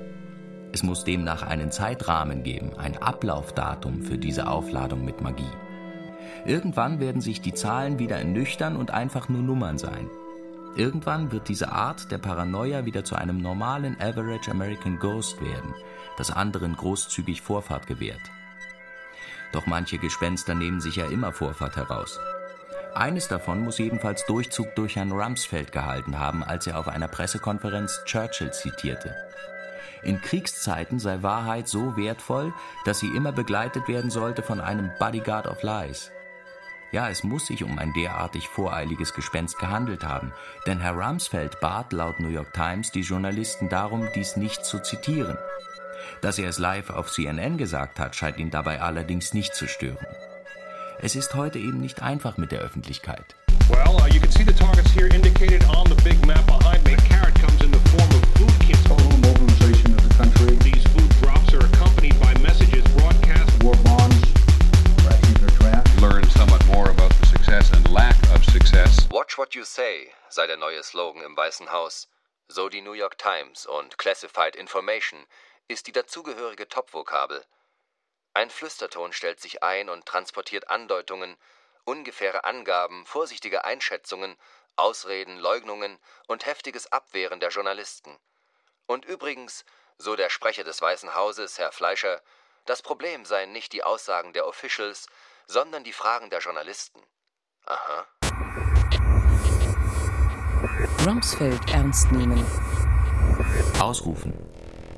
Es 0.73 0.83
muss 0.83 1.05
demnach 1.05 1.43
einen 1.43 1.71
Zeitrahmen 1.71 2.43
geben, 2.43 2.73
ein 2.77 3.01
Ablaufdatum 3.01 4.03
für 4.03 4.19
diese 4.19 4.49
Aufladung 4.49 5.05
mit 5.05 5.23
Magie. 5.23 5.51
Irgendwann 6.45 7.01
werden 7.01 7.21
sich 7.21 7.41
die 7.41 7.55
Zahlen 7.55 7.99
wieder 7.99 8.17
ernüchtern 8.17 8.77
und 8.77 8.91
einfach 8.91 9.29
nur 9.29 9.43
Nummern 9.43 9.79
sein. 9.79 10.11
Irgendwann 10.77 11.33
wird 11.33 11.49
diese 11.49 11.73
Art 11.73 12.13
der 12.13 12.19
Paranoia 12.19 12.85
wieder 12.85 13.03
zu 13.03 13.17
einem 13.17 13.41
normalen 13.41 13.97
Average 14.01 14.51
American 14.51 14.99
Ghost 14.99 15.41
werden, 15.41 15.75
das 16.19 16.31
anderen 16.31 16.77
großzügig 16.77 17.43
Vorfahrt 17.43 17.87
gewährt. 17.87 18.21
Doch 19.53 19.67
manche 19.67 19.99
Gespenster 19.99 20.55
nehmen 20.55 20.81
sich 20.81 20.97
ja 20.97 21.07
immer 21.07 21.33
Vorfahrt 21.33 21.77
heraus. 21.77 22.19
Eines 22.95 23.29
davon 23.29 23.63
muss 23.63 23.79
jedenfalls 23.79 24.27
Durchzug 24.27 24.75
durch 24.75 24.97
Herrn 24.97 25.13
Rumsfeld 25.13 25.73
gehalten 25.73 26.19
haben, 26.19 26.43
als 26.43 26.67
er 26.67 26.79
auf 26.79 26.89
einer 26.89 27.09
Pressekonferenz 27.09 28.03
Churchill 28.05 28.53
zitierte. 28.53 29.15
In 30.03 30.21
Kriegszeiten 30.21 30.99
sei 30.99 31.23
Wahrheit 31.23 31.69
so 31.69 31.97
wertvoll, 31.97 32.53
dass 32.85 33.01
sie 33.01 33.09
immer 33.09 33.33
begleitet 33.33 33.89
werden 33.89 34.11
sollte 34.11 34.43
von 34.43 34.61
einem 34.61 34.91
Bodyguard 34.99 35.47
of 35.47 35.63
Lies. 35.63 36.13
Ja, 36.91 37.11
es 37.11 37.23
muss 37.23 37.47
sich 37.47 37.65
um 37.65 37.79
ein 37.79 37.93
derartig 37.93 38.49
voreiliges 38.49 39.13
Gespenst 39.13 39.59
gehandelt 39.59 40.05
haben, 40.05 40.33
denn 40.67 40.81
Herr 40.81 40.95
Rumsfeld 40.95 41.61
bat 41.61 41.93
laut 41.93 42.19
New 42.19 42.29
York 42.29 42.55
Times 42.55 42.91
die 42.93 43.03
Journalisten 43.03 43.69
darum, 43.69 44.09
dies 44.15 44.37
nicht 44.37 44.65
zu 44.65 44.81
zitieren. 44.81 45.37
Dass 46.21 46.39
er 46.39 46.49
es 46.49 46.59
live 46.59 46.91
auf 46.91 47.11
CNN 47.11 47.59
gesagt 47.59 47.99
hat, 47.99 48.17
scheint 48.17 48.39
ihn 48.39 48.51
dabei 48.51 48.81
allerdings 48.81 49.35
nicht 49.35 49.55
zu 49.55 49.67
stören. 49.67 50.07
Es 51.01 51.15
ist 51.15 51.35
heute 51.35 51.59
eben 51.59 51.81
nicht 51.81 52.03
einfach 52.03 52.39
mit 52.39 52.51
der 52.51 52.61
Öffentlichkeit. 52.61 53.37
Well, 53.71 54.01
uh, 54.01 54.07
you 54.07 54.19
can 54.19 54.31
see 54.33 54.45
the 54.45 54.53
targets 54.53 54.91
here 54.91 55.07
indicated 55.07 55.63
on 55.65 55.87
the 55.87 55.95
big 56.03 56.25
map 56.27 56.45
behind 56.47 56.83
me. 56.85 56.97
Carrot 57.09 57.35
comes 57.35 57.63
in 57.63 57.71
the 57.71 57.79
form 57.91 58.11
of 58.11 58.25
food 58.35 58.67
kits. 58.67 58.83
Total 58.83 59.19
mobilization 59.19 59.95
of 59.95 60.03
the 60.09 60.15
country. 60.17 60.57
These 60.57 60.83
food 60.89 61.11
drops 61.23 61.53
are 61.55 61.65
accompanied 61.65 62.19
by 62.19 62.35
messages 62.41 62.83
broadcast. 62.97 63.63
War 63.63 63.75
bonds. 63.85 64.17
Draft. 65.59 66.01
Learn 66.01 66.25
somewhat 66.31 66.67
more 66.67 66.91
about 66.91 67.13
the 67.21 67.27
success 67.27 67.71
and 67.73 67.89
lack 67.91 68.17
of 68.35 68.45
success. 68.45 69.09
Watch 69.11 69.39
what 69.39 69.55
you 69.55 69.65
say, 69.65 70.09
sei 70.31 70.47
der 70.47 70.57
neue 70.57 70.83
Slogan 70.83 71.23
im 71.23 71.37
Weißen 71.37 71.71
Haus. 71.71 72.07
So 72.49 72.69
die 72.69 72.81
New 72.81 72.95
York 72.95 73.19
Times 73.19 73.67
und 73.67 73.99
Classified 73.99 74.57
Information 74.57 75.27
ist 75.69 75.87
die 75.87 75.93
dazugehörige 75.93 76.67
Topvokabel. 76.69 77.45
Ein 78.35 78.51
Flüsterton 78.51 79.13
stellt 79.13 79.41
sich 79.41 79.63
ein 79.63 79.91
und 79.91 80.07
transportiert 80.07 80.71
Andeutungen, 80.71 81.37
ungefähre 81.85 82.45
Angaben, 82.45 83.05
vorsichtige 83.07 83.65
Einschätzungen, 83.65 84.37
Ausreden, 84.77 85.39
Leugnungen 85.39 85.99
und 86.27 86.47
heftiges 86.47 86.91
Abwehren 86.93 87.41
der 87.41 87.51
Journalisten. 87.51 88.17
Und 88.87 89.05
übrigens, 89.05 89.65
so 89.99 90.17
der 90.17 90.31
Sprecher 90.31 90.65
des 90.65 90.81
Weißen 90.81 91.15
Hauses, 91.15 91.59
Herr 91.59 91.73
Fleischer, 91.73 92.23
das 92.65 92.83
Problem 92.83 93.25
seien 93.25 93.53
nicht 93.53 93.73
die 93.73 93.83
Aussagen 93.83 94.33
der 94.33 94.47
Officials, 94.47 95.07
sondern 95.47 95.85
die 95.85 95.93
Fragen 95.93 96.31
der 96.31 96.41
Journalisten. 96.41 97.03
Aha. 97.67 98.07
Rumsfeld 101.07 101.71
ernst 101.71 102.13
nehmen. 102.13 102.47
Ausrufen. 103.81 104.38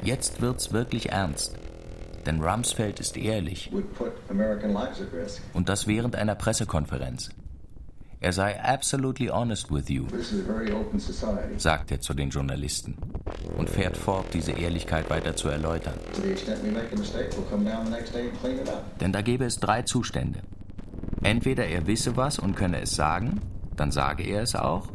Jetzt 0.03 0.41
wird's 0.41 0.73
wirklich 0.73 1.11
ernst. 1.11 1.57
Denn 2.27 2.43
Rumsfeld 2.43 3.01
ist 3.01 3.17
ehrlich. 3.17 3.71
Und 5.53 5.69
das 5.69 5.87
während 5.87 6.17
einer 6.17 6.35
Pressekonferenz. 6.35 7.31
Er 8.23 8.35
sei 8.35 8.63
absolutely 8.63 9.29
honest 9.29 9.73
with 9.73 9.89
you, 9.89 10.05
sagt 11.57 11.91
er 11.91 12.01
zu 12.01 12.13
den 12.13 12.29
Journalisten 12.29 12.99
und 13.57 13.71
fährt 13.71 13.97
fort, 13.97 14.27
diese 14.35 14.53
Ehrlichkeit 14.53 15.09
weiter 15.09 15.35
zu 15.37 15.49
erläutern. 15.49 15.95
Denn 19.01 19.13
da 19.13 19.23
gäbe 19.23 19.47
es 19.47 19.59
drei 19.59 19.83
Zustände. 19.83 20.41
Entweder 21.23 21.67
er 21.67 21.87
wisse 21.87 22.17
was 22.17 22.39
und 22.39 22.57
könne 22.57 22.83
es 22.83 22.95
sagen, 22.95 23.41
dann 23.77 23.91
sage 23.91 24.23
er 24.23 24.43
es 24.43 24.55
auch. 24.55 24.89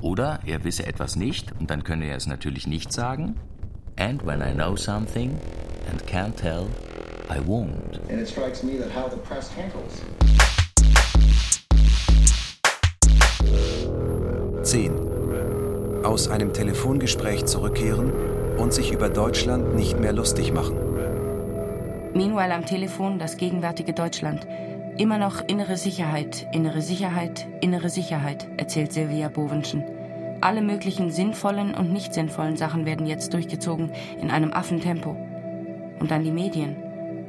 Oder 0.00 0.40
er 0.44 0.64
wisse 0.64 0.86
etwas 0.86 1.14
nicht 1.14 1.52
und 1.60 1.70
dann 1.70 1.84
könne 1.84 2.06
er 2.06 2.16
es 2.16 2.26
natürlich 2.26 2.66
nicht 2.66 2.92
sagen. 2.92 3.36
And 3.98 4.22
when 4.22 4.42
I 4.42 4.52
know 4.52 4.76
something 4.76 5.38
and 5.88 6.06
can't 6.06 6.36
tell, 6.36 6.68
I 7.30 7.40
won't. 7.40 7.98
And 8.10 8.20
it 8.20 8.28
strikes 8.28 8.62
me 8.62 8.76
that 8.76 8.90
how 8.90 9.08
the 9.08 9.16
press 9.16 9.50
handles 9.50 10.02
10. 14.62 16.04
Aus 16.04 16.28
einem 16.28 16.52
Telefongespräch 16.52 17.46
zurückkehren 17.46 18.12
und 18.58 18.74
sich 18.74 18.92
über 18.92 19.08
Deutschland 19.08 19.74
nicht 19.74 19.98
mehr 19.98 20.12
lustig 20.12 20.52
machen. 20.52 20.76
Meanwhile 22.12 22.54
am 22.54 22.66
Telefon 22.66 23.18
das 23.18 23.38
gegenwärtige 23.38 23.94
Deutschland. 23.94 24.46
Immer 24.98 25.18
noch 25.18 25.42
innere 25.46 25.76
Sicherheit, 25.76 26.46
innere 26.52 26.82
Sicherheit, 26.82 27.46
innere 27.60 27.88
Sicherheit, 27.88 28.46
erzählt 28.56 28.92
Silvia 28.92 29.28
Bowenschen. 29.28 29.84
Alle 30.46 30.62
möglichen 30.62 31.10
sinnvollen 31.10 31.74
und 31.74 31.92
nicht 31.92 32.14
sinnvollen 32.14 32.56
Sachen 32.56 32.86
werden 32.86 33.04
jetzt 33.04 33.34
durchgezogen 33.34 33.90
in 34.20 34.30
einem 34.30 34.52
Affentempo. 34.52 35.10
Und 35.98 36.12
dann 36.12 36.22
die 36.22 36.30
Medien. 36.30 36.76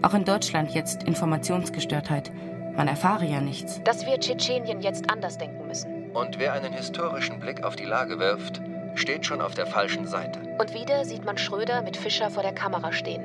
Auch 0.04 0.14
in 0.14 0.24
Deutschland 0.24 0.70
jetzt 0.76 1.02
Informationsgestörtheit. 1.02 2.32
Man 2.76 2.88
erfahre 2.88 3.26
ja 3.26 3.42
nichts. 3.42 3.82
Dass 3.84 4.06
wir 4.06 4.20
Tschetschenien 4.20 4.82
jetzt 4.82 5.10
anders 5.10 5.40
denken 5.40 5.66
müssen. 5.66 6.12
Und 6.12 6.38
wer 6.38 6.54
einen 6.54 6.74
historischen 6.74 7.40
Blick 7.40 7.64
auf 7.64 7.76
die 7.76 7.86
Lage 7.86 8.20
wirft, 8.20 8.62
steht 8.94 9.26
schon 9.26 9.42
auf 9.42 9.56
der 9.56 9.66
falschen 9.66 10.06
Seite. 10.06 10.40
Und 10.60 10.76
wieder 10.76 11.04
sieht 11.04 11.26
man 11.26 11.40
Schröder 11.40 11.82
mit 11.82 11.98
Fischer 11.98 12.30
vor 12.30 12.44
der 12.44 12.54
Kamera 12.54 12.92
stehen. 12.92 13.24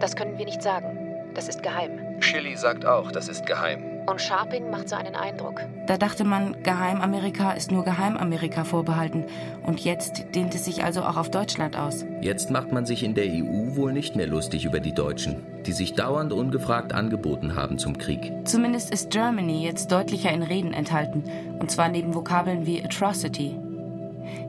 Das 0.00 0.16
können 0.16 0.36
wir 0.36 0.44
nicht 0.44 0.60
sagen. 0.60 0.98
Das 1.32 1.48
ist 1.48 1.62
geheim. 1.62 2.20
Schilly 2.20 2.56
sagt 2.58 2.84
auch, 2.84 3.10
das 3.10 3.28
ist 3.28 3.46
geheim. 3.46 3.93
Und 4.06 4.20
Sharping 4.20 4.70
macht 4.70 4.90
so 4.90 4.96
einen 4.96 5.14
Eindruck. 5.14 5.62
Da 5.86 5.96
dachte 5.96 6.24
man, 6.24 6.62
Geheimamerika 6.62 7.52
ist 7.52 7.72
nur 7.72 7.84
Geheimamerika 7.84 8.64
vorbehalten. 8.64 9.24
Und 9.62 9.80
jetzt 9.80 10.34
dehnt 10.34 10.54
es 10.54 10.66
sich 10.66 10.84
also 10.84 11.02
auch 11.02 11.16
auf 11.16 11.30
Deutschland 11.30 11.76
aus. 11.76 12.04
Jetzt 12.20 12.50
macht 12.50 12.70
man 12.70 12.84
sich 12.84 13.02
in 13.02 13.14
der 13.14 13.26
EU 13.26 13.76
wohl 13.76 13.92
nicht 13.92 14.14
mehr 14.14 14.26
lustig 14.26 14.66
über 14.66 14.80
die 14.80 14.92
Deutschen, 14.92 15.36
die 15.64 15.72
sich 15.72 15.94
dauernd 15.94 16.32
ungefragt 16.32 16.92
angeboten 16.92 17.54
haben 17.54 17.78
zum 17.78 17.96
Krieg. 17.96 18.32
Zumindest 18.44 18.92
ist 18.92 19.10
Germany 19.10 19.64
jetzt 19.64 19.90
deutlicher 19.90 20.32
in 20.32 20.42
Reden 20.42 20.74
enthalten. 20.74 21.24
Und 21.58 21.70
zwar 21.70 21.88
neben 21.88 22.14
Vokabeln 22.14 22.66
wie 22.66 22.84
Atrocity. 22.84 23.56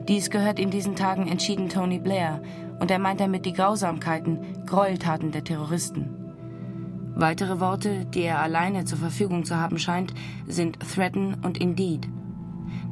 Dies 0.06 0.30
gehört 0.30 0.58
in 0.58 0.70
diesen 0.70 0.96
Tagen 0.96 1.28
entschieden 1.28 1.70
Tony 1.70 1.98
Blair. 1.98 2.40
Und 2.78 2.90
er 2.90 2.98
meint 2.98 3.20
damit 3.20 3.46
die 3.46 3.54
Grausamkeiten, 3.54 4.66
Gräueltaten 4.66 5.32
der 5.32 5.44
Terroristen. 5.44 6.15
Weitere 7.18 7.60
Worte, 7.60 8.04
die 8.04 8.20
er 8.20 8.40
alleine 8.40 8.84
zur 8.84 8.98
Verfügung 8.98 9.46
zu 9.46 9.56
haben 9.56 9.78
scheint, 9.78 10.12
sind 10.46 10.78
threaten 10.80 11.34
und 11.42 11.56
indeed. 11.56 12.06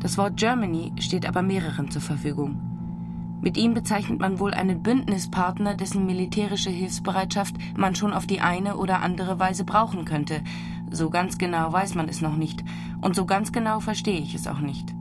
Das 0.00 0.16
Wort 0.16 0.38
Germany 0.38 0.94
steht 0.98 1.26
aber 1.28 1.42
mehreren 1.42 1.90
zur 1.90 2.00
Verfügung. 2.00 2.58
Mit 3.42 3.58
ihm 3.58 3.74
bezeichnet 3.74 4.20
man 4.20 4.38
wohl 4.38 4.54
einen 4.54 4.82
Bündnispartner, 4.82 5.74
dessen 5.74 6.06
militärische 6.06 6.70
Hilfsbereitschaft 6.70 7.54
man 7.76 7.94
schon 7.94 8.14
auf 8.14 8.26
die 8.26 8.40
eine 8.40 8.78
oder 8.78 9.02
andere 9.02 9.38
Weise 9.38 9.64
brauchen 9.64 10.06
könnte. 10.06 10.40
So 10.90 11.10
ganz 11.10 11.36
genau 11.36 11.70
weiß 11.70 11.94
man 11.94 12.08
es 12.08 12.22
noch 12.22 12.36
nicht. 12.36 12.64
Und 13.02 13.14
so 13.14 13.26
ganz 13.26 13.52
genau 13.52 13.80
verstehe 13.80 14.20
ich 14.20 14.34
es 14.34 14.46
auch 14.46 14.60
nicht 14.60 14.94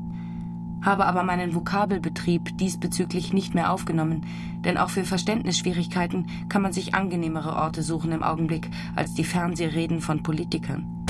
habe 0.84 1.06
aber 1.06 1.24
meinen 1.24 1.56
Vokabelbetrieb 1.56 2.58
diesbezüglich 2.58 3.34
nicht 3.34 3.56
mehr 3.56 3.72
aufgenommen, 3.72 4.26
denn 4.66 4.78
auch 4.78 4.90
für 4.90 5.04
Verständnisschwierigkeiten 5.04 6.28
kann 6.50 6.62
man 6.62 6.74
sich 6.74 6.94
angenehmere 6.94 7.56
Orte 7.56 7.84
suchen 7.84 8.12
im 8.12 8.24
Augenblick 8.24 8.70
als 8.96 9.14
die 9.14 9.24
Fernsehreden 9.24 10.02
von 10.02 10.24
Politikern. 10.24 11.06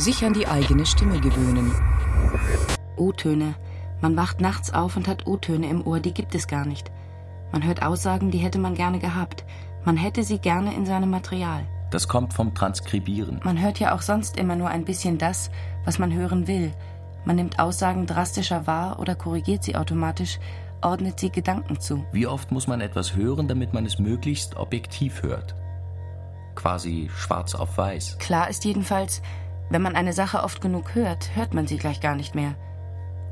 Sich 0.00 0.24
an 0.24 0.32
die 0.32 0.46
eigene 0.46 0.86
Stimme 0.86 1.20
gewöhnen. 1.20 1.72
O-Töne. 2.96 3.54
Man 4.00 4.16
wacht 4.16 4.40
nachts 4.40 4.72
auf 4.74 4.96
und 4.96 5.08
hat 5.08 5.26
O-Töne 5.26 5.68
im 5.68 5.86
Ohr, 5.86 6.00
die 6.00 6.12
gibt 6.12 6.34
es 6.34 6.46
gar 6.46 6.66
nicht. 6.66 6.90
Man 7.52 7.64
hört 7.64 7.82
Aussagen, 7.82 8.30
die 8.30 8.38
hätte 8.38 8.58
man 8.58 8.74
gerne 8.74 8.98
gehabt. 8.98 9.44
Man 9.84 9.96
hätte 9.96 10.22
sie 10.24 10.38
gerne 10.38 10.74
in 10.74 10.86
seinem 10.86 11.10
Material. 11.10 11.64
Das 11.90 12.08
kommt 12.08 12.32
vom 12.32 12.54
Transkribieren. 12.54 13.40
Man 13.44 13.60
hört 13.60 13.78
ja 13.78 13.94
auch 13.94 14.00
sonst 14.00 14.38
immer 14.38 14.56
nur 14.56 14.68
ein 14.68 14.84
bisschen 14.84 15.18
das, 15.18 15.50
was 15.84 15.98
man 15.98 16.12
hören 16.12 16.46
will. 16.46 16.72
Man 17.24 17.36
nimmt 17.36 17.58
Aussagen 17.58 18.06
drastischer 18.06 18.66
wahr 18.66 18.98
oder 18.98 19.14
korrigiert 19.14 19.62
sie 19.62 19.76
automatisch, 19.76 20.38
ordnet 20.80 21.20
sie 21.20 21.30
Gedanken 21.30 21.80
zu. 21.80 22.04
Wie 22.12 22.26
oft 22.26 22.50
muss 22.50 22.66
man 22.66 22.80
etwas 22.80 23.14
hören, 23.14 23.48
damit 23.48 23.72
man 23.72 23.86
es 23.86 23.98
möglichst 23.98 24.56
objektiv 24.56 25.22
hört? 25.22 25.54
Quasi 26.54 27.08
schwarz 27.14 27.54
auf 27.54 27.78
weiß. 27.78 28.18
Klar 28.18 28.50
ist 28.50 28.64
jedenfalls, 28.64 29.22
wenn 29.70 29.82
man 29.82 29.96
eine 29.96 30.12
Sache 30.12 30.42
oft 30.42 30.60
genug 30.60 30.94
hört, 30.94 31.34
hört 31.34 31.54
man 31.54 31.66
sie 31.66 31.78
gleich 31.78 32.00
gar 32.00 32.14
nicht 32.14 32.34
mehr. 32.34 32.54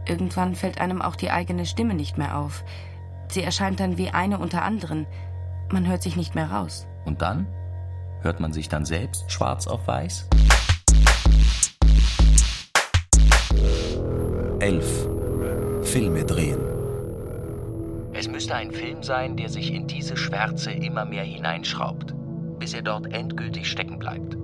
Irgendwann 0.07 0.55
fällt 0.55 0.81
einem 0.81 1.03
auch 1.03 1.17
die 1.17 1.31
eigene 1.31 1.67
Stimme 1.67 1.95
nicht 1.95 2.17
mehr 2.17 2.39
auf. 2.39 2.65
Sie 3.29 3.43
erscheint 3.43 3.81
dann 3.81 3.99
wie 3.99 4.11
eine 4.11 4.39
unter 4.39 4.63
anderen. 4.63 5.07
Man 5.71 5.87
hört 5.87 6.03
sich 6.03 6.17
nicht 6.17 6.35
mehr 6.35 6.51
raus. 6.51 6.87
Und 7.05 7.23
dann? 7.23 7.47
Hört 8.23 8.41
man 8.41 8.53
sich 8.53 8.69
dann 8.69 8.85
selbst 8.85 9.31
schwarz 9.31 9.67
auf 9.67 9.87
weiß? 9.87 10.29
11. 14.61 15.09
Filme 15.85 16.23
drehen. 16.23 16.61
Es 18.13 18.29
müsste 18.29 18.55
ein 18.55 18.71
Film 18.71 19.03
sein, 19.03 19.39
der 19.39 19.49
sich 19.49 19.73
in 19.73 19.87
diese 19.87 20.19
Schwärze 20.19 20.71
immer 20.71 21.07
mehr 21.07 21.25
hineinschraubt, 21.25 22.15
bis 22.59 22.75
er 22.75 22.83
dort 22.83 23.11
endgültig 23.11 23.71
stecken 23.71 23.99
bleibt. 23.99 24.37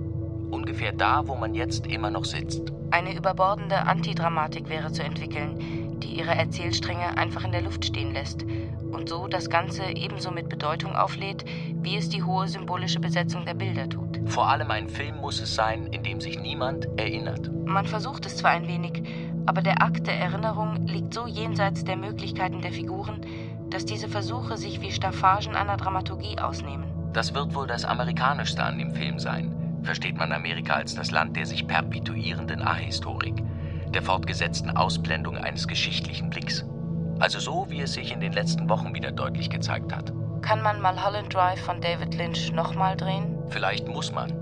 Ungefähr 0.49 0.91
da, 0.91 1.27
wo 1.27 1.35
man 1.35 1.53
jetzt 1.53 1.85
immer 1.85 2.09
noch 2.09 2.25
sitzt. 2.25 2.73
Eine 2.89 3.15
überbordende 3.15 3.77
Antidramatik 3.77 4.69
wäre 4.69 4.91
zu 4.91 5.03
entwickeln, 5.03 5.99
die 5.99 6.17
ihre 6.17 6.33
Erzählstränge 6.33 7.15
einfach 7.15 7.45
in 7.45 7.51
der 7.51 7.61
Luft 7.61 7.85
stehen 7.85 8.11
lässt 8.11 8.43
und 8.91 9.09
so 9.09 9.27
das 9.27 9.51
Ganze 9.51 9.83
ebenso 9.83 10.31
mit 10.31 10.49
Bedeutung 10.49 10.95
auflädt, 10.95 11.45
wie 11.81 11.95
es 11.95 12.09
die 12.09 12.23
hohe 12.23 12.47
symbolische 12.47 12.99
Besetzung 12.99 13.45
der 13.45 13.53
Bilder 13.53 13.87
tut. 13.87 14.19
Vor 14.25 14.47
allem 14.47 14.71
ein 14.71 14.89
Film 14.89 15.17
muss 15.17 15.39
es 15.39 15.53
sein, 15.53 15.87
in 15.87 16.03
dem 16.03 16.19
sich 16.21 16.39
niemand 16.39 16.87
erinnert. 16.97 17.51
Man 17.65 17.85
versucht 17.85 18.25
es 18.25 18.37
zwar 18.37 18.51
ein 18.51 18.67
wenig, 18.67 19.03
aber 19.47 19.61
der 19.61 19.81
Akt 19.81 20.07
der 20.07 20.19
Erinnerung 20.19 20.85
liegt 20.87 21.13
so 21.13 21.25
jenseits 21.25 21.85
der 21.85 21.95
Möglichkeiten 21.95 22.61
der 22.61 22.73
Figuren, 22.73 23.21
dass 23.69 23.85
diese 23.85 24.09
Versuche 24.09 24.57
sich 24.57 24.81
wie 24.81 24.91
Staffagen 24.91 25.55
einer 25.55 25.77
Dramaturgie 25.77 26.37
ausnehmen. 26.37 26.85
Das 27.13 27.33
wird 27.33 27.55
wohl 27.55 27.65
das 27.65 27.85
Amerikanischste 27.85 28.61
an 28.61 28.77
dem 28.77 28.93
Film 28.93 29.19
sein. 29.19 29.79
Versteht 29.83 30.17
man 30.17 30.33
Amerika 30.33 30.73
als 30.73 30.95
das 30.95 31.11
Land 31.11 31.37
der 31.37 31.45
sich 31.45 31.65
perpetuierenden 31.65 32.61
Ahistorik, 32.61 33.41
der 33.93 34.01
fortgesetzten 34.01 34.75
Ausblendung 34.75 35.37
eines 35.37 35.65
geschichtlichen 35.65 36.29
Blicks. 36.29 36.65
Also 37.19 37.39
so, 37.39 37.67
wie 37.69 37.81
es 37.81 37.93
sich 37.93 38.11
in 38.11 38.19
den 38.19 38.33
letzten 38.33 38.69
Wochen 38.69 38.93
wieder 38.93 39.11
deutlich 39.11 39.49
gezeigt 39.49 39.95
hat. 39.95 40.11
Kann 40.41 40.61
man 40.61 40.81
Mulholland 40.81 41.33
Drive 41.33 41.61
von 41.61 41.79
David 41.79 42.15
Lynch 42.15 42.51
nochmal 42.51 42.97
drehen? 42.97 43.37
Vielleicht 43.47 43.87
muss 43.87 44.11
man. 44.11 44.33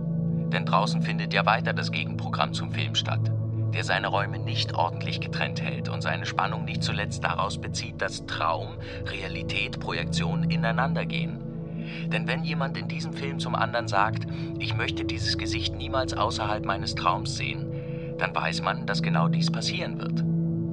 Denn 0.49 0.65
draußen 0.65 1.03
findet 1.03 1.31
ja 1.31 1.45
weiter 1.45 1.73
das 1.73 1.91
Gegenprogramm 1.91 2.53
zum 2.53 2.71
Film 2.71 2.95
statt, 2.95 3.31
der 3.75 3.83
seine 3.83 4.07
Räume 4.07 4.39
nicht 4.39 4.73
ordentlich 4.73 5.19
getrennt 5.19 5.61
hält 5.61 5.89
und 5.89 6.01
seine 6.01 6.25
Spannung 6.25 6.63
nicht 6.63 6.81
zuletzt 6.81 7.25
daraus 7.25 7.57
bezieht, 7.59 8.01
dass 8.01 8.25
Traum, 8.25 8.77
Realität, 9.05 9.81
Projektion 9.81 10.49
ineinander 10.49 11.05
gehen. 11.05 11.41
Denn 12.07 12.25
wenn 12.25 12.45
jemand 12.45 12.77
in 12.77 12.87
diesem 12.87 13.11
Film 13.11 13.37
zum 13.37 13.53
anderen 13.53 13.89
sagt, 13.89 14.25
ich 14.59 14.73
möchte 14.73 15.03
dieses 15.03 15.37
Gesicht 15.37 15.75
niemals 15.75 16.13
außerhalb 16.13 16.65
meines 16.65 16.95
Traums 16.95 17.35
sehen, 17.35 18.15
dann 18.17 18.33
weiß 18.33 18.61
man, 18.61 18.85
dass 18.85 19.01
genau 19.01 19.27
dies 19.27 19.51
passieren 19.51 19.99
wird. 19.99 20.23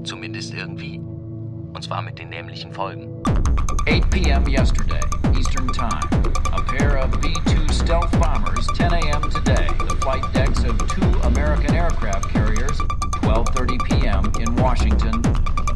Zumindest 0.06 0.54
irgendwie. 0.54 0.98
Und 0.98 1.82
zwar 1.82 2.02
mit 2.02 2.20
den 2.20 2.28
nämlichen 2.28 2.72
Folgen. 2.72 3.31
8 3.86 4.10
p.m. 4.10 4.48
yesterday, 4.48 5.00
Eastern 5.36 5.68
Time. 5.68 6.08
A 6.52 6.62
pair 6.62 6.98
of 6.98 7.10
B-2 7.20 7.70
stealth 7.72 8.12
bombers, 8.20 8.66
10 8.74 8.92
a.m. 8.92 9.22
today. 9.30 9.66
The 9.88 9.96
flight 10.00 10.24
decks 10.32 10.64
of 10.64 10.78
two 10.88 11.10
American 11.26 11.74
aircraft 11.74 12.28
carriers, 12.30 12.78
12.30 13.22 13.78
p.m. 13.88 14.32
in 14.40 14.54
Washington. 14.56 15.22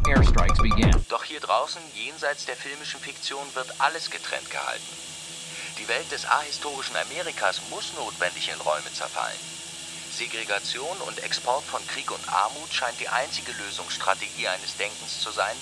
Airstrikes 0.07 0.61
began. 0.61 0.93
Doch 1.09 1.23
hier 1.23 1.39
draußen, 1.39 1.81
jenseits 1.93 2.45
der 2.45 2.55
filmischen 2.55 2.99
Fiktion, 2.99 3.43
wird 3.55 3.67
alles 3.79 4.09
getrennt 4.09 4.49
gehalten. 4.49 4.87
Die 5.77 5.87
Welt 5.87 6.11
des 6.11 6.25
ahistorischen 6.25 6.95
Amerikas 6.95 7.61
muss 7.69 7.93
notwendig 7.95 8.49
in 8.49 8.59
Räume 8.61 8.91
zerfallen. 8.93 9.37
Segregation 10.17 10.97
und 11.05 11.23
Export 11.23 11.63
von 11.63 11.85
Krieg 11.87 12.09
und 12.09 12.27
Armut 12.33 12.73
scheint 12.73 12.99
die 12.99 13.09
einzige 13.09 13.51
Lösungsstrategie 13.51 14.47
eines 14.47 14.75
Denkens 14.77 15.21
zu 15.21 15.29
sein, 15.29 15.55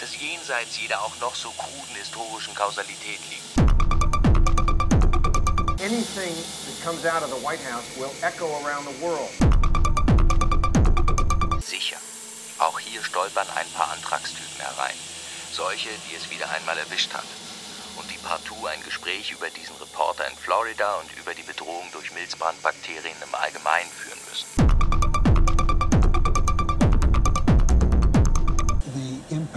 das 0.00 0.16
jenseits 0.20 0.78
jeder 0.78 1.02
auch 1.02 1.16
noch 1.20 1.34
so 1.34 1.50
kruden 1.50 1.94
historischen 1.96 2.54
Kausalität 2.54 3.20
liegt. 3.30 3.58
Anything 5.80 6.34
that 6.34 6.84
comes 6.84 7.06
out 7.06 7.22
of 7.22 7.30
the 7.30 7.46
White 7.46 7.62
House 7.70 7.84
will 7.96 8.10
echo 8.22 8.46
around 8.62 8.86
the 8.86 9.00
world. 9.00 9.30
Sicher. 11.62 11.96
Auch 12.58 12.78
hier 12.80 13.02
stolpern 13.02 13.46
ein 13.54 13.68
paar 13.74 13.90
Antragstypen 13.92 14.58
herein. 14.58 14.96
Solche, 15.52 15.90
die 16.08 16.16
es 16.16 16.30
wieder 16.30 16.50
einmal 16.50 16.76
erwischt 16.78 17.12
hat. 17.14 17.26
Und 17.96 18.10
die 18.10 18.18
partout 18.18 18.66
ein 18.66 18.82
Gespräch 18.82 19.32
über 19.32 19.50
diesen 19.50 19.76
Reporter 19.76 20.26
in 20.28 20.36
Florida 20.36 20.96
und 20.96 21.10
über 21.16 21.34
die 21.34 21.42
Bedrohung 21.42 21.88
durch 21.92 22.12
Milzbrandbakterien 22.12 23.16
im 23.22 23.34
Allgemeinen 23.34 23.90
führen 23.90 24.20
müssen. 24.28 24.97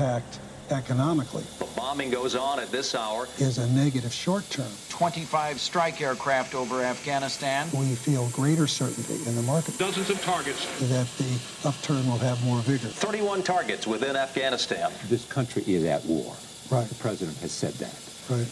Impact 0.01 0.39
economically 0.71 1.43
The 1.59 1.65
bombing 1.75 2.09
goes 2.09 2.35
on 2.35 2.59
at 2.59 2.71
this 2.71 2.95
hour. 2.95 3.27
is 3.39 3.57
a 3.57 3.67
negative 3.73 4.11
short 4.13 4.49
term. 4.49 4.71
25 4.89 5.59
strike 5.59 6.01
aircraft 6.01 6.55
over 6.55 6.81
Afghanistan. 6.81 7.67
We 7.73 7.93
feel 7.95 8.27
greater 8.29 8.67
certainty 8.67 9.15
in 9.29 9.35
the 9.35 9.41
market 9.43 9.77
Dozens 9.77 10.09
of 10.09 10.19
targets. 10.23 10.65
that 10.89 11.07
the 11.17 11.67
upturn 11.67 12.07
will 12.07 12.17
have 12.19 12.43
more 12.45 12.59
vigor. 12.61 12.87
31 12.87 13.43
targets 13.43 13.85
within 13.85 14.15
Afghanistan. 14.15 14.91
This 15.09 15.25
country 15.25 15.63
is 15.67 15.83
at 15.85 16.03
war. 16.05 16.33
Right. 16.71 16.87
The 16.87 16.95
president 16.95 17.37
has 17.39 17.51
said 17.51 17.73
that. 17.75 17.95
Right. 18.29 18.47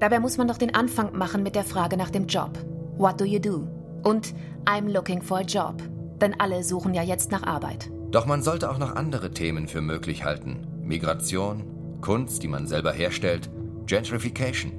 Dabei 0.00 0.20
muss 0.20 0.36
man 0.38 0.46
doch 0.48 0.58
den 0.58 0.74
Anfang 0.74 1.16
machen 1.16 1.42
mit 1.42 1.54
der 1.54 1.64
Frage 1.64 1.96
nach 1.96 2.10
dem 2.10 2.26
Job. 2.26 2.56
What 2.96 3.18
do 3.18 3.24
you 3.24 3.38
do? 3.38 3.68
Und 4.04 4.32
I'm 4.66 4.88
looking 4.90 5.20
for 5.22 5.38
a 5.38 5.42
job. 5.42 5.82
Denn 6.20 6.38
alle 6.40 6.64
suchen 6.64 6.94
ja 6.94 7.02
jetzt 7.02 7.30
nach 7.30 7.42
Arbeit. 7.42 7.90
Doch 8.10 8.26
man 8.26 8.42
sollte 8.42 8.70
auch 8.70 8.78
noch 8.78 8.94
andere 8.94 9.32
Themen 9.32 9.68
für 9.68 9.80
möglich 9.80 10.24
halten. 10.24 10.66
Migration, 10.82 11.64
Kunst, 12.00 12.42
die 12.42 12.48
man 12.48 12.66
selber 12.66 12.92
herstellt, 12.92 13.50
Gentrification. 13.86 14.72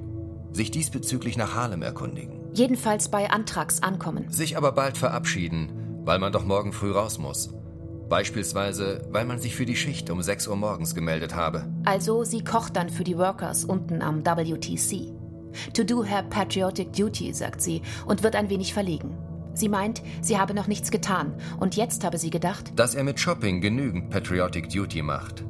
Sich 0.52 0.70
diesbezüglich 0.70 1.36
nach 1.36 1.54
Harlem 1.54 1.82
erkundigen. 1.82 2.40
Jedenfalls 2.54 3.10
bei 3.10 3.30
Antrags 3.30 3.82
ankommen. 3.82 4.30
Sich 4.30 4.56
aber 4.56 4.72
bald 4.72 4.96
verabschieden, 4.96 6.00
weil 6.04 6.18
man 6.18 6.32
doch 6.32 6.44
morgen 6.44 6.72
früh 6.72 6.90
raus 6.90 7.18
muss. 7.18 7.50
Beispielsweise, 8.08 9.06
weil 9.10 9.26
man 9.26 9.38
sich 9.38 9.54
für 9.54 9.66
die 9.66 9.76
Schicht 9.76 10.08
um 10.08 10.22
6 10.22 10.48
Uhr 10.48 10.56
morgens 10.56 10.94
gemeldet 10.94 11.34
habe. 11.34 11.66
Also 11.84 12.24
sie 12.24 12.42
kocht 12.42 12.76
dann 12.76 12.88
für 12.88 13.04
die 13.04 13.18
Workers 13.18 13.64
unten 13.64 14.00
am 14.00 14.24
WTC. 14.24 15.12
To 15.74 15.84
do 15.84 16.04
her 16.04 16.22
patriotic 16.22 16.92
duty, 16.92 17.32
sagt 17.34 17.60
sie 17.60 17.82
und 18.06 18.22
wird 18.22 18.36
ein 18.36 18.48
wenig 18.48 18.72
verlegen. 18.72 19.16
Sie 19.58 19.68
meint, 19.68 20.02
sie 20.20 20.38
habe 20.38 20.54
noch 20.54 20.68
nichts 20.68 20.92
getan 20.92 21.34
und 21.58 21.74
jetzt 21.74 22.04
habe 22.04 22.16
sie 22.16 22.30
gedacht, 22.30 22.72
dass 22.76 22.94
er 22.94 23.02
mit 23.02 23.18
Shopping 23.18 23.60
genügend 23.60 24.08
Patriotic 24.08 24.68
Duty 24.68 25.02
macht. 25.02 25.44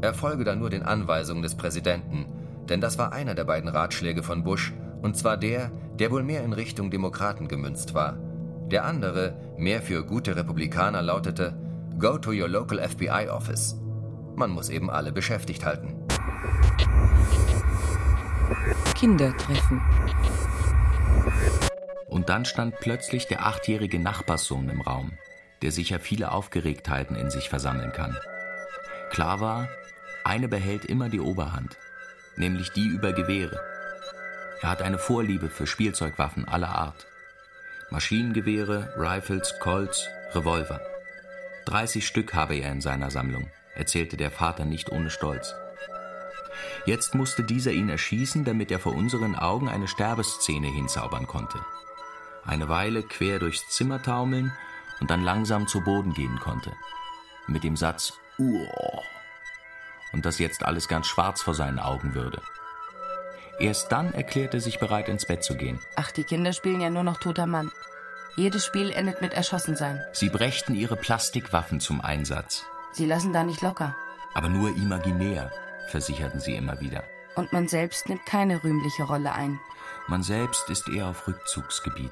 Er 0.00 0.14
folge 0.14 0.42
da 0.42 0.56
nur 0.56 0.68
den 0.68 0.82
Anweisungen 0.82 1.40
des 1.40 1.54
Präsidenten, 1.54 2.26
denn 2.68 2.80
das 2.80 2.98
war 2.98 3.12
einer 3.12 3.36
der 3.36 3.44
beiden 3.44 3.70
Ratschläge 3.70 4.24
von 4.24 4.42
Bush, 4.42 4.72
und 5.00 5.16
zwar 5.16 5.36
der, 5.36 5.70
der 6.00 6.10
wohl 6.10 6.24
mehr 6.24 6.42
in 6.42 6.52
Richtung 6.52 6.90
Demokraten 6.90 7.46
gemünzt 7.46 7.94
war. 7.94 8.18
Der 8.68 8.84
andere, 8.84 9.36
mehr 9.56 9.80
für 9.80 10.04
gute 10.04 10.34
Republikaner, 10.34 11.00
lautete 11.00 11.56
Go 12.00 12.18
to 12.18 12.32
your 12.32 12.48
local 12.48 12.80
FBI 12.80 13.28
office. 13.28 13.76
Man 14.34 14.50
muss 14.50 14.70
eben 14.70 14.90
alle 14.90 15.12
beschäftigt 15.12 15.64
halten. 15.64 15.94
Kindertreffen. 18.96 19.80
Und 22.10 22.28
dann 22.28 22.44
stand 22.44 22.80
plötzlich 22.80 23.28
der 23.28 23.46
achtjährige 23.46 24.00
Nachbarssohn 24.00 24.68
im 24.68 24.80
Raum, 24.80 25.12
der 25.62 25.70
sicher 25.70 26.00
viele 26.00 26.32
Aufgeregtheiten 26.32 27.14
in 27.14 27.30
sich 27.30 27.48
versammeln 27.48 27.92
kann. 27.92 28.18
Klar 29.10 29.40
war, 29.40 29.68
eine 30.24 30.48
behält 30.48 30.84
immer 30.84 31.08
die 31.08 31.20
Oberhand, 31.20 31.78
nämlich 32.36 32.72
die 32.72 32.88
über 32.88 33.12
Gewehre. 33.12 33.60
Er 34.60 34.70
hat 34.70 34.82
eine 34.82 34.98
Vorliebe 34.98 35.48
für 35.48 35.68
Spielzeugwaffen 35.68 36.48
aller 36.48 36.70
Art. 36.70 37.06
Maschinengewehre, 37.90 38.92
Rifles, 38.96 39.54
Colts, 39.60 40.08
Revolver. 40.34 40.80
30 41.66 42.04
Stück 42.04 42.34
habe 42.34 42.56
er 42.56 42.72
in 42.72 42.80
seiner 42.80 43.12
Sammlung, 43.12 43.48
erzählte 43.76 44.16
der 44.16 44.32
Vater 44.32 44.64
nicht 44.64 44.90
ohne 44.90 45.10
Stolz. 45.10 45.54
Jetzt 46.86 47.14
musste 47.14 47.44
dieser 47.44 47.70
ihn 47.70 47.88
erschießen, 47.88 48.44
damit 48.44 48.72
er 48.72 48.80
vor 48.80 48.94
unseren 48.94 49.36
Augen 49.36 49.68
eine 49.68 49.86
Sterbeszene 49.86 50.66
hinzaubern 50.66 51.28
konnte. 51.28 51.60
Eine 52.44 52.68
Weile 52.68 53.02
quer 53.02 53.38
durchs 53.38 53.68
Zimmer 53.68 54.02
taumeln 54.02 54.52
und 55.00 55.10
dann 55.10 55.22
langsam 55.22 55.66
zu 55.66 55.80
Boden 55.82 56.14
gehen 56.14 56.38
konnte. 56.40 56.72
Mit 57.46 57.64
dem 57.64 57.76
Satz 57.76 58.14
Uah. 58.38 59.02
Und 60.12 60.26
dass 60.26 60.38
jetzt 60.38 60.64
alles 60.64 60.88
ganz 60.88 61.06
schwarz 61.06 61.42
vor 61.42 61.54
seinen 61.54 61.78
Augen 61.78 62.14
würde. 62.14 62.40
Erst 63.58 63.92
dann 63.92 64.12
erklärte 64.14 64.56
er 64.56 64.60
sich 64.60 64.78
bereit, 64.78 65.08
ins 65.08 65.26
Bett 65.26 65.44
zu 65.44 65.54
gehen. 65.54 65.78
Ach, 65.94 66.10
die 66.10 66.24
Kinder 66.24 66.52
spielen 66.52 66.80
ja 66.80 66.88
nur 66.88 67.02
noch 67.02 67.18
toter 67.18 67.46
Mann. 67.46 67.70
Jedes 68.36 68.64
Spiel 68.64 68.90
endet 68.90 69.20
mit 69.20 69.34
Erschossensein. 69.34 70.00
Sie 70.12 70.30
brächten 70.30 70.74
ihre 70.74 70.96
Plastikwaffen 70.96 71.78
zum 71.78 72.00
Einsatz. 72.00 72.64
Sie 72.92 73.04
lassen 73.04 73.32
da 73.32 73.44
nicht 73.44 73.60
locker. 73.60 73.94
Aber 74.34 74.48
nur 74.48 74.70
imaginär, 74.70 75.52
versicherten 75.88 76.40
sie 76.40 76.56
immer 76.56 76.80
wieder. 76.80 77.04
Und 77.34 77.52
man 77.52 77.68
selbst 77.68 78.08
nimmt 78.08 78.24
keine 78.26 78.62
rühmliche 78.64 79.02
Rolle 79.02 79.32
ein. 79.32 79.60
Man 80.10 80.24
selbst 80.24 80.68
ist 80.68 80.88
eher 80.88 81.06
auf 81.06 81.28
Rückzugsgebiet. 81.28 82.10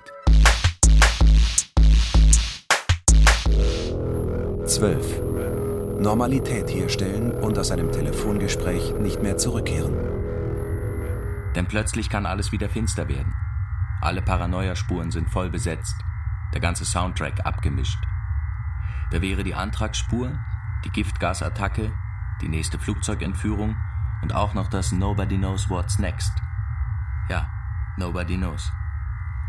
12. 4.64 5.98
Normalität 5.98 6.70
herstellen 6.70 7.32
und 7.32 7.58
aus 7.58 7.72
einem 7.72 7.90
Telefongespräch 7.90 8.92
nicht 9.00 9.20
mehr 9.20 9.36
zurückkehren. 9.36 9.96
Denn 11.56 11.66
plötzlich 11.66 12.08
kann 12.08 12.24
alles 12.24 12.52
wieder 12.52 12.68
finster 12.68 13.08
werden. 13.08 13.34
Alle 14.00 14.22
Paranoia-Spuren 14.22 15.10
sind 15.10 15.28
voll 15.28 15.50
besetzt, 15.50 15.96
der 16.54 16.60
ganze 16.60 16.84
Soundtrack 16.84 17.44
abgemischt. 17.44 17.98
Da 19.10 19.20
wäre 19.20 19.42
die 19.42 19.56
Antragsspur, 19.56 20.38
die 20.84 20.90
Giftgasattacke, 20.90 21.90
die 22.42 22.48
nächste 22.48 22.78
Flugzeugentführung 22.78 23.76
und 24.22 24.32
auch 24.36 24.54
noch 24.54 24.68
das 24.68 24.92
Nobody 24.92 25.36
Knows 25.36 25.68
What's 25.68 25.98
Next. 25.98 26.30
Ja, 27.28 27.57
Nobody 27.98 28.36
Knows. 28.36 28.72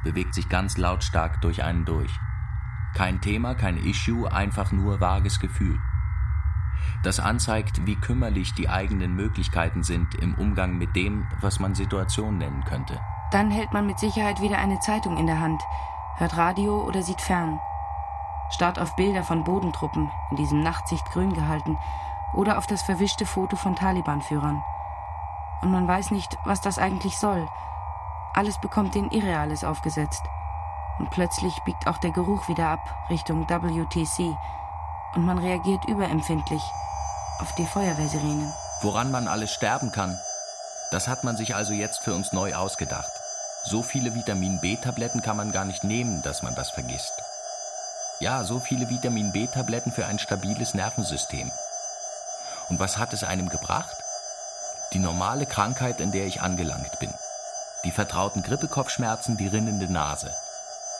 Bewegt 0.03 0.33
sich 0.33 0.49
ganz 0.49 0.77
lautstark 0.77 1.39
durch 1.41 1.63
einen 1.63 1.85
durch. 1.85 2.11
Kein 2.95 3.21
Thema, 3.21 3.53
kein 3.53 3.77
Issue, 3.77 4.31
einfach 4.31 4.71
nur 4.71 4.99
vages 4.99 5.39
Gefühl. 5.39 5.77
Das 7.03 7.19
anzeigt, 7.19 7.85
wie 7.85 7.95
kümmerlich 7.95 8.53
die 8.55 8.67
eigenen 8.67 9.15
Möglichkeiten 9.15 9.83
sind 9.83 10.15
im 10.15 10.33
Umgang 10.33 10.77
mit 10.77 10.95
dem, 10.95 11.27
was 11.41 11.59
man 11.59 11.75
Situation 11.75 12.39
nennen 12.39 12.63
könnte. 12.63 12.99
Dann 13.31 13.51
hält 13.51 13.71
man 13.71 13.85
mit 13.85 13.99
Sicherheit 13.99 14.41
wieder 14.41 14.57
eine 14.57 14.79
Zeitung 14.79 15.17
in 15.17 15.27
der 15.27 15.39
Hand, 15.39 15.61
hört 16.17 16.35
Radio 16.35 16.81
oder 16.83 17.03
sieht 17.03 17.21
fern. 17.21 17.59
Starrt 18.49 18.79
auf 18.79 18.95
Bilder 18.95 19.23
von 19.23 19.43
Bodentruppen, 19.43 20.09
in 20.31 20.37
diesem 20.37 20.61
Nachtsicht 20.61 21.05
grün 21.11 21.33
gehalten, 21.33 21.77
oder 22.33 22.57
auf 22.57 22.65
das 22.65 22.81
verwischte 22.81 23.27
Foto 23.27 23.55
von 23.55 23.75
Taliban-Führern. 23.75 24.63
Und 25.61 25.71
man 25.71 25.87
weiß 25.87 26.09
nicht, 26.09 26.37
was 26.45 26.61
das 26.61 26.79
eigentlich 26.79 27.17
soll. 27.17 27.47
Alles 28.33 28.59
bekommt 28.59 28.95
den 28.95 29.09
Irreales 29.11 29.63
aufgesetzt. 29.63 30.21
Und 30.99 31.09
plötzlich 31.11 31.57
biegt 31.65 31.87
auch 31.87 31.97
der 31.97 32.11
Geruch 32.11 32.47
wieder 32.47 32.67
ab 32.67 32.79
Richtung 33.09 33.49
WTC. 33.49 34.37
Und 35.15 35.25
man 35.25 35.37
reagiert 35.37 35.85
überempfindlich 35.85 36.61
auf 37.39 37.53
die 37.55 37.65
Feuerwehrsirenen. 37.65 38.53
Woran 38.81 39.11
man 39.11 39.27
alles 39.27 39.51
sterben 39.53 39.91
kann, 39.91 40.17
das 40.91 41.07
hat 41.07 41.23
man 41.23 41.37
sich 41.37 41.55
also 41.55 41.73
jetzt 41.73 41.99
für 41.99 42.13
uns 42.13 42.33
neu 42.33 42.55
ausgedacht. 42.55 43.11
So 43.63 43.83
viele 43.83 44.15
Vitamin 44.15 44.59
B-Tabletten 44.59 45.21
kann 45.21 45.37
man 45.37 45.51
gar 45.51 45.65
nicht 45.65 45.83
nehmen, 45.83 46.21
dass 46.21 46.43
man 46.43 46.55
das 46.55 46.71
vergisst. 46.71 47.21
Ja, 48.19 48.43
so 48.43 48.59
viele 48.59 48.89
Vitamin 48.89 49.31
B-Tabletten 49.31 49.91
für 49.91 50.05
ein 50.05 50.19
stabiles 50.19 50.73
Nervensystem. 50.73 51.51
Und 52.69 52.79
was 52.79 52.97
hat 52.97 53.13
es 53.13 53.23
einem 53.23 53.49
gebracht? 53.49 53.95
Die 54.93 54.99
normale 54.99 55.45
Krankheit, 55.45 56.01
in 56.01 56.11
der 56.11 56.25
ich 56.25 56.41
angelangt 56.41 56.99
bin. 56.99 57.13
Die 57.85 57.91
vertrauten 57.91 58.43
Grippekopfschmerzen, 58.43 59.37
die 59.37 59.47
rinnende 59.47 59.91
Nase. 59.91 60.33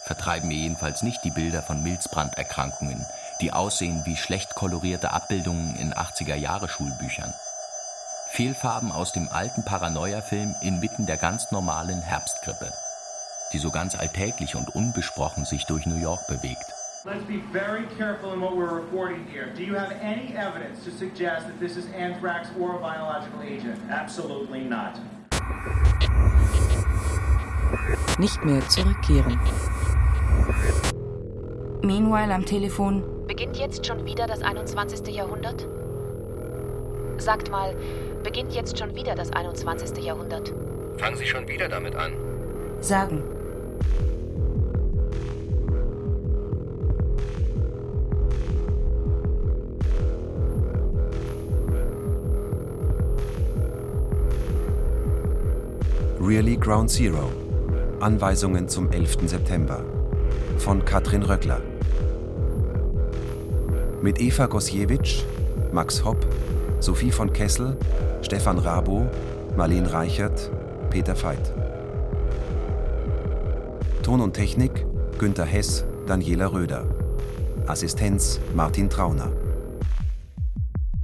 Vertreiben 0.06 0.48
mir 0.48 0.58
jedenfalls 0.58 1.04
nicht 1.04 1.24
die 1.26 1.30
Bilder 1.30 1.62
von 1.62 1.84
Milzbranderkrankungen, 1.84 3.06
die 3.42 3.52
aussehen 3.52 4.02
wie 4.06 4.16
schlecht 4.16 4.56
kolorierte 4.56 5.12
Abbildungen 5.12 5.76
in 5.76 5.94
80er-Jahre-Schulbüchern. 5.94 7.34
Fehlfarben 8.30 8.92
aus 8.92 9.12
dem 9.12 9.28
alten 9.28 9.66
Paranoia-Film 9.66 10.56
inmitten 10.62 11.06
der 11.06 11.18
ganz 11.18 11.52
normalen 11.52 12.02
Herbstgrippe, 12.02 12.72
die 13.52 13.58
so 13.58 13.72
ganz 13.72 13.96
alltäglich 13.96 14.56
und 14.56 14.74
unbesprochen 14.74 15.44
sich 15.46 15.66
durch 15.66 15.86
New 15.86 15.98
York 15.98 16.28
bewegt. 16.28 16.66
Let's 17.06 17.26
be 17.26 17.42
very 17.52 17.86
careful 17.98 18.34
in 18.34 18.42
what 18.42 18.56
we're 18.56 18.74
reporting 18.74 19.26
here. 19.26 19.48
Do 19.56 19.64
you 19.64 19.74
have 19.74 19.92
any 20.02 20.34
evidence 20.36 20.84
to 20.86 20.92
suggest 20.92 21.48
that 21.48 21.60
this 21.60 21.76
is 21.76 21.86
anthrax 21.94 22.50
or 22.58 22.76
a 22.76 22.80
biological 22.80 23.42
agent? 23.42 23.80
Absolutely 23.90 24.64
not. 24.64 25.00
Nicht 28.20 28.44
mehr 28.44 28.60
zurückkehren. 28.68 29.40
Meanwhile 31.82 32.34
am 32.34 32.46
Telefon. 32.46 33.02
Beginnt 33.28 33.56
jetzt 33.56 33.86
schon 33.86 34.06
wieder 34.06 34.28
das 34.28 34.42
21. 34.42 35.08
Jahrhundert? 35.08 35.66
Sagt 37.18 37.50
mal, 37.50 37.74
beginnt 38.22 38.54
jetzt 38.54 38.78
schon 38.78 38.94
wieder 38.94 39.16
das 39.16 39.32
21. 39.32 40.04
Jahrhundert? 40.04 40.54
Fangen 40.98 41.16
Sie 41.16 41.26
schon 41.26 41.48
wieder 41.48 41.70
damit 41.70 41.96
an? 41.96 42.12
Sagen. 42.82 43.24
Really 56.20 56.58
Ground 56.58 56.92
Zero. 56.92 57.39
Anweisungen 58.02 58.70
zum 58.70 58.92
11. 58.92 59.18
September. 59.26 59.84
Von 60.58 60.86
Katrin 60.86 61.24
Röckler. 61.24 61.62
Mit 64.02 64.22
Eva 64.22 64.46
Gosiewicz, 64.46 65.26
Max 65.74 66.06
Hopp, 66.06 66.26
Sophie 66.80 67.12
von 67.12 67.34
Kessel, 67.34 67.78
Stefan 68.22 68.58
Rabo, 68.58 69.10
Marlene 69.58 69.92
Reichert, 69.92 70.50
Peter 70.90 71.22
Veit. 71.22 71.54
Ton 74.02 74.22
und 74.22 74.34
Technik 74.34 74.86
Günter 75.20 75.46
Hess, 75.46 75.84
Daniela 76.08 76.54
Röder. 76.54 76.86
Assistenz 77.68 78.40
Martin 78.56 78.90
Trauner. 78.90 79.34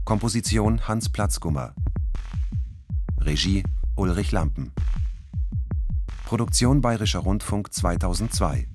Komposition 0.06 0.88
Hans 0.88 1.10
Platzgummer. 1.10 1.74
Regie 3.20 3.64
Ulrich 3.98 4.32
Lampen. 4.32 4.72
Produktion 6.26 6.82
Bayerischer 6.82 7.20
Rundfunk 7.20 7.72
2002 7.72 8.66